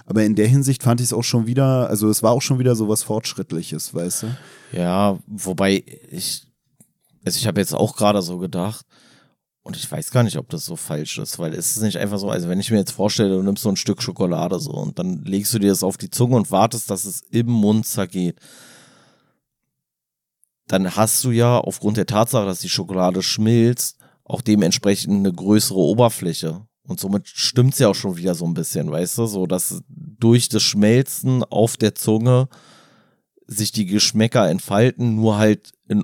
[0.05, 2.59] Aber in der Hinsicht fand ich es auch schon wieder, also es war auch schon
[2.59, 4.27] wieder so was Fortschrittliches, weißt du?
[4.73, 6.45] Ja, wobei ich,
[7.23, 8.85] also ich habe jetzt auch gerade so gedacht,
[9.63, 12.19] und ich weiß gar nicht, ob das so falsch ist, weil es ist nicht einfach
[12.19, 14.99] so, also wenn ich mir jetzt vorstelle, du nimmst so ein Stück Schokolade so und
[14.99, 18.39] dann legst du dir das auf die Zunge und wartest, dass es im Mund zergeht.
[20.67, 25.79] Dann hast du ja aufgrund der Tatsache, dass die Schokolade schmilzt, auch dementsprechend eine größere
[25.79, 26.65] Oberfläche.
[26.85, 29.81] Und somit stimmt es ja auch schon wieder so ein bisschen, weißt du, so dass
[29.87, 32.49] durch das Schmelzen auf der Zunge
[33.47, 36.03] sich die Geschmäcker entfalten, nur halt in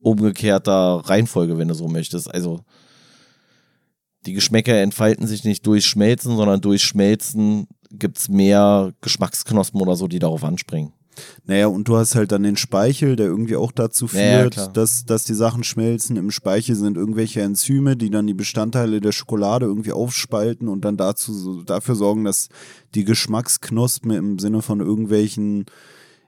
[0.00, 2.32] umgekehrter Reihenfolge, wenn du so möchtest.
[2.32, 2.60] Also
[4.26, 9.96] die Geschmäcker entfalten sich nicht durch Schmelzen, sondern durch Schmelzen gibt es mehr Geschmacksknospen oder
[9.96, 10.92] so, die darauf anspringen.
[11.44, 15.04] Naja, und du hast halt dann den Speichel, der irgendwie auch dazu führt, ja, dass,
[15.04, 16.16] dass die Sachen schmelzen.
[16.16, 20.96] Im Speichel sind irgendwelche Enzyme, die dann die Bestandteile der Schokolade irgendwie aufspalten und dann
[20.96, 22.48] dazu, dafür sorgen, dass
[22.94, 25.66] die Geschmacksknospen im Sinne von irgendwelchen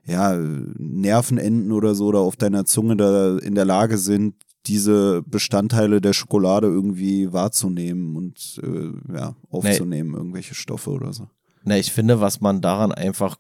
[0.07, 4.35] ja, Nervenenden oder so oder auf deiner Zunge da in der Lage sind,
[4.67, 10.17] diese Bestandteile der Schokolade irgendwie wahrzunehmen und äh, ja, aufzunehmen, nee.
[10.17, 11.29] irgendwelche Stoffe oder so.
[11.65, 13.39] Na, ich finde, was man daran einfach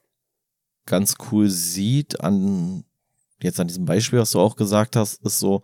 [0.87, 2.85] ganz cool sieht, an
[3.43, 5.63] jetzt an diesem Beispiel, was du auch gesagt hast, ist so,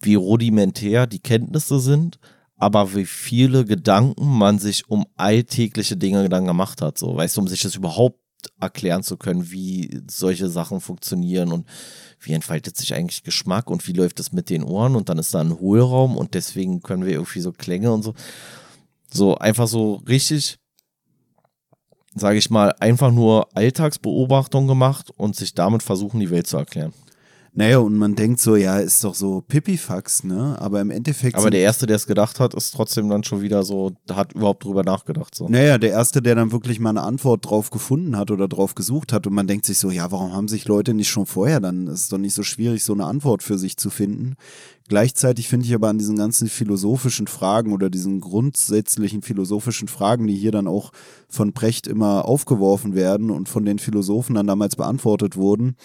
[0.00, 2.18] wie rudimentär die Kenntnisse sind,
[2.56, 6.98] aber wie viele Gedanken man sich um alltägliche Dinge dann gemacht hat.
[6.98, 8.20] So, weißt du, um sich das überhaupt
[8.60, 11.66] erklären zu können, wie solche Sachen funktionieren und
[12.20, 15.34] wie entfaltet sich eigentlich Geschmack und wie läuft es mit den Ohren und dann ist
[15.34, 18.14] da ein Hohlraum und deswegen können wir irgendwie so Klänge und so.
[19.12, 20.58] So einfach so richtig,
[22.14, 26.92] sage ich mal, einfach nur Alltagsbeobachtung gemacht und sich damit versuchen, die Welt zu erklären.
[27.54, 30.56] Naja, und man denkt so, ja, ist doch so Pipifax, ne?
[30.60, 31.36] Aber im Endeffekt.
[31.36, 34.64] Aber der Erste, der es gedacht hat, ist trotzdem dann schon wieder so, hat überhaupt
[34.64, 35.34] drüber nachgedacht.
[35.34, 35.48] So.
[35.48, 39.12] Naja, der Erste, der dann wirklich mal eine Antwort drauf gefunden hat oder drauf gesucht
[39.12, 41.88] hat und man denkt sich so, ja, warum haben sich Leute nicht schon vorher dann?
[41.88, 44.36] Es ist doch nicht so schwierig, so eine Antwort für sich zu finden.
[44.88, 50.34] Gleichzeitig finde ich aber an diesen ganzen philosophischen Fragen oder diesen grundsätzlichen philosophischen Fragen, die
[50.34, 50.92] hier dann auch
[51.28, 55.76] von Precht immer aufgeworfen werden und von den Philosophen dann damals beantwortet wurden,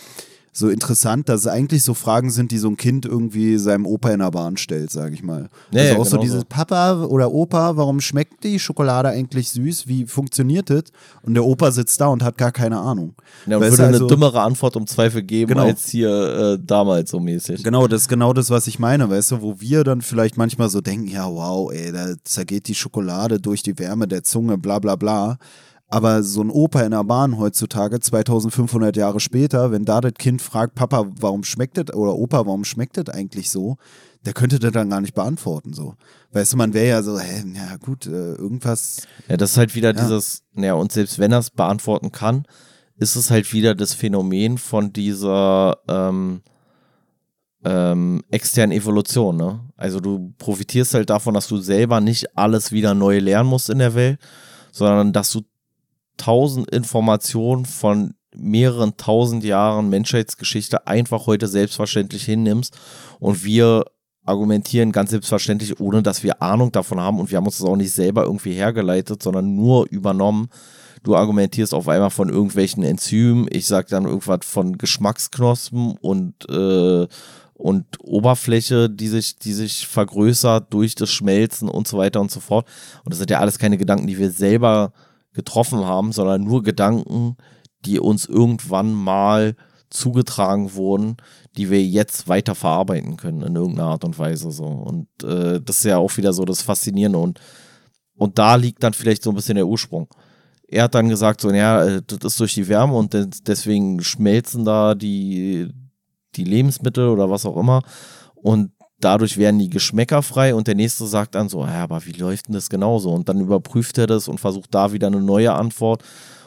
[0.56, 4.12] so interessant, dass es eigentlich so Fragen sind, die so ein Kind irgendwie seinem Opa
[4.12, 5.50] in der Bahn stellt, sage ich mal.
[5.72, 6.46] Ja, also ja, auch genau so dieses so.
[6.48, 9.88] Papa oder Opa, warum schmeckt die Schokolade eigentlich süß?
[9.88, 10.84] Wie funktioniert das?
[11.24, 13.16] Und der Opa sitzt da und hat gar keine Ahnung.
[13.48, 15.66] Ja, und würde also, eine dümmere Antwort um Zweifel geben genau.
[15.66, 17.64] als hier äh, damals so mäßig.
[17.64, 20.70] Genau, das ist genau das, was ich meine, weißt du, wo wir dann vielleicht manchmal
[20.70, 24.78] so denken, ja wow, ey, da zergeht die Schokolade durch die Wärme der Zunge, bla
[24.78, 25.38] bla bla.
[25.88, 30.42] Aber so ein Opa in der Bahn heutzutage, 2500 Jahre später, wenn da das Kind
[30.42, 33.78] fragt, Papa, warum schmeckt das, oder Opa, warum schmeckt das eigentlich so,
[34.26, 35.96] der könnte das dann gar nicht beantworten, so.
[36.32, 39.06] Weißt du, man wäre ja so, hä, ja gut, äh, irgendwas.
[39.28, 40.02] Ja, das ist halt wieder ja.
[40.02, 42.46] dieses, ja, und selbst wenn er es beantworten kann,
[42.98, 46.42] ist es halt wieder das Phänomen von dieser ähm,
[47.66, 49.60] ähm, externen Evolution, ne?
[49.78, 53.80] Also du profitierst halt davon, dass du selber nicht alles wieder neu lernen musst in
[53.80, 54.20] der Welt,
[54.72, 55.42] sondern dass du
[56.18, 62.78] tausend Informationen von mehreren tausend Jahren Menschheitsgeschichte einfach heute selbstverständlich hinnimmst
[63.20, 63.86] und wir
[64.26, 67.76] argumentieren ganz selbstverständlich, ohne dass wir Ahnung davon haben und wir haben uns das auch
[67.76, 70.50] nicht selber irgendwie hergeleitet, sondern nur übernommen.
[71.04, 77.08] Du argumentierst auf einmal von irgendwelchen Enzymen, ich sag dann irgendwas von Geschmacksknospen und äh,
[77.56, 82.40] und Oberfläche, die sich, die sich vergrößert durch das Schmelzen und so weiter und so
[82.40, 82.68] fort.
[83.06, 84.92] Und das sind ja alles keine Gedanken, die wir selber
[85.34, 87.38] getroffen haben, sondern nur Gedanken,
[87.86, 89.56] die uns irgendwann mal
[89.90, 91.18] zugetragen wurden,
[91.56, 94.66] die wir jetzt weiter verarbeiten können in irgendeiner Art und Weise so.
[94.66, 97.40] Und äh, das ist ja auch wieder so das Faszinierende und
[98.16, 100.08] und da liegt dann vielleicht so ein bisschen der Ursprung.
[100.68, 103.16] Er hat dann gesagt so, ja, äh, das ist durch die Wärme und
[103.48, 105.70] deswegen schmelzen da die
[106.36, 107.84] die Lebensmittel oder was auch immer
[108.36, 108.72] und
[109.04, 112.48] dadurch werden die Geschmäcker frei und der nächste sagt dann so, ja, aber wie läuft
[112.48, 113.12] denn das genauso?
[113.12, 116.04] Und dann überprüft er das und versucht da wieder eine neue Antwort.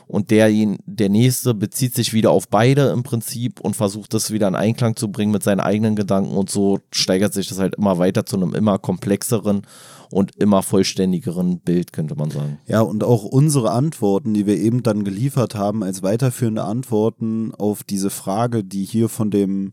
[0.09, 0.49] Und der,
[0.87, 4.95] der nächste bezieht sich wieder auf beide im Prinzip und versucht das wieder in Einklang
[4.95, 8.37] zu bringen mit seinen eigenen Gedanken und so steigert sich das halt immer weiter zu
[8.37, 9.63] einem immer komplexeren
[10.11, 12.59] und immer vollständigeren Bild, könnte man sagen.
[12.69, 17.83] Ja, und auch unsere Antworten, die wir eben dann geliefert haben, als weiterführende Antworten auf
[17.83, 19.73] diese Frage, die hier von dem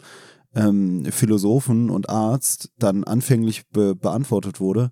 [0.56, 4.92] ähm, Philosophen und Arzt dann anfänglich be beantwortet wurde,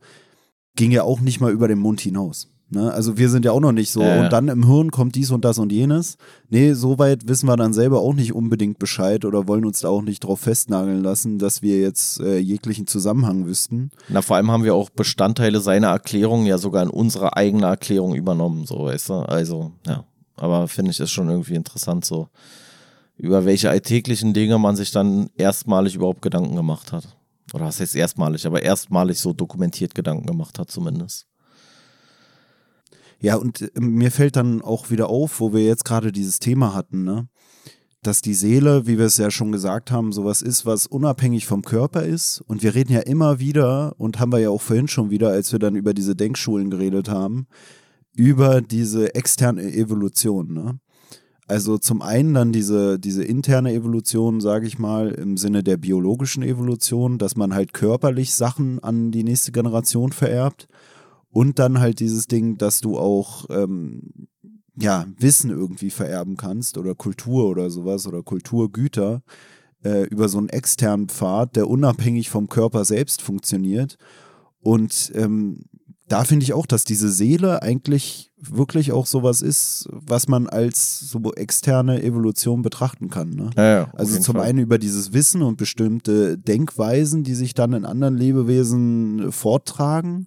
[0.75, 2.47] ging ja auch nicht mal über den Mund hinaus.
[2.71, 2.91] Ne?
[2.91, 4.01] Also wir sind ja auch noch nicht so.
[4.01, 4.21] Äh.
[4.21, 6.17] Und dann im Hirn kommt dies und das und jenes.
[6.49, 10.01] Nee, soweit wissen wir dann selber auch nicht unbedingt Bescheid oder wollen uns da auch
[10.01, 13.91] nicht drauf festnageln lassen, dass wir jetzt äh, jeglichen Zusammenhang wüssten.
[14.07, 18.15] Na, vor allem haben wir auch Bestandteile seiner Erklärung ja sogar in unsere eigene Erklärung
[18.15, 19.13] übernommen, so weißt du.
[19.15, 20.05] Also, ja.
[20.37, 22.29] Aber finde ich das schon irgendwie interessant so
[23.17, 27.17] über welche alltäglichen Dinge man sich dann erstmalig überhaupt Gedanken gemacht hat.
[27.53, 31.27] Oder was heißt erstmalig, aber erstmalig so dokumentiert Gedanken gemacht hat zumindest.
[33.19, 36.73] Ja, und äh, mir fällt dann auch wieder auf, wo wir jetzt gerade dieses Thema
[36.73, 37.27] hatten, ne?
[38.01, 41.61] dass die Seele, wie wir es ja schon gesagt haben, sowas ist, was unabhängig vom
[41.61, 42.41] Körper ist.
[42.41, 45.51] Und wir reden ja immer wieder, und haben wir ja auch vorhin schon wieder, als
[45.51, 47.45] wir dann über diese Denkschulen geredet haben,
[48.15, 50.53] über diese externe Evolution.
[50.53, 50.79] Ne?
[51.51, 56.43] Also zum einen dann diese, diese interne Evolution, sage ich mal, im Sinne der biologischen
[56.43, 60.69] Evolution, dass man halt körperlich Sachen an die nächste Generation vererbt.
[61.29, 64.29] Und dann halt dieses Ding, dass du auch ähm,
[64.77, 69.21] ja, Wissen irgendwie vererben kannst oder Kultur oder sowas oder Kulturgüter
[69.83, 73.97] äh, über so einen externen Pfad, der unabhängig vom Körper selbst funktioniert.
[74.61, 75.65] Und ähm,
[76.11, 80.99] da finde ich auch, dass diese Seele eigentlich wirklich auch sowas ist, was man als
[80.99, 83.29] so externe Evolution betrachten kann.
[83.29, 83.49] Ne?
[83.55, 84.45] Ja, ja, Also zum Fall.
[84.45, 90.25] einen über dieses Wissen und bestimmte Denkweisen, die sich dann in anderen Lebewesen forttragen.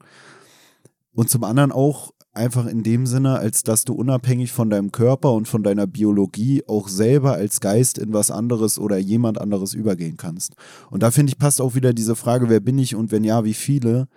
[1.12, 5.32] Und zum anderen auch einfach in dem Sinne, als dass du unabhängig von deinem Körper
[5.32, 10.16] und von deiner Biologie auch selber als Geist in was anderes oder jemand anderes übergehen
[10.16, 10.54] kannst.
[10.90, 13.44] Und da finde ich passt auch wieder diese Frage, wer bin ich und wenn ja,
[13.44, 14.08] wie viele?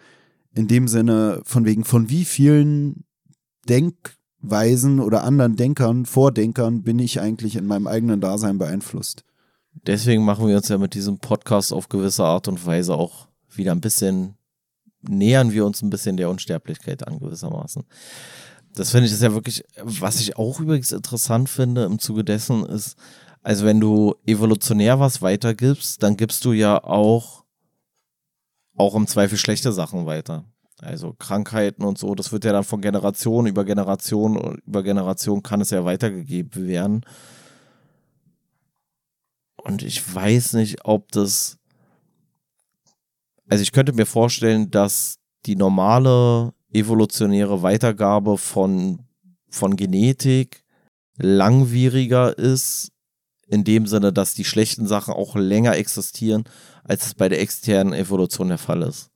[0.57, 3.05] In dem Sinne von wegen, von wie vielen
[3.69, 9.23] Denkweisen oder anderen Denkern, Vordenkern bin ich eigentlich in meinem eigenen Dasein beeinflusst.
[9.85, 13.71] Deswegen machen wir uns ja mit diesem Podcast auf gewisse Art und Weise auch wieder
[13.71, 14.34] ein bisschen,
[15.07, 17.84] nähern wir uns ein bisschen der Unsterblichkeit an gewissermaßen.
[18.73, 22.65] Das finde ich ist ja wirklich, was ich auch übrigens interessant finde im Zuge dessen
[22.65, 22.95] ist,
[23.43, 27.43] also wenn du evolutionär was weitergibst, dann gibst du ja auch,
[28.77, 30.45] auch im Zweifel schlechte Sachen weiter.
[30.79, 35.59] Also Krankheiten und so, das wird ja dann von Generation über Generation über Generation kann
[35.59, 37.03] es ja weitergegeben werden.
[39.63, 41.57] Und ich weiß nicht, ob das.
[43.49, 48.99] Also ich könnte mir vorstellen, dass die normale evolutionäre Weitergabe von,
[49.49, 50.63] von Genetik
[51.17, 52.91] langwieriger ist,
[53.47, 56.43] in dem Sinne, dass die schlechten Sachen auch länger existieren,
[56.88, 59.11] als es bei der externen Evolution der Fall ist.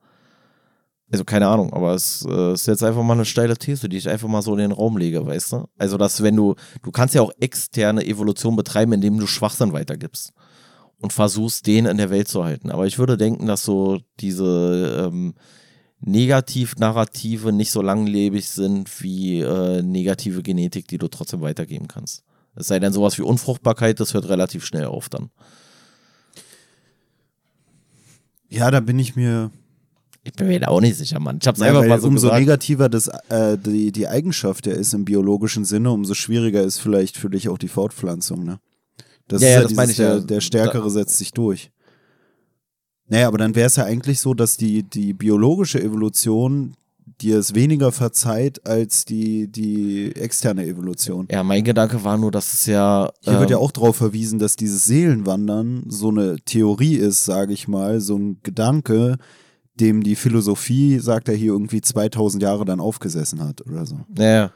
[1.11, 4.07] Also keine Ahnung, aber es äh, ist jetzt einfach mal eine steile These, die ich
[4.07, 5.65] einfach mal so in den Raum lege, weißt du?
[5.77, 10.31] Also, dass wenn du, du kannst ja auch externe Evolution betreiben, indem du Schwachsinn weitergibst
[10.99, 12.72] und versuchst, den in der Welt zu halten.
[12.72, 15.34] Aber ich würde denken, dass so diese ähm,
[15.99, 22.23] Negativ-Narrative nicht so langlebig sind wie äh, negative Genetik, die du trotzdem weitergeben kannst.
[22.56, 25.30] Es sei denn sowas wie Unfruchtbarkeit, das hört relativ schnell auf dann.
[28.52, 29.49] Ja, da bin ich mir
[30.23, 31.40] Ich bin mir da auch nicht sicher, Mann.
[31.41, 32.41] Ich hab's Ja, einfach mal so umso gesagt.
[32.41, 37.18] negativer das, äh, die, die Eigenschaft ja ist im biologischen Sinne, umso schwieriger ist vielleicht
[37.18, 38.60] für dich auch die Fortpflanzung, ne?
[39.28, 41.72] Das Ja, ist ja, ja, das dieses, meine ich der, der Stärkere setzt sich durch.
[43.07, 46.73] Naja, aber dann wäre es ja eigentlich so, dass die, die biologische Evolution
[47.06, 51.28] dir es weniger verzeiht als die, die externe Evolution.
[51.32, 53.11] Ja, mein Gedanke war nur, dass es ja.
[53.22, 57.53] Hier wird ja ähm, auch darauf verwiesen, dass dieses Seelenwandern so eine Theorie ist, sage
[57.53, 59.18] ich mal, so ein Gedanke,
[59.80, 63.99] dem die Philosophie, sagt er hier, irgendwie 2000 Jahre dann aufgesessen hat oder so.
[64.18, 64.52] Ja, ja.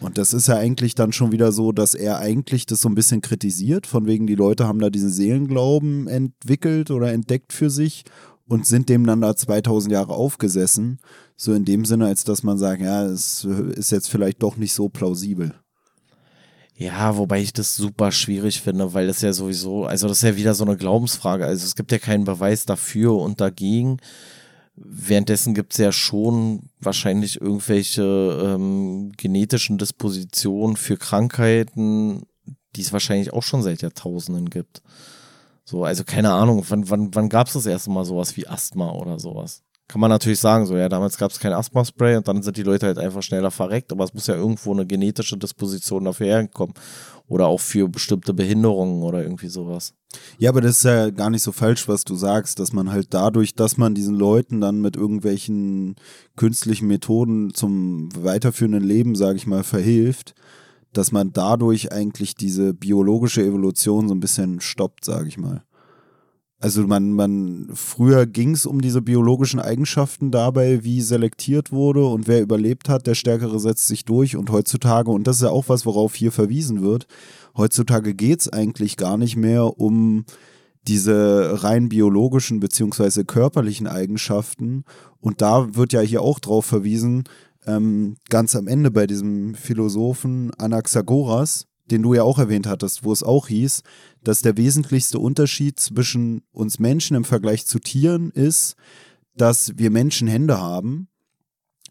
[0.00, 2.94] Und das ist ja eigentlich dann schon wieder so, dass er eigentlich das so ein
[2.94, 8.04] bisschen kritisiert, von wegen die Leute haben da diesen Seelenglauben entwickelt oder entdeckt für sich
[8.48, 10.98] und sind dem dann da 2000 Jahre aufgesessen.
[11.36, 14.72] So in dem Sinne, als dass man sagt, ja, es ist jetzt vielleicht doch nicht
[14.72, 15.54] so plausibel.
[16.74, 20.36] Ja, wobei ich das super schwierig finde, weil das ja sowieso, also das ist ja
[20.36, 21.44] wieder so eine Glaubensfrage.
[21.44, 23.98] Also es gibt ja keinen Beweis dafür und dagegen.
[24.76, 28.02] Währenddessen gibt es ja schon wahrscheinlich irgendwelche
[28.44, 32.22] ähm, genetischen Dispositionen für Krankheiten,
[32.76, 34.82] die es wahrscheinlich auch schon seit Jahrtausenden gibt.
[35.68, 38.90] So, also keine Ahnung, wann, wann, wann gab es das erste Mal sowas wie Asthma
[38.90, 39.62] oder sowas?
[39.86, 42.62] Kann man natürlich sagen, so, ja, damals gab es kein Asthma-Spray und dann sind die
[42.62, 46.72] Leute halt einfach schneller verreckt, aber es muss ja irgendwo eine genetische Disposition dafür herkommen.
[47.26, 49.92] Oder auch für bestimmte Behinderungen oder irgendwie sowas.
[50.38, 53.12] Ja, aber das ist ja gar nicht so falsch, was du sagst, dass man halt
[53.12, 55.96] dadurch, dass man diesen Leuten dann mit irgendwelchen
[56.36, 60.34] künstlichen Methoden zum weiterführenden Leben, sage ich mal, verhilft,
[60.98, 65.62] dass man dadurch eigentlich diese biologische Evolution so ein bisschen stoppt, sage ich mal.
[66.58, 72.26] Also man, man, früher ging es um diese biologischen Eigenschaften dabei, wie selektiert wurde und
[72.26, 75.68] wer überlebt hat, der Stärkere setzt sich durch und heutzutage, und das ist ja auch
[75.68, 77.06] was, worauf hier verwiesen wird,
[77.56, 80.24] heutzutage geht es eigentlich gar nicht mehr um
[80.88, 84.82] diese rein biologischen beziehungsweise körperlichen Eigenschaften.
[85.20, 87.22] Und da wird ja hier auch drauf verwiesen,
[87.68, 93.12] ähm, ganz am Ende bei diesem Philosophen Anaxagoras, den du ja auch erwähnt hattest, wo
[93.12, 93.82] es auch hieß,
[94.24, 98.74] dass der wesentlichste Unterschied zwischen uns Menschen im Vergleich zu Tieren ist,
[99.36, 101.08] dass wir Menschen Hände haben.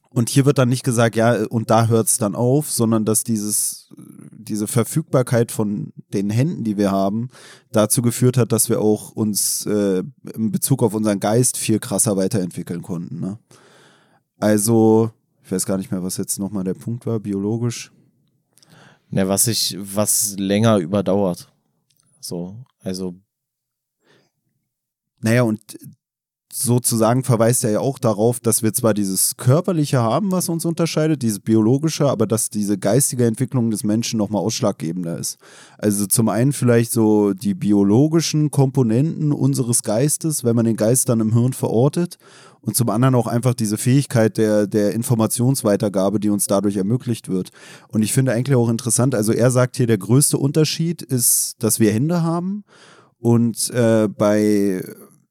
[0.09, 3.23] Und hier wird dann nicht gesagt, ja, und da hört es dann auf, sondern dass
[3.23, 3.93] dieses,
[4.31, 7.29] diese Verfügbarkeit von den Händen, die wir haben,
[7.71, 12.17] dazu geführt hat, dass wir auch uns äh, in Bezug auf unseren Geist viel krasser
[12.17, 13.19] weiterentwickeln konnten.
[13.19, 13.37] Ne?
[14.39, 15.11] Also,
[15.47, 17.93] ich weiß gar nicht mehr, was jetzt nochmal der Punkt war, biologisch.
[19.09, 21.49] Ne, was sich, was länger überdauert.
[22.19, 23.15] So, also,
[25.21, 25.61] Naja, und
[26.51, 31.21] sozusagen verweist er ja auch darauf, dass wir zwar dieses Körperliche haben, was uns unterscheidet,
[31.21, 35.37] dieses Biologische, aber dass diese geistige Entwicklung des Menschen nochmal ausschlaggebender ist.
[35.77, 41.19] Also zum einen vielleicht so die biologischen Komponenten unseres Geistes, wenn man den Geist dann
[41.19, 42.17] im Hirn verortet
[42.61, 47.51] und zum anderen auch einfach diese Fähigkeit der, der Informationsweitergabe, die uns dadurch ermöglicht wird.
[47.89, 51.79] Und ich finde eigentlich auch interessant, also er sagt hier, der größte Unterschied ist, dass
[51.79, 52.63] wir Hände haben
[53.19, 54.83] und äh, bei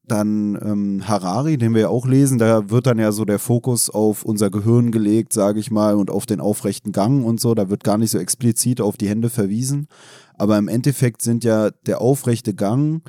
[0.07, 3.89] dann ähm, Harari, den wir ja auch lesen, da wird dann ja so der Fokus
[3.89, 7.53] auf unser Gehirn gelegt, sage ich mal, und auf den aufrechten Gang und so.
[7.53, 9.87] Da wird gar nicht so explizit auf die Hände verwiesen.
[10.35, 13.01] Aber im Endeffekt sind ja der aufrechte Gang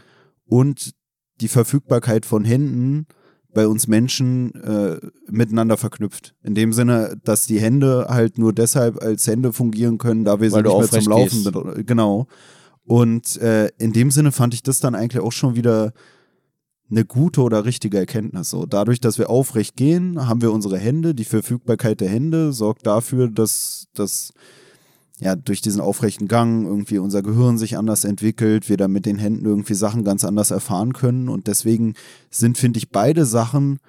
[0.47, 0.95] und
[1.41, 3.07] die Verfügbarkeit von Händen
[3.55, 4.99] bei uns Menschen äh,
[5.31, 6.35] miteinander verknüpft.
[6.43, 10.53] In dem Sinne, dass die Hände halt nur deshalb als Hände fungieren können, da wir
[10.53, 11.87] Weil sie nicht mehr zum Laufen sind.
[11.87, 12.27] Genau.
[12.85, 15.93] Und äh, in dem Sinne fand ich das dann eigentlich auch schon wieder
[16.91, 18.51] eine gute oder richtige Erkenntnis.
[18.51, 21.15] So, dadurch, dass wir aufrecht gehen, haben wir unsere Hände.
[21.15, 24.33] Die Verfügbarkeit der Hände sorgt dafür, dass, dass
[25.21, 29.19] ja, durch diesen aufrechten Gang irgendwie unser Gehirn sich anders entwickelt, wir dann mit den
[29.19, 31.29] Händen irgendwie Sachen ganz anders erfahren können.
[31.29, 31.95] Und deswegen
[32.31, 33.81] sind, finde ich, beide Sachen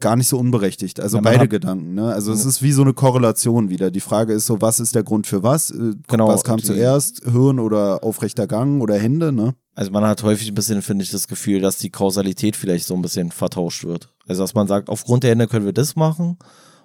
[0.00, 1.00] gar nicht so unberechtigt.
[1.00, 1.94] Also Ja, beide hat- Gedanken.
[1.94, 2.06] Ne?
[2.12, 3.90] Also es ist wie so eine Korrelation wieder.
[3.90, 5.70] Die Frage ist so, was ist der Grund für was?
[5.72, 7.22] Äh, Genau, Was kam zuerst?
[7.24, 9.32] Hirn oder aufrechter Gang oder Hände?
[9.32, 9.54] Ne?
[9.78, 12.96] Also man hat häufig ein bisschen, finde ich, das Gefühl, dass die Kausalität vielleicht so
[12.96, 14.12] ein bisschen vertauscht wird.
[14.26, 16.36] Also dass man sagt, aufgrund der Hände können wir das machen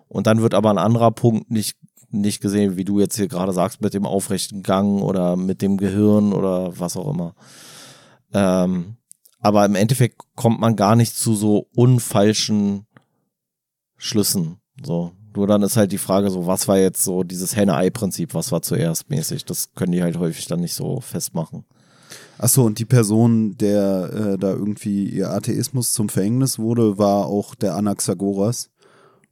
[0.07, 1.75] und dann wird aber ein anderer Punkt nicht,
[2.11, 5.77] nicht gesehen, wie du jetzt hier gerade sagst, mit dem aufrechten Gang oder mit dem
[5.77, 7.33] Gehirn oder was auch immer.
[8.31, 8.97] Ähm,
[9.39, 12.85] aber im Endeffekt kommt man gar nicht zu so unfalschen
[13.97, 14.57] Schlüssen.
[14.85, 15.13] So.
[15.35, 18.61] Nur dann ist halt die Frage so, was war jetzt so dieses Henne-Ei-Prinzip, was war
[18.61, 19.45] zuerst mäßig?
[19.45, 21.65] Das können die halt häufig dann nicht so festmachen.
[22.37, 27.55] Achso, und die Person, der äh, da irgendwie ihr Atheismus zum Verhängnis wurde, war auch
[27.55, 28.69] der Anaxagoras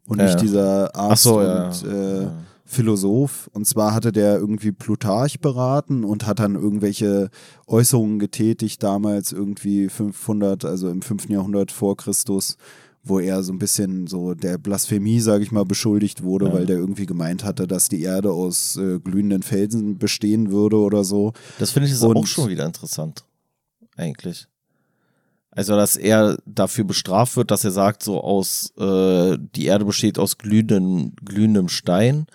[0.08, 1.68] und Ja, nicht dieser Arzt so, ja.
[1.68, 2.34] und äh, ja.
[2.66, 3.50] Philosoph.
[3.54, 7.30] Und zwar hatte der irgendwie Plutarch beraten und hat dann irgendwelche
[7.68, 11.30] Äußerungen getätigt, damals irgendwie 500, also im 5.
[11.30, 12.58] Jahrhundert vor Christus,
[13.04, 16.54] wo er so ein bisschen so der Blasphemie, sage ich mal, beschuldigt wurde, Ja.
[16.54, 21.04] weil der irgendwie gemeint hatte, dass die Erde aus äh, glühenden Felsen bestehen würde oder
[21.04, 21.34] so.
[21.60, 23.26] Das finde ich Und- auch schon wieder interessant.
[23.98, 24.48] Eigentlich.
[25.54, 30.18] Also, dass er dafür bestraft wird, dass er sagt, so aus, äh, die Erde besteht
[30.18, 32.26] aus glühenden, glühendem Stein.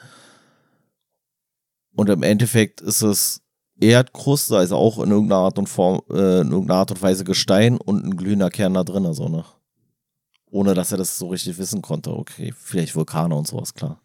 [1.95, 3.41] Und im Endeffekt ist es
[3.81, 7.79] Erdkruste, also auch in irgendeiner Art und Form, äh, in irgendeiner Art und Weise Gestein
[7.79, 9.45] und ein glühender Kern da drin, so, ne?
[10.51, 12.11] Ohne dass er das so richtig wissen konnte.
[12.11, 14.01] Okay, vielleicht Vulkane und sowas, klar.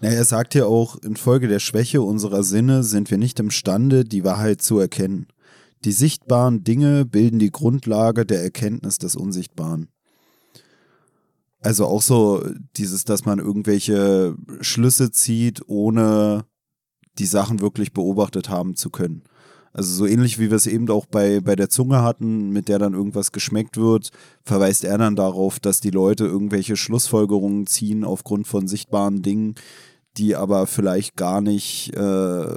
[0.00, 4.24] Na, er sagt ja auch, infolge der Schwäche unserer Sinne sind wir nicht imstande, die
[4.24, 5.26] Wahrheit zu erkennen.
[5.84, 9.88] Die sichtbaren Dinge bilden die Grundlage der Erkenntnis des Unsichtbaren.
[11.60, 12.44] Also auch so
[12.76, 16.44] dieses, dass man irgendwelche Schlüsse zieht, ohne
[17.18, 19.22] die Sachen wirklich beobachtet haben zu können.
[19.72, 22.78] Also so ähnlich wie wir es eben auch bei, bei der Zunge hatten, mit der
[22.78, 24.10] dann irgendwas geschmeckt wird,
[24.42, 29.54] verweist er dann darauf, dass die Leute irgendwelche Schlussfolgerungen ziehen aufgrund von sichtbaren Dingen,
[30.16, 32.56] die aber vielleicht gar nicht äh,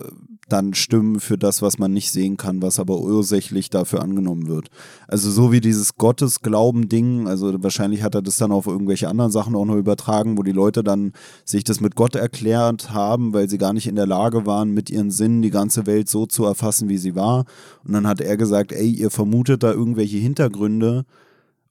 [0.51, 4.69] dann stimmen für das, was man nicht sehen kann, was aber ursächlich dafür angenommen wird.
[5.07, 9.55] Also so wie dieses Gottesglauben-Ding, also wahrscheinlich hat er das dann auf irgendwelche anderen Sachen
[9.55, 11.13] auch noch übertragen, wo die Leute dann
[11.45, 14.89] sich das mit Gott erklärt haben, weil sie gar nicht in der Lage waren, mit
[14.89, 17.45] ihren Sinnen die ganze Welt so zu erfassen, wie sie war.
[17.83, 21.05] Und dann hat er gesagt, ey, ihr vermutet da irgendwelche Hintergründe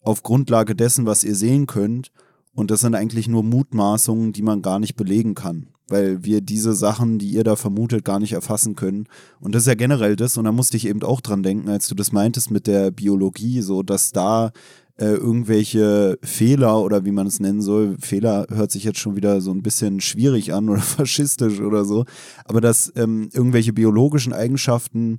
[0.03, 2.11] auf Grundlage dessen, was ihr sehen könnt.
[2.55, 6.73] Und das sind eigentlich nur Mutmaßungen, die man gar nicht belegen kann, weil wir diese
[6.73, 9.07] Sachen, die ihr da vermutet, gar nicht erfassen können.
[9.41, 10.37] Und das ist ja generell das.
[10.39, 13.61] Und da musste ich eben auch dran denken, als du das meintest mit der Biologie,
[13.61, 14.53] so dass da
[14.97, 19.41] äh, irgendwelche Fehler oder wie man es nennen soll, Fehler hört sich jetzt schon wieder
[19.41, 22.05] so ein bisschen schwierig an oder faschistisch oder so,
[22.45, 25.17] aber dass ähm, irgendwelche biologischen Eigenschaften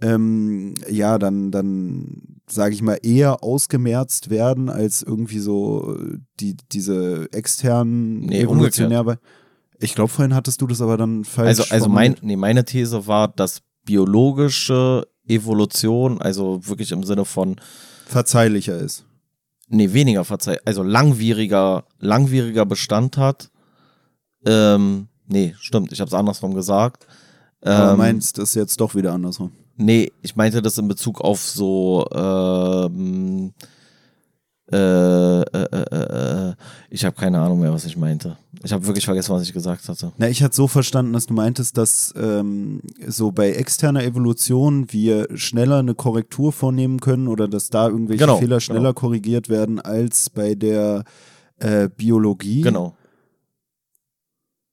[0.00, 6.54] ähm, ja, dann, dann sage ich mal, eher ausgemerzt werden als irgendwie so äh, die,
[6.70, 9.04] diese externen Nee, evolutionär.
[9.04, 9.18] bei-
[9.78, 11.48] Ich glaube, vorhin hattest du das aber dann falsch.
[11.48, 17.56] Also, also mein, nee, meine These war, dass biologische Evolution, also wirklich im Sinne von,
[18.06, 19.04] verzeihlicher ist.
[19.68, 23.50] nee, weniger verzeih, also langwieriger, langwieriger Bestand hat.
[24.44, 27.06] Ähm, nee, stimmt, ich habe es andersrum gesagt.
[27.62, 29.52] Aber Ähm, meinst das jetzt doch wieder andersrum?
[29.76, 33.52] Nee, ich meinte das in Bezug auf so ähm,
[34.72, 36.54] Äh, äh, äh,
[36.90, 38.36] ich habe keine Ahnung mehr, was ich meinte.
[38.64, 40.12] Ich habe wirklich vergessen, was ich gesagt hatte.
[40.18, 45.28] Na, ich hatte so verstanden, dass du meintest, dass ähm, so bei externer Evolution wir
[45.36, 48.92] schneller eine Korrektur vornehmen können oder dass da irgendwelche Genau, Fehler schneller genau.
[48.94, 51.04] korrigiert werden als bei der
[51.96, 52.60] Biologie.
[52.60, 52.94] Genau.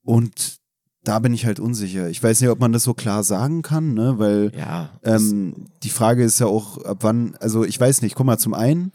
[0.04, 0.58] Und
[1.04, 2.10] da bin ich halt unsicher.
[2.10, 4.16] Ich weiß nicht, ob man das so klar sagen kann, ne?
[4.18, 4.90] Weil Ja.
[5.04, 8.54] ähm, die Frage ist ja auch, ab wann, also ich weiß nicht, guck mal, zum
[8.54, 8.92] einen,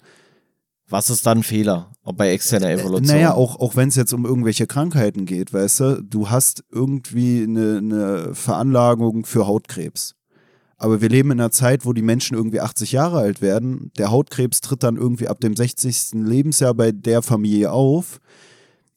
[0.88, 1.92] was ist dann ein Fehler?
[2.02, 3.16] Ob bei externer Evolution?
[3.16, 7.42] Naja, auch, auch wenn es jetzt um irgendwelche Krankheiten geht, weißt du, du hast irgendwie
[7.42, 10.14] eine, eine Veranlagung für Hautkrebs.
[10.78, 13.90] Aber wir leben in einer Zeit, wo die Menschen irgendwie 80 Jahre alt werden.
[13.98, 16.12] Der Hautkrebs tritt dann irgendwie ab dem 60.
[16.14, 18.20] Lebensjahr bei der Familie auf.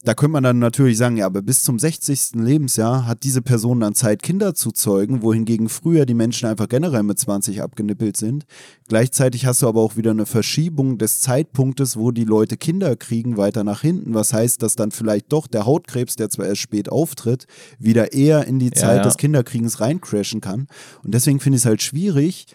[0.03, 2.31] Da könnte man dann natürlich sagen, ja, aber bis zum 60.
[2.33, 7.03] Lebensjahr hat diese Person dann Zeit, Kinder zu zeugen, wohingegen früher die Menschen einfach generell
[7.03, 8.45] mit 20 abgenippelt sind.
[8.87, 13.37] Gleichzeitig hast du aber auch wieder eine Verschiebung des Zeitpunktes, wo die Leute Kinder kriegen,
[13.37, 14.15] weiter nach hinten.
[14.15, 17.45] Was heißt, dass dann vielleicht doch der Hautkrebs, der zwar erst spät auftritt,
[17.77, 19.03] wieder eher in die Ja, Zeit ja.
[19.03, 20.67] des Kinderkriegens reincrashen kann.
[21.03, 22.47] Und deswegen finde ich es halt schwierig,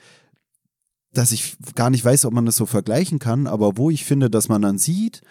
[1.12, 4.30] dass ich gar nicht weiß, ob man das so vergleichen kann, aber wo ich finde,
[4.30, 5.22] dass man dann sieht,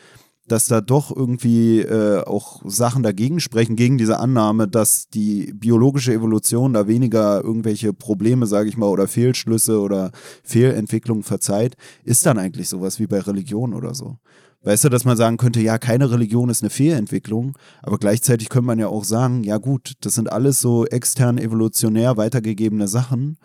[0.47, 6.13] dass da doch irgendwie äh, auch Sachen dagegen sprechen, gegen diese Annahme, dass die biologische
[6.13, 10.11] Evolution da weniger irgendwelche Probleme, sage ich mal, oder Fehlschlüsse oder
[10.43, 14.17] Fehlentwicklungen verzeiht, ist dann eigentlich sowas wie bei Religion oder so.
[14.65, 18.65] Weißt du, dass man sagen könnte, ja, keine Religion ist eine Fehlentwicklung, aber gleichzeitig könnte
[18.65, 23.37] man ja auch sagen, ja gut, das sind alles so extern evolutionär weitergegebene Sachen,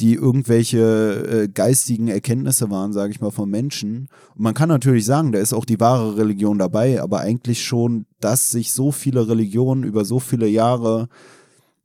[0.00, 4.08] die irgendwelche äh, geistigen Erkenntnisse waren, sage ich mal, von Menschen.
[4.34, 8.06] Und man kann natürlich sagen, da ist auch die wahre Religion dabei, aber eigentlich schon,
[8.20, 11.08] dass sich so viele Religionen über so viele Jahre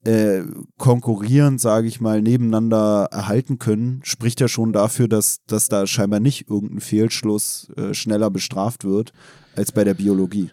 [0.06, 0.44] äh,
[0.78, 6.20] konkurrierend, sage ich mal, nebeneinander erhalten können, spricht ja schon dafür, dass, dass da scheinbar
[6.20, 9.12] nicht irgendein Fehlschluss äh, schneller bestraft wird
[9.56, 10.52] als bei der Biologie.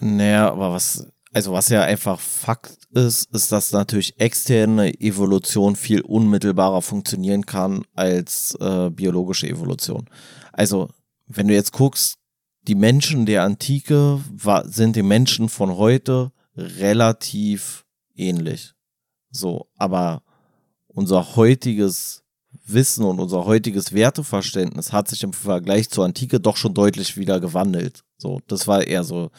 [0.00, 6.00] Naja, aber was, also was ja einfach Fakt ist, ist, dass natürlich externe Evolution viel
[6.00, 10.08] unmittelbarer funktionieren kann als äh, biologische Evolution.
[10.52, 10.88] Also,
[11.26, 12.18] wenn du jetzt guckst,
[12.68, 17.84] die Menschen der Antike war, sind den Menschen von heute relativ
[18.14, 18.72] ähnlich.
[19.30, 20.22] So, aber
[20.86, 22.22] unser heutiges
[22.64, 27.40] Wissen und unser heutiges Werteverständnis hat sich im Vergleich zur Antike doch schon deutlich wieder
[27.40, 28.04] gewandelt.
[28.16, 29.32] So, das war eher so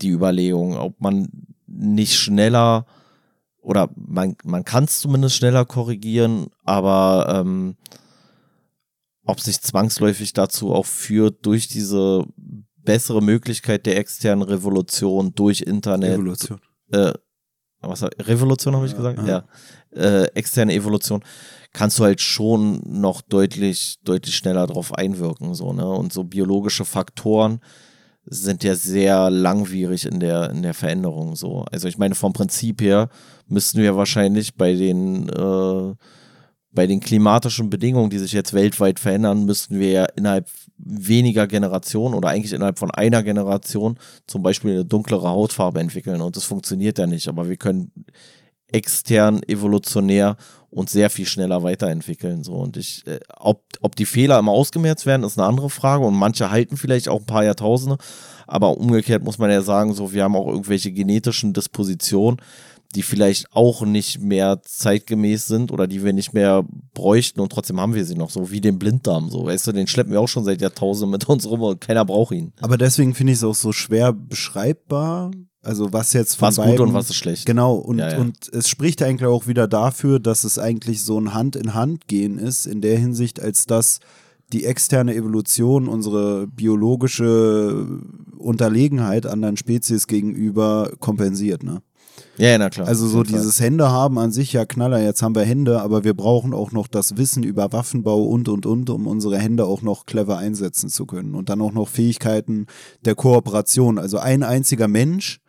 [0.00, 1.28] die Überlegung, ob man
[1.66, 2.86] nicht schneller
[3.60, 7.76] oder man, man kann es zumindest schneller korrigieren, aber ähm,
[9.24, 12.24] ob sich zwangsläufig dazu auch führt, durch diese
[12.76, 16.60] bessere Möglichkeit der externen Revolution durch Internet, Evolution.
[16.90, 17.12] äh,
[17.80, 19.20] was Revolution habe ich gesagt?
[19.20, 19.26] ja.
[19.26, 19.44] Ja.
[20.22, 21.22] Äh, externe Evolution,
[21.72, 25.86] kannst du halt schon noch deutlich, deutlich schneller drauf einwirken, so, ne?
[25.86, 27.60] Und so biologische Faktoren
[28.24, 31.64] sind ja sehr langwierig in der, in der Veränderung, so.
[31.70, 33.08] Also ich meine, vom Prinzip her
[33.48, 35.94] müssten wir wahrscheinlich bei den, äh,
[36.70, 42.14] bei den klimatischen Bedingungen, die sich jetzt weltweit verändern, müssten wir ja innerhalb weniger Generationen
[42.14, 46.20] oder eigentlich innerhalb von einer Generation zum Beispiel eine dunklere Hautfarbe entwickeln.
[46.20, 47.28] Und das funktioniert ja nicht.
[47.28, 47.92] Aber wir können
[48.68, 50.36] extern, evolutionär
[50.72, 52.42] und sehr viel schneller weiterentwickeln.
[52.42, 52.54] So.
[52.54, 56.04] Und ich, äh, ob, ob die Fehler immer ausgemerzt werden, ist eine andere Frage.
[56.04, 57.98] Und manche halten vielleicht auch ein paar Jahrtausende.
[58.46, 62.40] Aber umgekehrt muss man ja sagen, so, wir haben auch irgendwelche genetischen Dispositionen,
[62.94, 67.80] die vielleicht auch nicht mehr zeitgemäß sind oder die wir nicht mehr bräuchten und trotzdem
[67.80, 70.28] haben wir sie noch, so wie den Blinddarm, so, weißt du, den schleppen wir auch
[70.28, 72.52] schon seit Jahrtausenden mit uns rum und keiner braucht ihn.
[72.60, 75.30] Aber deswegen finde ich es auch so schwer beschreibbar.
[75.62, 77.46] Also was jetzt von Was gut beiden, und was ist schlecht.
[77.46, 78.18] Genau, und, Ja, ja.
[78.18, 82.08] und es spricht eigentlich auch wieder dafür, dass es eigentlich so ein Hand in Hand
[82.08, 84.00] gehen ist, in der Hinsicht, als dass
[84.52, 87.86] die externe Evolution unsere biologische
[88.36, 91.80] Unterlegenheit anderen Spezies gegenüber kompensiert, ne?
[92.36, 92.88] Ja, na klar.
[92.88, 96.14] Also so dieses Hände haben an sich, ja Knaller, jetzt haben wir Hände, aber wir
[96.14, 100.06] brauchen auch noch das Wissen über Waffenbau und und und, um unsere Hände auch noch
[100.06, 101.34] clever einsetzen zu können.
[101.34, 102.66] Und dann auch noch Fähigkeiten
[103.04, 103.98] der Kooperation.
[103.98, 105.40] Also ein einziger Mensch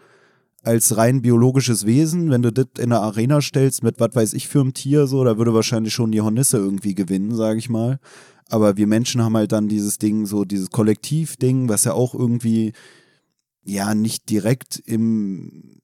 [0.64, 4.48] als rein biologisches Wesen, wenn du das in eine Arena stellst mit was weiß ich
[4.48, 8.00] für ein Tier so, da würde wahrscheinlich schon die Hornisse irgendwie gewinnen, sage ich mal.
[8.50, 12.74] Aber wir Menschen haben halt dann dieses Ding, so dieses Kollektivding, was ja auch irgendwie
[13.64, 15.80] ja nicht direkt im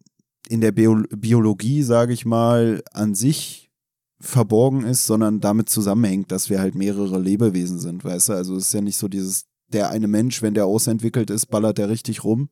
[0.48, 3.70] in der Bio Biologie, sage ich mal, an sich
[4.20, 8.34] verborgen ist, sondern damit zusammenhängt, dass wir halt mehrere Lebewesen sind, weißt du?
[8.34, 11.78] Also es ist ja nicht so dieses, der eine Mensch, wenn der ausentwickelt ist, ballert
[11.78, 12.50] der richtig rum,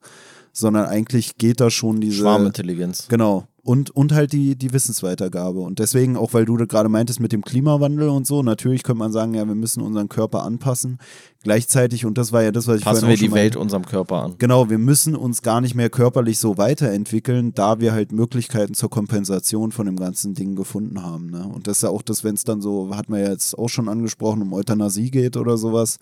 [0.58, 2.22] sondern eigentlich geht da schon diese.
[2.22, 3.08] Schwarmintelligenz.
[3.10, 3.48] Genau.
[3.62, 5.60] und, und halt die, die Wissensweitergabe.
[5.60, 9.12] Und deswegen, auch weil du gerade meintest mit dem Klimawandel und so, natürlich könnte man
[9.12, 10.98] sagen, ja, wir müssen unseren Körper anpassen.
[11.44, 13.56] Gleichzeitig, und das war ja das, was ich Passen vorhin wir auch schon die Welt
[13.56, 14.36] unserem Körper an.
[14.40, 18.90] Genau, wir müssen uns gar nicht mehr körperlich so weiterentwickeln, da wir halt Möglichkeiten zur
[18.90, 21.30] Kompensation von dem ganzen Ding gefunden haben.
[21.30, 21.46] Ne?
[21.46, 23.70] Und das ist ja auch das, wenn es dann so, hat man ja jetzt auch
[23.70, 26.00] schon angesprochen, um Euthanasie geht oder sowas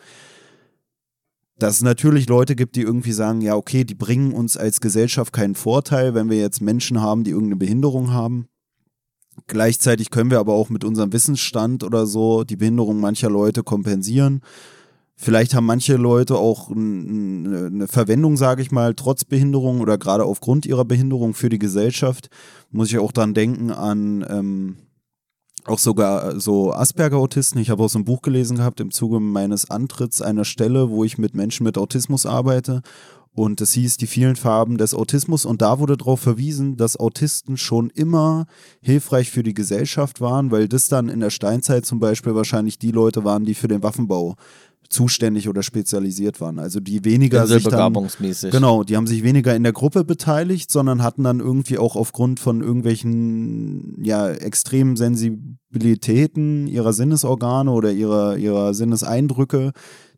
[1.58, 5.32] dass es natürlich Leute gibt, die irgendwie sagen, ja, okay, die bringen uns als Gesellschaft
[5.32, 8.48] keinen Vorteil, wenn wir jetzt Menschen haben, die irgendeine Behinderung haben.
[9.48, 14.42] Gleichzeitig können wir aber auch mit unserem Wissensstand oder so die Behinderung mancher Leute kompensieren.
[15.18, 20.66] Vielleicht haben manche Leute auch eine Verwendung, sage ich mal, trotz Behinderung oder gerade aufgrund
[20.66, 22.30] ihrer Behinderung für die Gesellschaft.
[22.70, 24.76] Muss ich auch dran denken an ähm,
[25.66, 27.60] auch sogar so Asperger-Autisten.
[27.60, 31.04] Ich habe auch so ein Buch gelesen gehabt im Zuge meines Antritts einer Stelle, wo
[31.04, 32.82] ich mit Menschen mit Autismus arbeite.
[33.34, 35.46] Und es hieß die vielen Farben des Autismus.
[35.46, 38.46] Und da wurde darauf verwiesen, dass Autisten schon immer
[38.82, 42.92] hilfreich für die Gesellschaft waren, weil das dann in der Steinzeit zum Beispiel wahrscheinlich die
[42.92, 44.36] Leute waren, die für den Waffenbau
[44.90, 46.60] zuständig oder spezialisiert waren.
[46.60, 47.94] Also die weniger sich dann,
[48.52, 52.40] genau, die haben sich weniger in der Gruppe beteiligt, sondern hatten dann irgendwie auch aufgrund
[52.40, 59.72] von irgendwelchen ja extremen Sensibilitäten ihrer Sinnesorgane oder ihrer ihrer Sinneseindrücke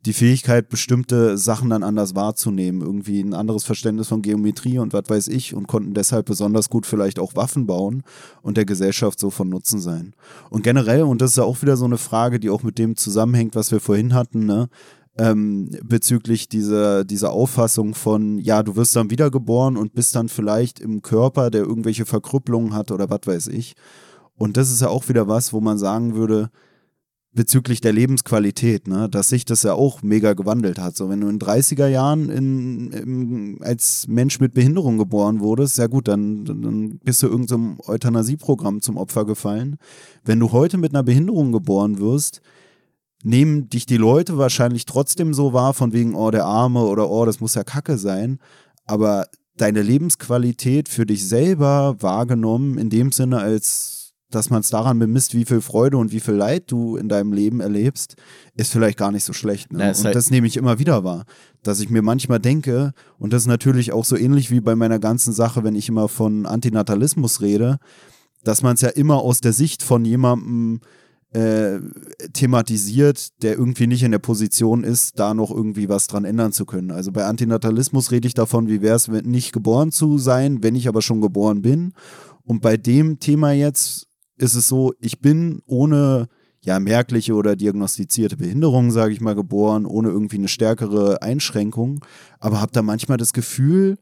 [0.08, 5.04] die Fähigkeit, bestimmte Sachen dann anders wahrzunehmen, irgendwie ein anderes Verständnis von Geometrie und was
[5.10, 8.04] weiß ich und konnten deshalb besonders gut vielleicht auch Waffen bauen
[8.42, 10.14] und der Gesellschaft so von Nutzen sein.
[10.50, 12.96] Und generell, und das ist ja auch wieder so eine Frage, die auch mit dem
[12.96, 14.70] zusammenhängt, was wir vorhin hatten, ne?
[15.20, 20.80] Ähm, bezüglich dieser, dieser Auffassung von, ja, du wirst dann wiedergeboren und bist dann vielleicht
[20.80, 23.76] im Körper, der irgendwelche Verkrüppelungen hat oder was weiß ich.
[24.38, 26.52] Und das ist ja auch wieder was, wo man sagen würde,
[27.38, 30.98] bezüglich der Lebensqualität, ne, dass sich das ja auch mega gewandelt hat.
[30.98, 35.86] So, wenn du in 30er Jahren in, in, als Mensch mit Behinderung geboren wurdest, ja
[35.86, 39.78] gut, dann, dann bist du irgendeinem so Euthanasieprogramm zum Opfer gefallen.
[40.26, 42.42] Wenn du heute mit einer Behinderung geboren wirst,
[43.24, 47.24] nehmen dich die Leute wahrscheinlich trotzdem so wahr, von wegen, oh, der Arme oder oh,
[47.26, 48.40] das muss ja Kacke sein.
[48.86, 49.28] Aber
[49.58, 53.97] deine Lebensqualität für dich selber wahrgenommen, in dem Sinne als
[54.30, 57.32] dass man es daran bemisst, wie viel Freude und wie viel Leid du in deinem
[57.32, 58.16] Leben erlebst,
[58.56, 59.72] ist vielleicht gar nicht so schlecht.
[59.72, 59.80] Ne?
[59.80, 61.24] Ja, und halt das nehme ich immer wieder wahr,
[61.64, 64.99] dass ich mir manchmal denke, und das ist natürlich auch so ähnlich wie bei meiner
[64.99, 67.78] ganzen Sache, wenn ich immer von Antinatalismus rede,
[68.44, 70.82] dass man es ja immer aus der Sicht von jemandem
[71.32, 71.80] äh,
[72.34, 76.66] thematisiert, der irgendwie nicht in der Position ist, da noch irgendwie was dran ändern zu
[76.66, 76.91] können.
[76.91, 80.88] Also bei Antinatalismus rede ich davon, wie wäre es, nicht geboren zu sein, wenn ich
[80.88, 81.94] aber schon geboren bin.
[82.44, 84.07] Und bei dem Thema jetzt
[84.38, 86.28] ist es so, ich bin ohne
[86.62, 92.04] ja merkliche oder diagnostizierte Behinderung, sage ich mal, geboren, ohne irgendwie eine stärkere Einschränkung,
[92.40, 93.98] aber habe da manchmal das Gefühl,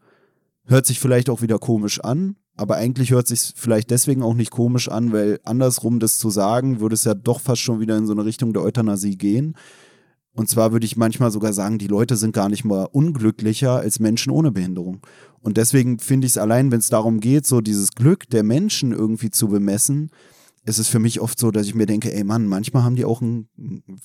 [0.65, 4.51] hört sich vielleicht auch wieder komisch an, aber eigentlich hört sich vielleicht deswegen auch nicht
[4.51, 8.07] komisch an, weil andersrum das zu sagen, würde es ja doch fast schon wieder in
[8.07, 9.55] so eine Richtung der Euthanasie gehen.
[10.35, 13.99] Und zwar würde ich manchmal sogar sagen, die Leute sind gar nicht mal unglücklicher als
[13.99, 14.99] Menschen ohne Behinderung.
[15.39, 18.91] Und deswegen finde ich es allein, wenn es darum geht, so dieses Glück der Menschen
[18.91, 20.11] irgendwie zu bemessen,
[20.65, 23.05] ist es für mich oft so, dass ich mir denke, ey Mann, manchmal haben die
[23.05, 23.47] auch ein,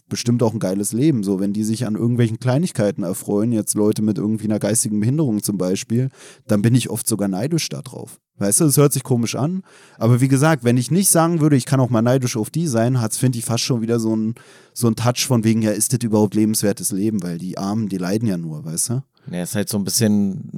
[0.08, 1.24] bestimmt auch ein geiles Leben.
[1.24, 5.42] So, wenn die sich an irgendwelchen Kleinigkeiten erfreuen, jetzt Leute mit irgendwie einer geistigen Behinderung
[5.42, 6.10] zum Beispiel,
[6.46, 8.20] dann bin ich oft sogar neidisch darauf.
[8.40, 9.62] Weißt du, es hört sich komisch an.
[9.98, 12.66] Aber wie gesagt, wenn ich nicht sagen würde, ich kann auch mal neidisch auf die
[12.66, 14.34] sein, hat es, finde ich, fast schon wieder so ein,
[14.72, 17.22] so ein Touch von wegen, ja, ist das überhaupt lebenswertes Leben?
[17.22, 19.02] Weil die Armen, die leiden ja nur, weißt du?
[19.30, 20.48] Ja, ist halt so ein bisschen,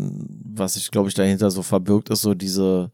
[0.54, 2.92] was sich, glaube ich, dahinter so verbirgt, ist so diese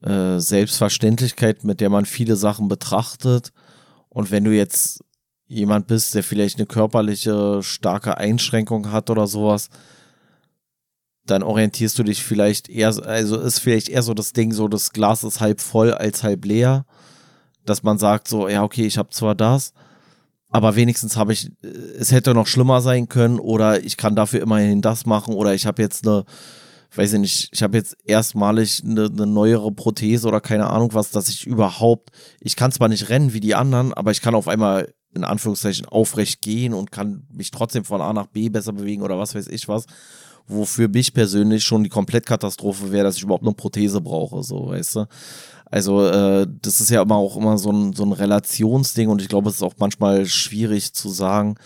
[0.00, 3.52] äh, Selbstverständlichkeit, mit der man viele Sachen betrachtet.
[4.08, 5.04] Und wenn du jetzt
[5.46, 9.68] jemand bist, der vielleicht eine körperliche starke Einschränkung hat oder sowas,
[11.26, 14.92] dann orientierst du dich vielleicht eher, also ist vielleicht eher so das Ding, so das
[14.92, 16.84] Glas ist halb voll als halb leer,
[17.64, 19.72] dass man sagt so, ja okay, ich habe zwar das,
[20.50, 21.50] aber wenigstens habe ich,
[21.98, 25.66] es hätte noch schlimmer sein können oder ich kann dafür immerhin das machen oder ich
[25.66, 26.24] habe jetzt eine,
[26.94, 31.10] weiß ich nicht, ich habe jetzt erstmalig eine, eine neuere Prothese oder keine Ahnung was,
[31.10, 32.10] dass ich überhaupt,
[32.40, 35.86] ich kann zwar nicht rennen wie die anderen, aber ich kann auf einmal in Anführungszeichen
[35.86, 39.48] aufrecht gehen und kann mich trotzdem von A nach B besser bewegen oder was weiß
[39.48, 39.86] ich was.
[40.46, 44.96] Wofür mich persönlich schon die Komplettkatastrophe wäre, dass ich überhaupt eine Prothese brauche, so, weißt
[44.96, 45.06] du.
[45.70, 49.28] Also äh, das ist ja immer auch immer so ein, so ein Relationsding und ich
[49.28, 51.56] glaube, es ist auch manchmal schwierig zu sagen,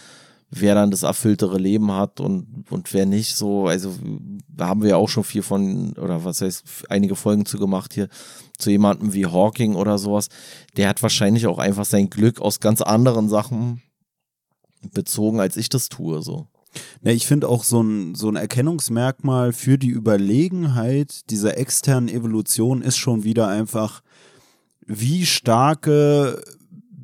[0.51, 3.37] wer dann das erfülltere Leben hat und, und wer nicht.
[3.37, 3.95] So, also
[4.49, 7.93] da haben wir ja auch schon viel von, oder was heißt, einige Folgen zu gemacht
[7.95, 8.09] hier,
[8.57, 10.29] zu jemandem wie Hawking oder sowas.
[10.77, 13.83] Der hat wahrscheinlich auch einfach sein Glück aus ganz anderen Sachen
[14.93, 16.23] bezogen, als ich das tue.
[16.23, 16.47] So.
[17.03, 22.83] Ja, ich finde auch so ein, so ein Erkennungsmerkmal für die Überlegenheit dieser externen Evolution
[22.83, 24.03] ist schon wieder einfach,
[24.87, 26.43] wie starke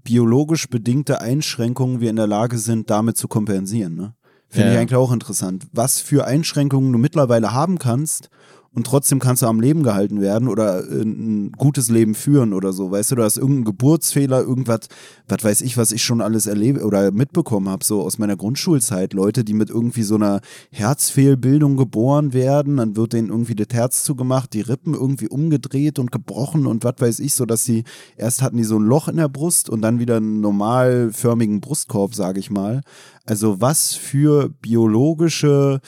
[0.03, 3.95] biologisch bedingte Einschränkungen wir in der Lage sind, damit zu kompensieren.
[3.95, 4.15] Ne?
[4.49, 4.75] Finde ja.
[4.75, 5.67] ich eigentlich auch interessant.
[5.73, 8.29] Was für Einschränkungen du mittlerweile haben kannst
[8.75, 12.73] und trotzdem kannst du am Leben gehalten werden oder äh, ein gutes Leben führen oder
[12.73, 12.91] so.
[12.91, 14.81] Weißt du, du hast irgendeinen Geburtsfehler, irgendwas,
[15.29, 19.13] was weiß ich, was ich schon alles erlebe oder mitbekommen habe, so aus meiner Grundschulzeit.
[19.13, 20.41] Leute, die mit irgendwie so einer
[20.73, 26.11] Herzfehlbildung geboren werden, dann wird denen irgendwie das Herz zugemacht, die Rippen irgendwie umgedreht und
[26.11, 27.85] gebrochen und was weiß ich, so dass sie
[28.17, 32.15] erst hatten die so ein Loch in der Brust und dann wieder einen normalförmigen Brustkorb,
[32.15, 32.81] sage ich mal.
[33.25, 35.81] Also was für biologische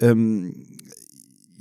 [0.00, 0.66] ähm,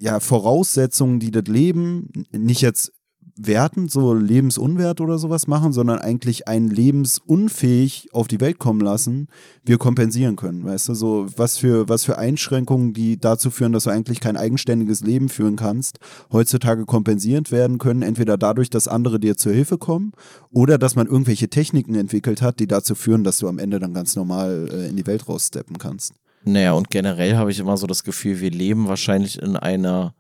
[0.01, 2.91] ja, Voraussetzungen, die das Leben nicht jetzt
[3.35, 9.27] werten, so lebensunwert oder sowas machen, sondern eigentlich ein lebensunfähig auf die Welt kommen lassen,
[9.63, 10.65] wir kompensieren können.
[10.65, 14.37] Weißt du, so was für, was für Einschränkungen, die dazu führen, dass du eigentlich kein
[14.37, 15.99] eigenständiges Leben führen kannst,
[16.31, 20.13] heutzutage kompensiert werden können, entweder dadurch, dass andere dir zur Hilfe kommen
[20.49, 23.93] oder dass man irgendwelche Techniken entwickelt hat, die dazu führen, dass du am Ende dann
[23.93, 26.13] ganz normal äh, in die Welt raussteppen kannst.
[26.43, 30.15] Naja, und generell habe ich immer so das Gefühl, wir leben wahrscheinlich in einer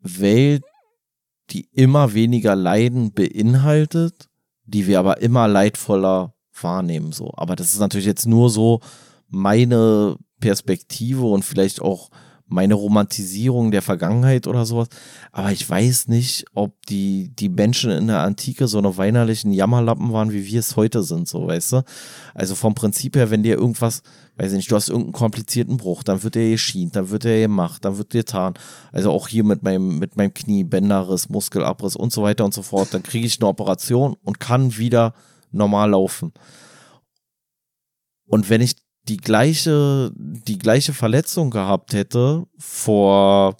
[0.00, 0.64] Welt,
[1.50, 4.28] die immer weniger Leiden beinhaltet,
[4.64, 7.12] die wir aber immer leidvoller wahrnehmen.
[7.12, 7.32] So.
[7.36, 8.80] Aber das ist natürlich jetzt nur so
[9.28, 12.10] meine Perspektive und vielleicht auch
[12.48, 14.88] meine Romantisierung der Vergangenheit oder sowas.
[15.32, 20.12] Aber ich weiß nicht, ob die, die Menschen in der Antike so eine weinerlichen Jammerlappen
[20.12, 21.82] waren, wie wir es heute sind, so, weißt du?
[22.34, 24.02] Also vom Prinzip her, wenn dir irgendwas,
[24.36, 27.40] weiß ich nicht, du hast irgendeinen komplizierten Bruch, dann wird der geschient, dann wird der
[27.40, 28.54] gemacht, dann wird dir getan.
[28.92, 32.62] Also auch hier mit meinem, mit meinem Knie, Bänderriss, Muskelabriss und so weiter und so
[32.62, 32.94] fort.
[32.94, 35.14] Dann kriege ich eine Operation und kann wieder
[35.50, 36.32] normal laufen.
[38.26, 38.76] Und wenn ich
[39.08, 43.56] die gleiche, die gleiche Verletzung gehabt hätte vor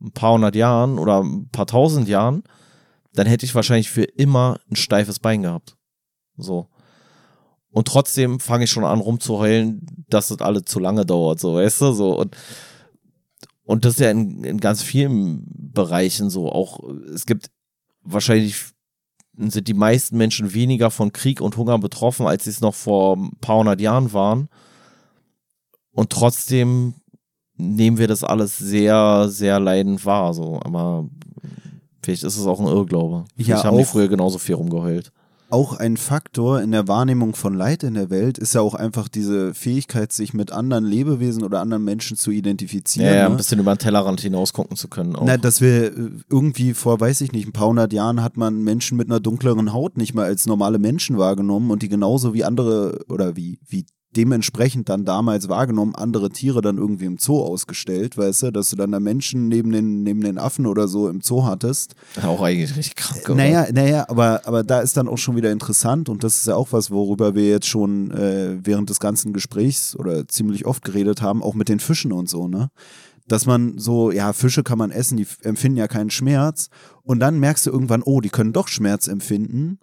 [0.00, 2.42] ein paar hundert Jahren oder ein paar tausend Jahren,
[3.14, 5.76] dann hätte ich wahrscheinlich für immer ein steifes Bein gehabt.
[6.36, 6.68] So.
[7.70, 11.80] Und trotzdem fange ich schon an rumzuheulen, dass das alles zu lange dauert, so, weißt
[11.80, 12.16] du, so.
[12.18, 12.36] Und,
[13.64, 16.52] und das ist ja in, in ganz vielen Bereichen so.
[16.52, 16.80] Auch,
[17.12, 17.50] es gibt
[18.02, 18.56] wahrscheinlich
[19.36, 23.16] sind die meisten Menschen weniger von Krieg und Hunger betroffen, als sie es noch vor
[23.16, 24.48] ein paar hundert Jahren waren.
[25.94, 26.94] Und trotzdem
[27.56, 30.34] nehmen wir das alles sehr, sehr leidend wahr.
[30.34, 30.60] So.
[30.64, 31.08] Aber
[32.02, 33.24] vielleicht ist es auch ein Irrglaube.
[33.36, 35.12] Vielleicht ja, haben die früher genauso viel rumgeheult.
[35.50, 39.08] Auch ein Faktor in der Wahrnehmung von Leid in der Welt ist ja auch einfach
[39.08, 43.06] diese Fähigkeit, sich mit anderen Lebewesen oder anderen Menschen zu identifizieren.
[43.06, 43.36] Ja, ja ein ne?
[43.36, 45.14] bisschen über den Tellerrand hinaus gucken zu können.
[45.14, 45.24] Auch.
[45.24, 48.64] Na, dass wir äh, irgendwie vor, weiß ich nicht, ein paar hundert Jahren hat man
[48.64, 52.42] Menschen mit einer dunkleren Haut nicht mal als normale Menschen wahrgenommen und die genauso wie
[52.42, 53.84] andere oder wie, wie
[54.16, 58.76] dementsprechend dann damals wahrgenommen, andere Tiere dann irgendwie im Zoo ausgestellt, weißt du, dass du
[58.76, 61.94] dann da Menschen neben den, neben den Affen oder so im Zoo hattest.
[62.22, 63.22] Auch eigentlich richtig krank.
[63.26, 63.34] Oder?
[63.34, 66.56] Naja, naja, aber, aber da ist dann auch schon wieder interessant und das ist ja
[66.56, 71.22] auch was, worüber wir jetzt schon äh, während des ganzen Gesprächs oder ziemlich oft geredet
[71.22, 72.70] haben, auch mit den Fischen und so, ne?
[73.26, 76.68] dass man so, ja, Fische kann man essen, die empfinden ja keinen Schmerz.
[77.02, 79.78] Und dann merkst du irgendwann, oh, die können doch Schmerz empfinden.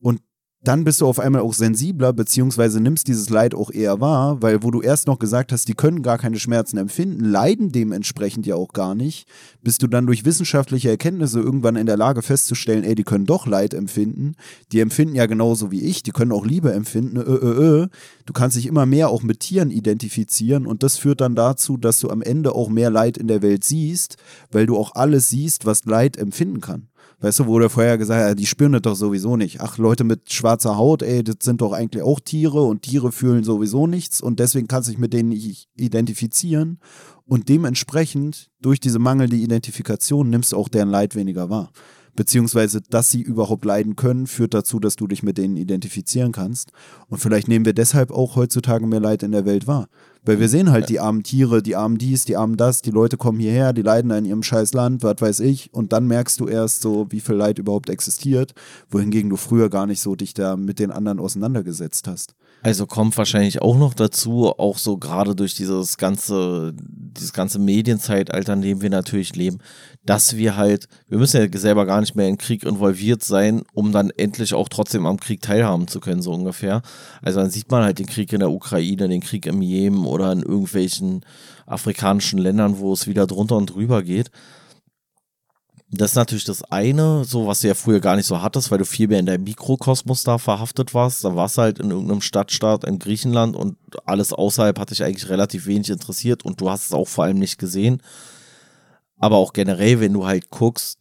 [0.00, 0.20] Und
[0.64, 4.62] dann bist du auf einmal auch sensibler, beziehungsweise nimmst dieses Leid auch eher wahr, weil
[4.62, 8.54] wo du erst noch gesagt hast, die können gar keine Schmerzen empfinden, leiden dementsprechend ja
[8.54, 9.28] auch gar nicht,
[9.62, 13.46] bist du dann durch wissenschaftliche Erkenntnisse irgendwann in der Lage festzustellen, ey, die können doch
[13.46, 14.36] Leid empfinden,
[14.72, 17.86] die empfinden ja genauso wie ich, die können auch Liebe empfinden, ö, ö, ö.
[18.24, 22.00] du kannst dich immer mehr auch mit Tieren identifizieren und das führt dann dazu, dass
[22.00, 24.16] du am Ende auch mehr Leid in der Welt siehst,
[24.50, 26.88] weil du auch alles siehst, was Leid empfinden kann.
[27.24, 29.62] Weißt du, wo der vorher gesagt hat, die spüren das doch sowieso nicht.
[29.62, 33.44] Ach, Leute mit schwarzer Haut, ey, das sind doch eigentlich auch Tiere und Tiere fühlen
[33.44, 36.80] sowieso nichts und deswegen kannst du dich mit denen nicht identifizieren.
[37.24, 41.72] Und dementsprechend, durch diese mangelnde Identifikation, nimmst du auch deren Leid weniger wahr
[42.16, 46.72] beziehungsweise dass sie überhaupt leiden können, führt dazu, dass du dich mit denen identifizieren kannst.
[47.08, 49.88] Und vielleicht nehmen wir deshalb auch heutzutage mehr Leid in der Welt wahr.
[50.26, 53.18] Weil wir sehen halt die armen Tiere, die armen dies, die armen das, die Leute
[53.18, 55.72] kommen hierher, die leiden in ihrem scheiß Land, was weiß ich.
[55.74, 58.54] Und dann merkst du erst so, wie viel Leid überhaupt existiert,
[58.88, 62.34] wohingegen du früher gar nicht so dich da mit den anderen auseinandergesetzt hast.
[62.62, 68.54] Also kommt wahrscheinlich auch noch dazu, auch so gerade durch dieses ganze, dieses ganze Medienzeitalter,
[68.54, 69.58] in dem wir natürlich leben,
[70.04, 73.90] dass wir halt, wir müssen ja selber gar nicht mehr in Krieg involviert sein, um
[73.90, 76.82] dann endlich auch trotzdem am Krieg teilhaben zu können, so ungefähr.
[77.22, 80.30] Also dann sieht man halt den Krieg in der Ukraine, den Krieg im Jemen oder
[80.32, 81.24] in irgendwelchen
[81.66, 84.30] afrikanischen Ländern, wo es wieder drunter und drüber geht.
[85.90, 88.78] Das ist natürlich das eine, so was du ja früher gar nicht so hattest, weil
[88.78, 91.24] du viel mehr in deinem Mikrokosmos da verhaftet warst.
[91.24, 95.28] Da warst du halt in irgendeinem Stadtstaat in Griechenland und alles außerhalb hat dich eigentlich
[95.28, 98.02] relativ wenig interessiert und du hast es auch vor allem nicht gesehen.
[99.24, 100.98] Aber auch generell, wenn du halt guckst,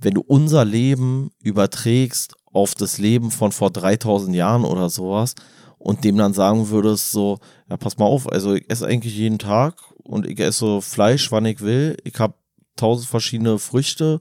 [0.00, 5.36] wenn du unser Leben überträgst auf das Leben von vor 3000 Jahren oder sowas
[5.78, 7.38] und dem dann sagen würdest, so,
[7.70, 11.44] ja, pass mal auf, also ich esse eigentlich jeden Tag und ich esse Fleisch, wann
[11.44, 11.96] ich will.
[12.02, 12.34] Ich habe
[12.74, 14.18] tausend verschiedene Früchte,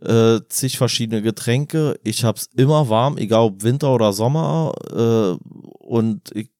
[0.00, 1.98] äh, zig verschiedene Getränke.
[2.04, 4.72] Ich hab's immer warm, egal ob Winter oder Sommer.
[4.88, 5.36] Äh,
[5.80, 6.50] und ich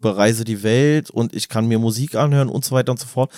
[0.00, 3.32] bereise die Welt und ich kann mir Musik anhören und so weiter und so fort.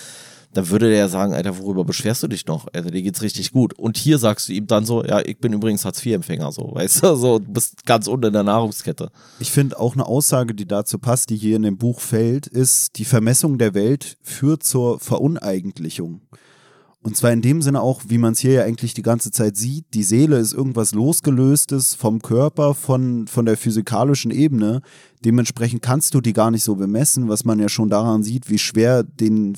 [0.53, 2.67] Dann würde der sagen, Alter, worüber beschwerst du dich noch?
[2.73, 3.73] Alter, dir geht's richtig gut.
[3.73, 7.15] Und hier sagst du ihm dann so, ja, ich bin übrigens Hartz-IV-Empfänger, so, weißt du,
[7.15, 9.09] so, du bist ganz unten in der Nahrungskette.
[9.39, 12.97] Ich finde auch eine Aussage, die dazu passt, die hier in dem Buch fällt, ist,
[12.97, 16.21] die Vermessung der Welt führt zur Veruneigentlichung.
[17.01, 19.57] Und zwar in dem Sinne auch, wie man es hier ja eigentlich die ganze Zeit
[19.57, 24.81] sieht, die Seele ist irgendwas losgelöstes vom Körper, von, von der physikalischen Ebene.
[25.25, 28.57] Dementsprechend kannst du die gar nicht so bemessen, was man ja schon daran sieht, wie
[28.57, 29.57] schwer den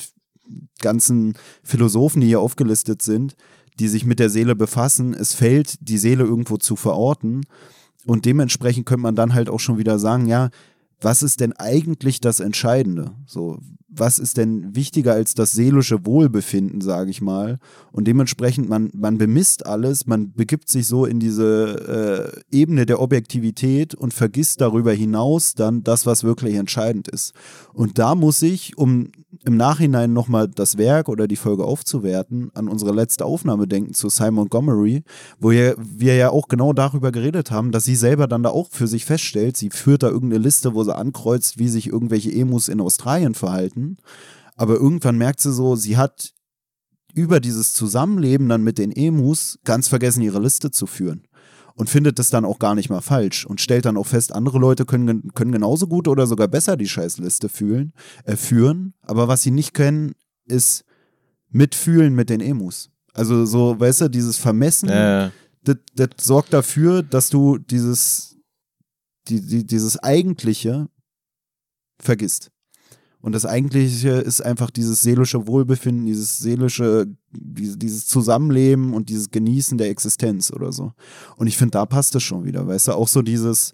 [0.80, 3.36] ganzen Philosophen, die hier aufgelistet sind,
[3.80, 7.42] die sich mit der Seele befassen, es fällt, die Seele irgendwo zu verorten.
[8.06, 10.50] Und dementsprechend könnte man dann halt auch schon wieder sagen, ja,
[11.02, 13.12] was ist denn eigentlich das Entscheidende?
[13.26, 13.60] So,
[13.98, 17.60] was ist denn wichtiger als das seelische Wohlbefinden, sage ich mal.
[17.92, 23.02] Und dementsprechend, man, man bemisst alles, man begibt sich so in diese äh, Ebene der
[23.02, 27.34] Objektivität und vergisst darüber hinaus dann das, was wirklich entscheidend ist.
[27.74, 29.12] Und da muss ich, um
[29.46, 34.10] im Nachhinein nochmal das Werk oder die Folge aufzuwerten, an unsere letzte Aufnahme denken zu
[34.10, 35.04] Simon Montgomery,
[35.40, 38.70] wo wir, wir ja auch genau darüber geredet haben, dass sie selber dann da auch
[38.72, 42.68] für sich feststellt, sie führt da irgendeine Liste, wo sie ankreuzt, wie sich irgendwelche Emus
[42.68, 43.98] in Australien verhalten.
[44.56, 46.34] Aber irgendwann merkt sie so, sie hat
[47.14, 51.24] über dieses Zusammenleben dann mit den Emus ganz vergessen, ihre Liste zu führen
[51.76, 54.58] und findet das dann auch gar nicht mal falsch und stellt dann auch fest, andere
[54.58, 57.94] Leute können, können genauso gut oder sogar besser die Scheißliste fühlen,
[58.24, 60.14] äh, führen, aber was sie nicht können,
[60.46, 60.86] ist
[61.50, 62.90] mitfühlen mit den Emus.
[63.14, 65.32] Also so, weißt du, dieses Vermessen, äh.
[65.64, 68.38] das, das sorgt dafür, dass du dieses,
[69.28, 70.88] die, die, dieses Eigentliche
[72.00, 72.52] vergisst.
[73.20, 77.08] Und das Eigentliche ist einfach dieses seelische Wohlbefinden, dieses seelische,
[77.40, 80.94] dieses Zusammenleben und dieses Genießen der Existenz oder so.
[81.38, 83.74] Und ich finde, da passt es schon wieder, weißt du, auch so dieses,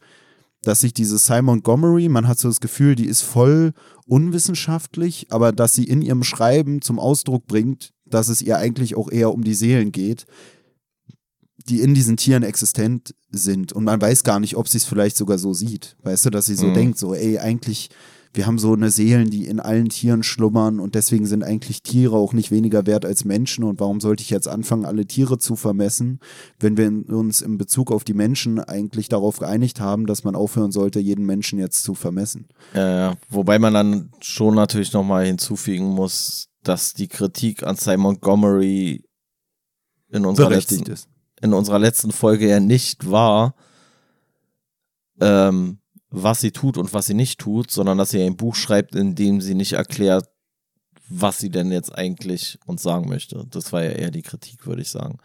[0.64, 3.74] dass sich diese Simon Montgomery, man hat so das Gefühl, die ist voll
[4.06, 9.10] unwissenschaftlich, aber dass sie in ihrem Schreiben zum Ausdruck bringt, dass es ihr eigentlich auch
[9.10, 10.26] eher um die Seelen geht,
[11.68, 13.74] die in diesen Tieren existent sind.
[13.74, 15.96] Und man weiß gar nicht, ob sie es vielleicht sogar so sieht.
[16.04, 16.74] Weißt du, dass sie so mhm.
[16.74, 17.90] denkt, so, ey, eigentlich
[18.34, 22.16] wir haben so eine Seelen, die in allen Tieren schlummern und deswegen sind eigentlich Tiere
[22.16, 23.66] auch nicht weniger wert als Menschen.
[23.66, 26.20] Und warum sollte ich jetzt anfangen, alle Tiere zu vermessen,
[26.60, 30.72] wenn wir uns in Bezug auf die Menschen eigentlich darauf geeinigt haben, dass man aufhören
[30.72, 32.48] sollte, jeden Menschen jetzt zu vermessen?
[32.74, 33.18] Ja, ja.
[33.30, 39.04] wobei man dann schon natürlich nochmal hinzufügen muss, dass die Kritik an Simon Montgomery
[40.10, 40.84] in unserer, letzten,
[41.42, 43.56] in unserer letzten Folge ja nicht war,
[45.20, 45.81] ähm,
[46.12, 49.16] was sie tut und was sie nicht tut, sondern dass sie ein Buch schreibt, in
[49.16, 50.26] dem sie nicht erklärt,
[51.10, 53.46] was sie denn jetzt eigentlich uns sagen möchte.
[53.50, 55.18] Das war ja eher die Kritik, würde ich sagen.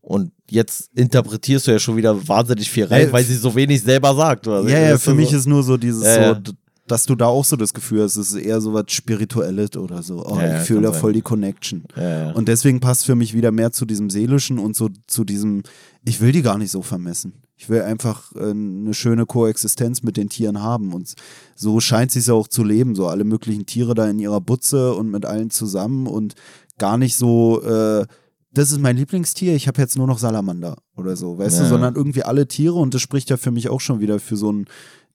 [0.00, 4.14] Und jetzt interpretierst du ja schon wieder wahnsinnig viel rein, weil sie so wenig selber
[4.14, 4.46] sagt.
[4.46, 4.68] Oder?
[4.68, 6.52] Ja, ja, für mich so ist nur so dieses ja, so,
[6.86, 10.02] dass du da auch so das Gefühl hast, es ist eher so was Spirituelles oder
[10.04, 10.24] so.
[10.24, 11.84] Oh, ja, ich fühle da voll die Connection.
[11.96, 15.64] Ja, und deswegen passt für mich wieder mehr zu diesem Seelischen und so zu diesem,
[16.04, 17.42] ich will die gar nicht so vermessen.
[17.56, 20.92] Ich will einfach äh, eine schöne Koexistenz mit den Tieren haben.
[20.92, 21.14] Und
[21.54, 22.94] so scheint es sich auch zu leben.
[22.94, 26.34] So alle möglichen Tiere da in ihrer Butze und mit allen zusammen und
[26.78, 28.06] gar nicht so, äh,
[28.52, 31.62] das ist mein Lieblingstier, ich habe jetzt nur noch Salamander oder so, weißt ja.
[31.64, 34.36] du, sondern irgendwie alle Tiere und das spricht ja für mich auch schon wieder für
[34.36, 34.66] so einen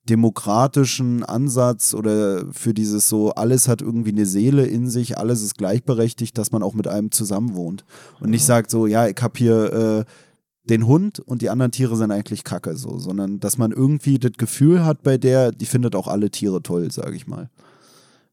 [0.09, 5.57] demokratischen Ansatz oder für dieses so, alles hat irgendwie eine Seele in sich, alles ist
[5.57, 7.85] gleichberechtigt, dass man auch mit einem zusammenwohnt.
[8.19, 10.11] Und nicht sagt so, ja, ich habe hier äh,
[10.63, 14.33] den Hund und die anderen Tiere sind eigentlich Kacke so, sondern dass man irgendwie das
[14.33, 17.49] Gefühl hat bei der, die findet auch alle Tiere toll, sage ich mal.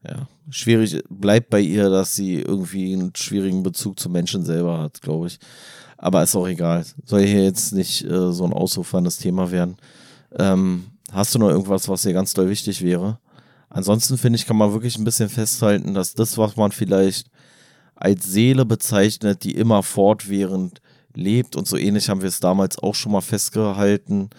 [0.07, 5.01] Ja, schwierig bleibt bei ihr, dass sie irgendwie einen schwierigen Bezug zum Menschen selber hat,
[5.01, 5.39] glaube ich.
[5.97, 6.85] Aber ist auch egal.
[7.05, 9.77] Soll hier jetzt nicht äh, so ein ausuferndes Thema werden.
[10.39, 13.19] Ähm, hast du noch irgendwas, was dir ganz doll wichtig wäre?
[13.71, 17.29] Ansonsten finde ich, kann man wirklich ein bisschen festhalten, dass das, was man vielleicht
[17.97, 20.81] als Seele bezeichnet, die immer fortwährend
[21.15, 24.31] lebt und so ähnlich haben wir es damals auch schon mal festgehalten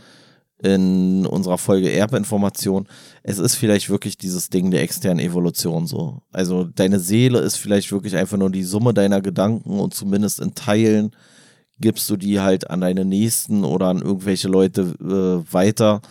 [0.61, 2.87] in unserer Folge Erbinformation.
[3.23, 6.21] Es ist vielleicht wirklich dieses Ding der externen Evolution so.
[6.31, 10.55] Also deine Seele ist vielleicht wirklich einfach nur die Summe deiner Gedanken und zumindest in
[10.55, 11.11] Teilen
[11.79, 16.01] gibst du die halt an deine Nächsten oder an irgendwelche Leute äh, weiter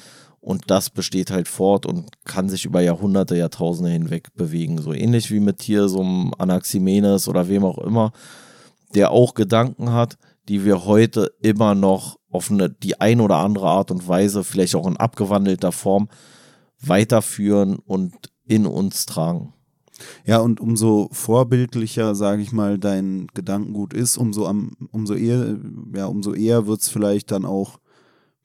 [0.41, 4.81] und das besteht halt fort und kann sich über Jahrhunderte, Jahrtausende hinweg bewegen.
[4.81, 8.13] So ähnlich wie mit hier so einem Anaximenes oder wem auch immer,
[8.95, 10.17] der auch Gedanken hat,
[10.49, 14.75] die wir heute immer noch auf eine, die ein oder andere Art und Weise, vielleicht
[14.75, 16.09] auch in abgewandelter Form,
[16.81, 18.15] weiterführen und
[18.47, 19.55] in uns tragen.
[20.25, 25.57] Ja, und umso vorbildlicher, sage ich mal, dein Gedankengut ist, umso, am, umso eher,
[25.95, 27.79] ja, umso eher wird es vielleicht dann auch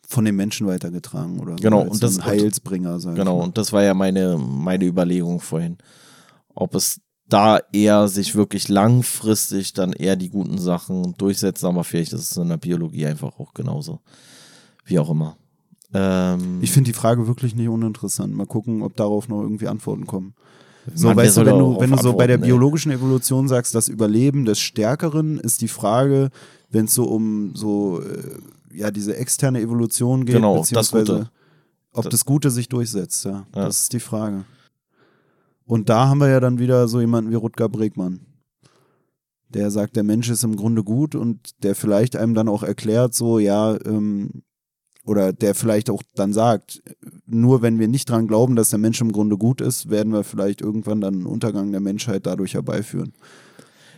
[0.07, 3.15] von den Menschen weitergetragen oder genau und das ein Heilsbringer sein.
[3.15, 5.77] genau und das war ja meine meine Überlegung vorhin
[6.53, 12.13] ob es da eher sich wirklich langfristig dann eher die guten Sachen durchsetzen aber vielleicht
[12.13, 13.99] ist es in der Biologie einfach auch genauso
[14.85, 15.37] wie auch immer
[15.93, 20.05] ähm, ich finde die Frage wirklich nicht uninteressant mal gucken ob darauf noch irgendwie Antworten
[20.05, 20.35] kommen
[20.93, 23.87] so, Mann, weißt du, wenn du, wenn du so bei der biologischen Evolution sagst, das
[23.87, 26.29] Überleben des Stärkeren ist die Frage,
[26.71, 31.27] wenn es so um so äh, ja diese externe Evolution geht, genau, beziehungsweise das
[31.93, 33.31] ob das Gute sich durchsetzt, ja.
[33.31, 33.45] ja.
[33.53, 34.45] Das ist die Frage.
[35.65, 38.21] Und da haben wir ja dann wieder so jemanden wie Rutger Bregmann.
[39.49, 43.13] Der sagt, der Mensch ist im Grunde gut und der vielleicht einem dann auch erklärt,
[43.13, 44.43] so, ja, ähm,
[45.05, 46.81] oder der vielleicht auch dann sagt,
[47.25, 50.23] nur wenn wir nicht dran glauben, dass der Mensch im Grunde gut ist, werden wir
[50.23, 53.13] vielleicht irgendwann dann einen Untergang der Menschheit dadurch herbeiführen.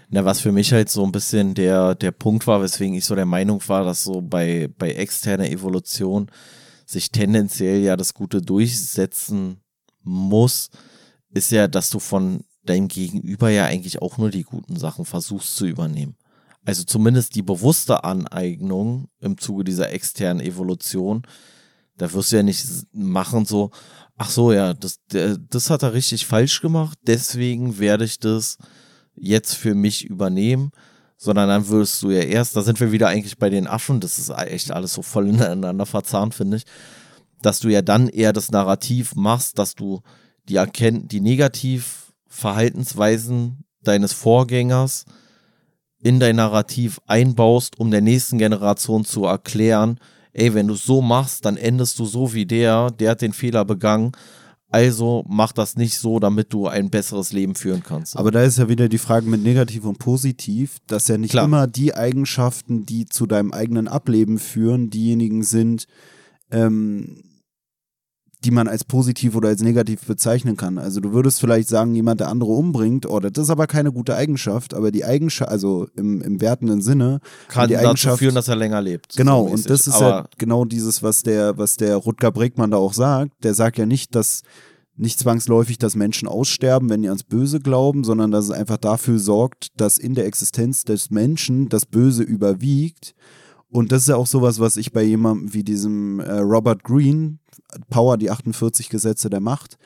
[0.10, 3.16] Na, was für mich halt so ein bisschen der, der Punkt war, weswegen ich so
[3.16, 6.30] der Meinung war, dass so bei, bei externer Evolution
[6.86, 9.58] sich tendenziell ja das Gute durchsetzen
[10.04, 10.70] muss,
[11.36, 15.56] ist ja, dass du von deinem Gegenüber ja eigentlich auch nur die guten Sachen versuchst
[15.56, 16.16] zu übernehmen.
[16.64, 21.24] Also zumindest die bewusste Aneignung im Zuge dieser externen Evolution,
[21.98, 23.70] da wirst du ja nicht machen so,
[24.18, 28.57] ach so, ja, das, das hat er richtig falsch gemacht, deswegen werde ich das
[29.14, 30.72] jetzt für mich übernehmen,
[31.18, 34.18] sondern dann würdest du ja erst, da sind wir wieder eigentlich bei den Affen, das
[34.18, 36.64] ist echt alles so voll ineinander verzahnt, finde ich,
[37.41, 40.02] dass du ja dann eher das Narrativ machst, dass du
[40.50, 45.06] die erkennt, die Negativverhaltensweisen deines Vorgängers
[46.00, 50.00] in dein Narrativ einbaust, um der nächsten Generation zu erklären,
[50.34, 53.66] ey, wenn du so machst, dann endest du so wie der, der hat den Fehler
[53.66, 54.12] begangen
[54.76, 58.18] also mach das nicht so, damit du ein besseres Leben führen kannst.
[58.18, 61.46] Aber da ist ja wieder die Frage mit negativ und positiv, dass ja nicht Klar.
[61.46, 65.88] immer die Eigenschaften, die zu deinem eigenen Ableben führen, diejenigen sind,
[66.52, 67.24] ähm,
[68.46, 70.78] die man als positiv oder als negativ bezeichnen kann.
[70.78, 74.16] Also du würdest vielleicht sagen, jemand, der andere umbringt, oh, das ist aber keine gute
[74.16, 78.56] Eigenschaft, aber die Eigenschaft, also im, im wertenden Sinne, kann die dazu führen, dass er
[78.56, 79.16] länger lebt.
[79.18, 82.70] Genau, so und das ist aber ja genau dieses, was der, was der Rutger Bregmann
[82.70, 83.32] da auch sagt.
[83.44, 84.44] Der sagt ja nicht, dass
[84.96, 89.18] nicht zwangsläufig, dass Menschen aussterben, wenn die ans Böse glauben, sondern dass es einfach dafür
[89.18, 93.16] sorgt, dass in der Existenz des Menschen das Böse überwiegt.
[93.76, 97.39] Und das ist ja auch sowas, was ich bei jemandem wie diesem äh, Robert Greene,
[97.89, 99.77] Power, die 48 Gesetze der Macht,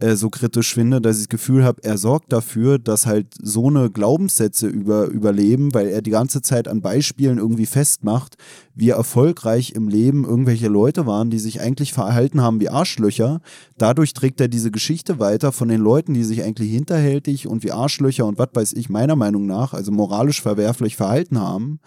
[0.00, 3.68] äh, so kritisch finde, dass ich das Gefühl habe, er sorgt dafür, dass halt so
[3.68, 8.36] eine Glaubenssätze über, überleben, weil er die ganze Zeit an Beispielen irgendwie festmacht,
[8.74, 13.42] wie erfolgreich im Leben irgendwelche Leute waren, die sich eigentlich verhalten haben wie Arschlöcher.
[13.76, 17.72] Dadurch trägt er diese Geschichte weiter von den Leuten, die sich eigentlich hinterhältig und wie
[17.72, 21.80] Arschlöcher und was weiß ich meiner Meinung nach, also moralisch verwerflich verhalten haben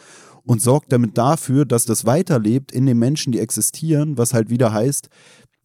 [0.49, 4.73] und sorgt damit dafür, dass das weiterlebt in den Menschen, die existieren, was halt wieder
[4.73, 5.07] heißt,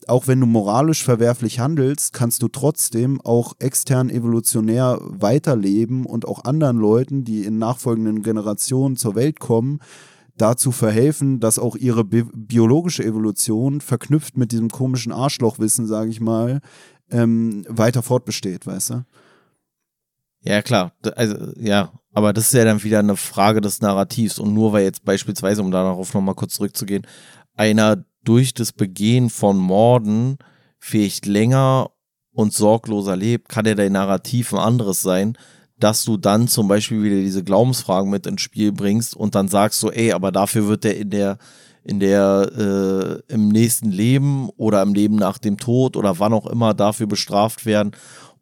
[0.09, 6.45] auch wenn du moralisch verwerflich handelst, kannst du trotzdem auch extern evolutionär weiterleben und auch
[6.45, 9.79] anderen Leuten, die in nachfolgenden Generationen zur Welt kommen,
[10.37, 16.21] dazu verhelfen, dass auch ihre bi biologische Evolution verknüpft mit diesem komischen Arschlochwissen, sage ich
[16.21, 16.61] mal,
[17.11, 19.05] ähm, weiter fortbesteht, weißt du?
[20.45, 20.93] Ja, klar.
[21.17, 24.39] Also, ja, aber das ist ja dann wieder eine Frage des Narrativs.
[24.39, 27.07] Und nur weil jetzt beispielsweise, um darauf nochmal kurz zurückzugehen,
[27.57, 30.39] einer durch das Begehen von Morden
[30.79, 31.91] vielleicht länger
[32.33, 35.37] und sorgloser lebt, kann ja dein Narrativ ein anderes sein,
[35.79, 39.81] dass du dann zum Beispiel wieder diese Glaubensfragen mit ins Spiel bringst und dann sagst
[39.81, 41.39] so, ey, aber dafür wird der in der
[41.87, 46.47] in der äh, im nächsten Leben oder im Leben nach dem Tod oder wann auch
[46.47, 47.93] immer dafür bestraft werden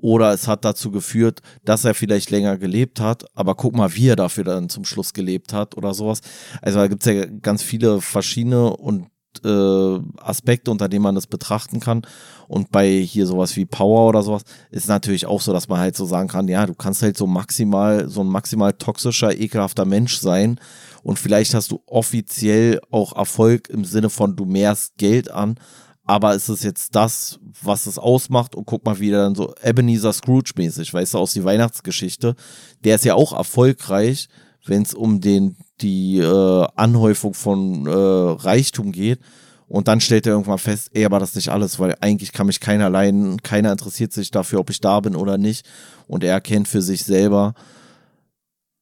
[0.02, 4.08] oder es hat dazu geführt, dass er vielleicht länger gelebt hat, aber guck mal, wie
[4.08, 6.20] er dafür dann zum Schluss gelebt hat oder sowas.
[6.60, 9.06] Also da gibt es ja ganz viele verschiedene und
[9.44, 12.02] äh, Aspekte, unter denen man das betrachten kann.
[12.48, 15.96] Und bei hier sowas wie Power oder sowas ist natürlich auch so, dass man halt
[15.96, 20.18] so sagen kann, ja, du kannst halt so maximal, so ein maximal toxischer, ekelhafter Mensch
[20.18, 20.60] sein.
[21.02, 25.56] Und vielleicht hast du offiziell auch Erfolg im Sinne von, du mehrst Geld an.
[26.04, 28.54] Aber ist es jetzt das, was es ausmacht?
[28.54, 32.34] Und guck mal wieder dann so Ebenezer Scrooge-mäßig, weißt du, aus die Weihnachtsgeschichte.
[32.82, 34.28] Der ist ja auch erfolgreich,
[34.64, 39.20] wenn es um den die äh, Anhäufung von äh, Reichtum geht.
[39.68, 42.46] Und dann stellt er irgendwann fest, ey, aber das ist nicht alles, weil eigentlich kann
[42.46, 45.66] mich keiner leiden, keiner interessiert sich dafür, ob ich da bin oder nicht.
[46.06, 47.54] Und er erkennt für sich selber,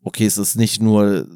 [0.02, 1.26] okay, es ist nicht nur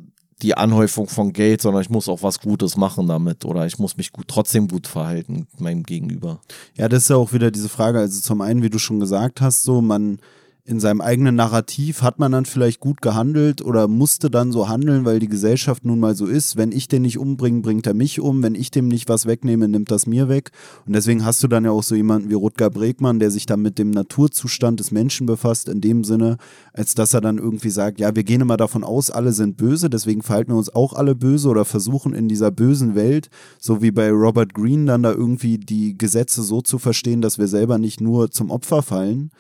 [0.43, 3.97] die Anhäufung von Geld, sondern ich muss auch was Gutes machen damit oder ich muss
[3.97, 6.41] mich gut, trotzdem gut verhalten meinem Gegenüber.
[6.77, 7.99] Ja, das ist ja auch wieder diese Frage.
[7.99, 10.19] Also zum einen, wie du schon gesagt hast, so man
[10.67, 15.05] in seinem eigenen Narrativ hat man dann vielleicht gut gehandelt oder musste dann so handeln,
[15.05, 16.57] weil die Gesellschaft nun mal so ist.
[16.57, 18.43] Wenn ich den nicht umbringe, bringt er mich um.
[18.43, 20.53] Wenn ich dem nicht was wegnehme, nimmt das mir weg.
[20.87, 23.61] Und deswegen hast du dann ja auch so jemanden wie Rutger Bregmann, der sich dann
[23.61, 26.39] mit dem Naturzustand des Menschen befasst, in dem Sinne,
[26.73, 29.91] als dass er dann irgendwie sagt, ja, wir gehen immer davon aus, alle sind böse,
[29.91, 33.29] deswegen verhalten wir uns auch alle böse oder versuchen in dieser bösen Welt,
[33.59, 37.49] so wie bei Robert Greene, dann da irgendwie die Gesetze so zu verstehen, dass wir
[37.49, 39.31] selber nicht nur zum Opfer fallen,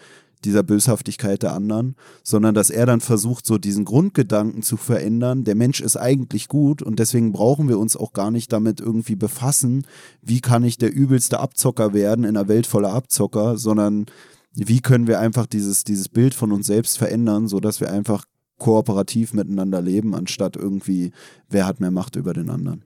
[0.44, 5.44] dieser Böshaftigkeit der anderen, sondern dass er dann versucht, so diesen Grundgedanken zu verändern.
[5.44, 9.16] Der Mensch ist eigentlich gut und deswegen brauchen wir uns auch gar nicht damit irgendwie
[9.16, 9.86] befassen,
[10.22, 14.06] wie kann ich der übelste Abzocker werden in einer Welt voller Abzocker, sondern
[14.54, 18.24] wie können wir einfach dieses, dieses Bild von uns selbst verändern, sodass wir einfach
[18.58, 21.10] kooperativ miteinander leben, anstatt irgendwie,
[21.48, 22.84] wer hat mehr Macht über den anderen.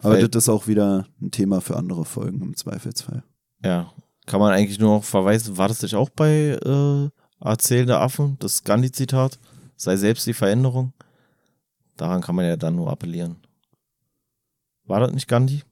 [0.00, 3.24] Aber Weil, das ist auch wieder ein Thema für andere Folgen im Zweifelsfall.
[3.64, 3.90] Ja,
[4.26, 7.08] kann man eigentlich nur noch verweisen, war das nicht auch bei äh,
[7.40, 9.38] Erzählende Affen, das Gandhi-Zitat?
[9.76, 10.92] Sei selbst die Veränderung.
[11.96, 13.36] Daran kann man ja dann nur appellieren.
[14.84, 15.62] War das nicht Gandhi?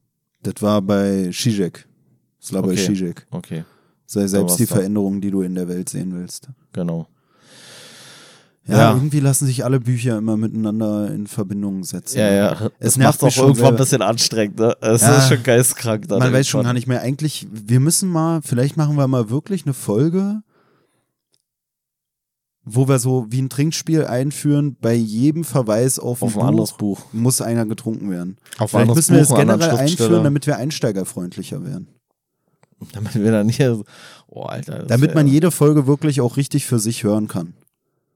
[0.42, 1.86] Das war bei Zizek.
[2.40, 2.74] Das war okay.
[2.74, 3.26] bei Zizek.
[3.30, 3.64] Okay.
[4.06, 6.48] Sei selbst die Veränderung, die du in der Welt sehen willst.
[6.72, 7.06] Genau.
[8.66, 12.18] Ja, ja, irgendwie lassen sich alle Bücher immer miteinander in Verbindung setzen.
[12.18, 12.70] Ja, ja.
[12.78, 14.74] Es macht auch irgendwann ein bisschen anstrengend, ne?
[14.80, 16.08] Es ja, ist schon geistkrank.
[16.08, 17.02] Man weiß schon gar nicht mehr.
[17.02, 20.40] Eigentlich, wir müssen mal, vielleicht machen wir mal wirklich eine Folge,
[22.64, 26.72] wo wir so wie ein Trinkspiel einführen, bei jedem Verweis auf, auf ein, ein anderes
[26.72, 28.38] Buch muss einer getrunken werden.
[28.58, 31.88] Auf Vielleicht müssen wir das generell einführen, damit wir einsteigerfreundlicher werden.
[32.92, 33.82] Damit wir dann hier,
[34.28, 34.84] oh Alter.
[34.84, 37.52] Damit man jede Folge wirklich auch richtig für sich hören kann.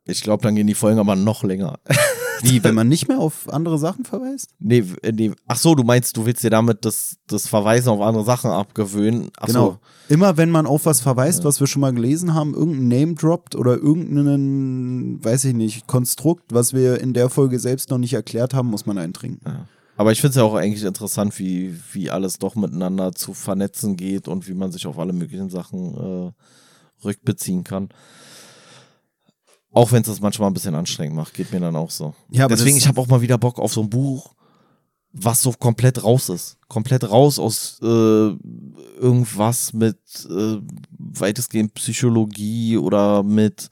[0.08, 1.78] Ich glaube, dann gehen die Folgen aber noch länger.
[2.42, 4.50] Wie, wenn man nicht mehr auf andere Sachen verweist?
[4.58, 5.32] Nee, äh, nee.
[5.46, 9.30] Ach so, du meinst, du willst dir damit das, das Verweisen auf andere Sachen abgewöhnen.
[9.38, 9.66] Ach genau.
[9.66, 9.78] So.
[10.14, 11.44] Immer wenn man auf was verweist, ja.
[11.44, 16.54] was wir schon mal gelesen haben, irgendein Name droppt oder irgendeinen, weiß ich nicht, Konstrukt,
[16.54, 19.42] was wir in der Folge selbst noch nicht erklärt haben, muss man eintrinken.
[19.44, 19.66] Ja.
[19.96, 23.96] Aber ich finde es ja auch eigentlich interessant, wie, wie alles doch miteinander zu vernetzen
[23.96, 27.88] geht und wie man sich auf alle möglichen Sachen äh, rückbeziehen kann.
[29.72, 32.14] Auch wenn es das manchmal ein bisschen anstrengend macht, geht mir dann auch so.
[32.30, 34.34] Ja, Deswegen, ich habe auch mal wieder Bock auf so ein Buch,
[35.12, 36.56] was so komplett raus ist.
[36.68, 39.98] Komplett raus aus äh, irgendwas mit
[40.30, 40.58] äh,
[40.90, 43.68] weitestgehend Psychologie oder mit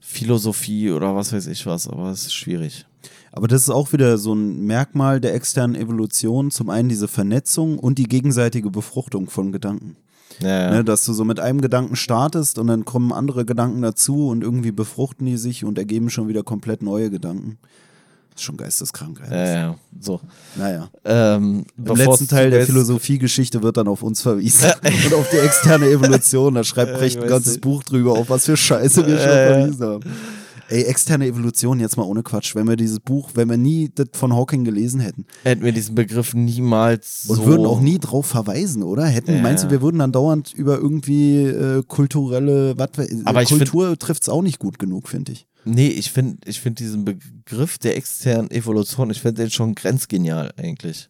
[0.00, 2.86] Philosophie oder was weiß ich was, aber es ist schwierig.
[3.32, 6.50] Aber das ist auch wieder so ein Merkmal der externen Evolution.
[6.50, 9.96] Zum einen diese Vernetzung und die gegenseitige Befruchtung von Gedanken.
[10.40, 10.70] Ja.
[10.70, 14.42] Ne, dass du so mit einem Gedanken startest und dann kommen andere Gedanken dazu und
[14.42, 17.58] irgendwie befruchten die sich und ergeben schon wieder komplett neue Gedanken.
[18.30, 19.20] Das ist schon geisteskrank.
[19.28, 20.20] Ja, ja, so.
[20.56, 20.88] Naja.
[21.04, 24.70] Ähm, Im letzten Teil der Philosophiegeschichte wird dann auf uns verwiesen
[25.06, 26.54] und auf die externe Evolution.
[26.54, 27.62] Da schreibt Brecht ein ganzes nicht.
[27.62, 30.04] Buch drüber, auf was für Scheiße wir schon verwiesen haben.
[30.70, 32.54] Ey, externe Evolution, jetzt mal ohne Quatsch.
[32.54, 35.24] Wenn wir dieses Buch, wenn wir nie das von Hawking gelesen hätten.
[35.42, 37.34] Hätten wir diesen Begriff niemals so.
[37.34, 39.06] Und würden auch nie drauf verweisen, oder?
[39.06, 39.42] Hätten, ja.
[39.42, 42.90] meinst du, wir würden dann dauernd über irgendwie äh, kulturelle, was,
[43.24, 45.46] Aber Kultur trifft es auch nicht gut genug, finde ich.
[45.64, 50.52] Nee, ich finde ich find diesen Begriff der externen Evolution, ich finde den schon grenzgenial
[50.56, 51.08] eigentlich.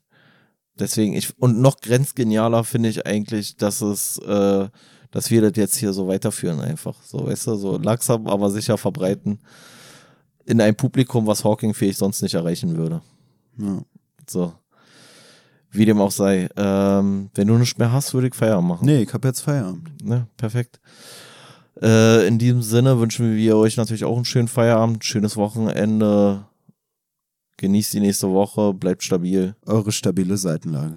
[0.78, 4.68] Deswegen, ich, und noch grenzgenialer finde ich eigentlich, dass es äh,
[5.10, 6.96] dass wir das jetzt hier so weiterführen einfach.
[7.02, 9.38] So, weißt du, so langsam, aber sicher verbreiten
[10.48, 13.02] in ein Publikum, was Hawking fähig sonst nicht erreichen würde.
[13.58, 13.82] Ja.
[14.28, 14.54] So.
[15.70, 16.48] Wie dem auch sei.
[16.56, 18.86] Ähm, wenn du nichts mehr hast, würde ich Feierabend machen.
[18.86, 20.02] Nee, ich habe jetzt Feierabend.
[20.02, 20.80] Ne, perfekt.
[21.82, 26.46] Äh, in diesem Sinne wünschen wir euch natürlich auch einen schönen Feierabend, schönes Wochenende.
[27.58, 29.54] Genießt die nächste Woche, bleibt stabil.
[29.66, 30.96] Eure stabile Seitenlage.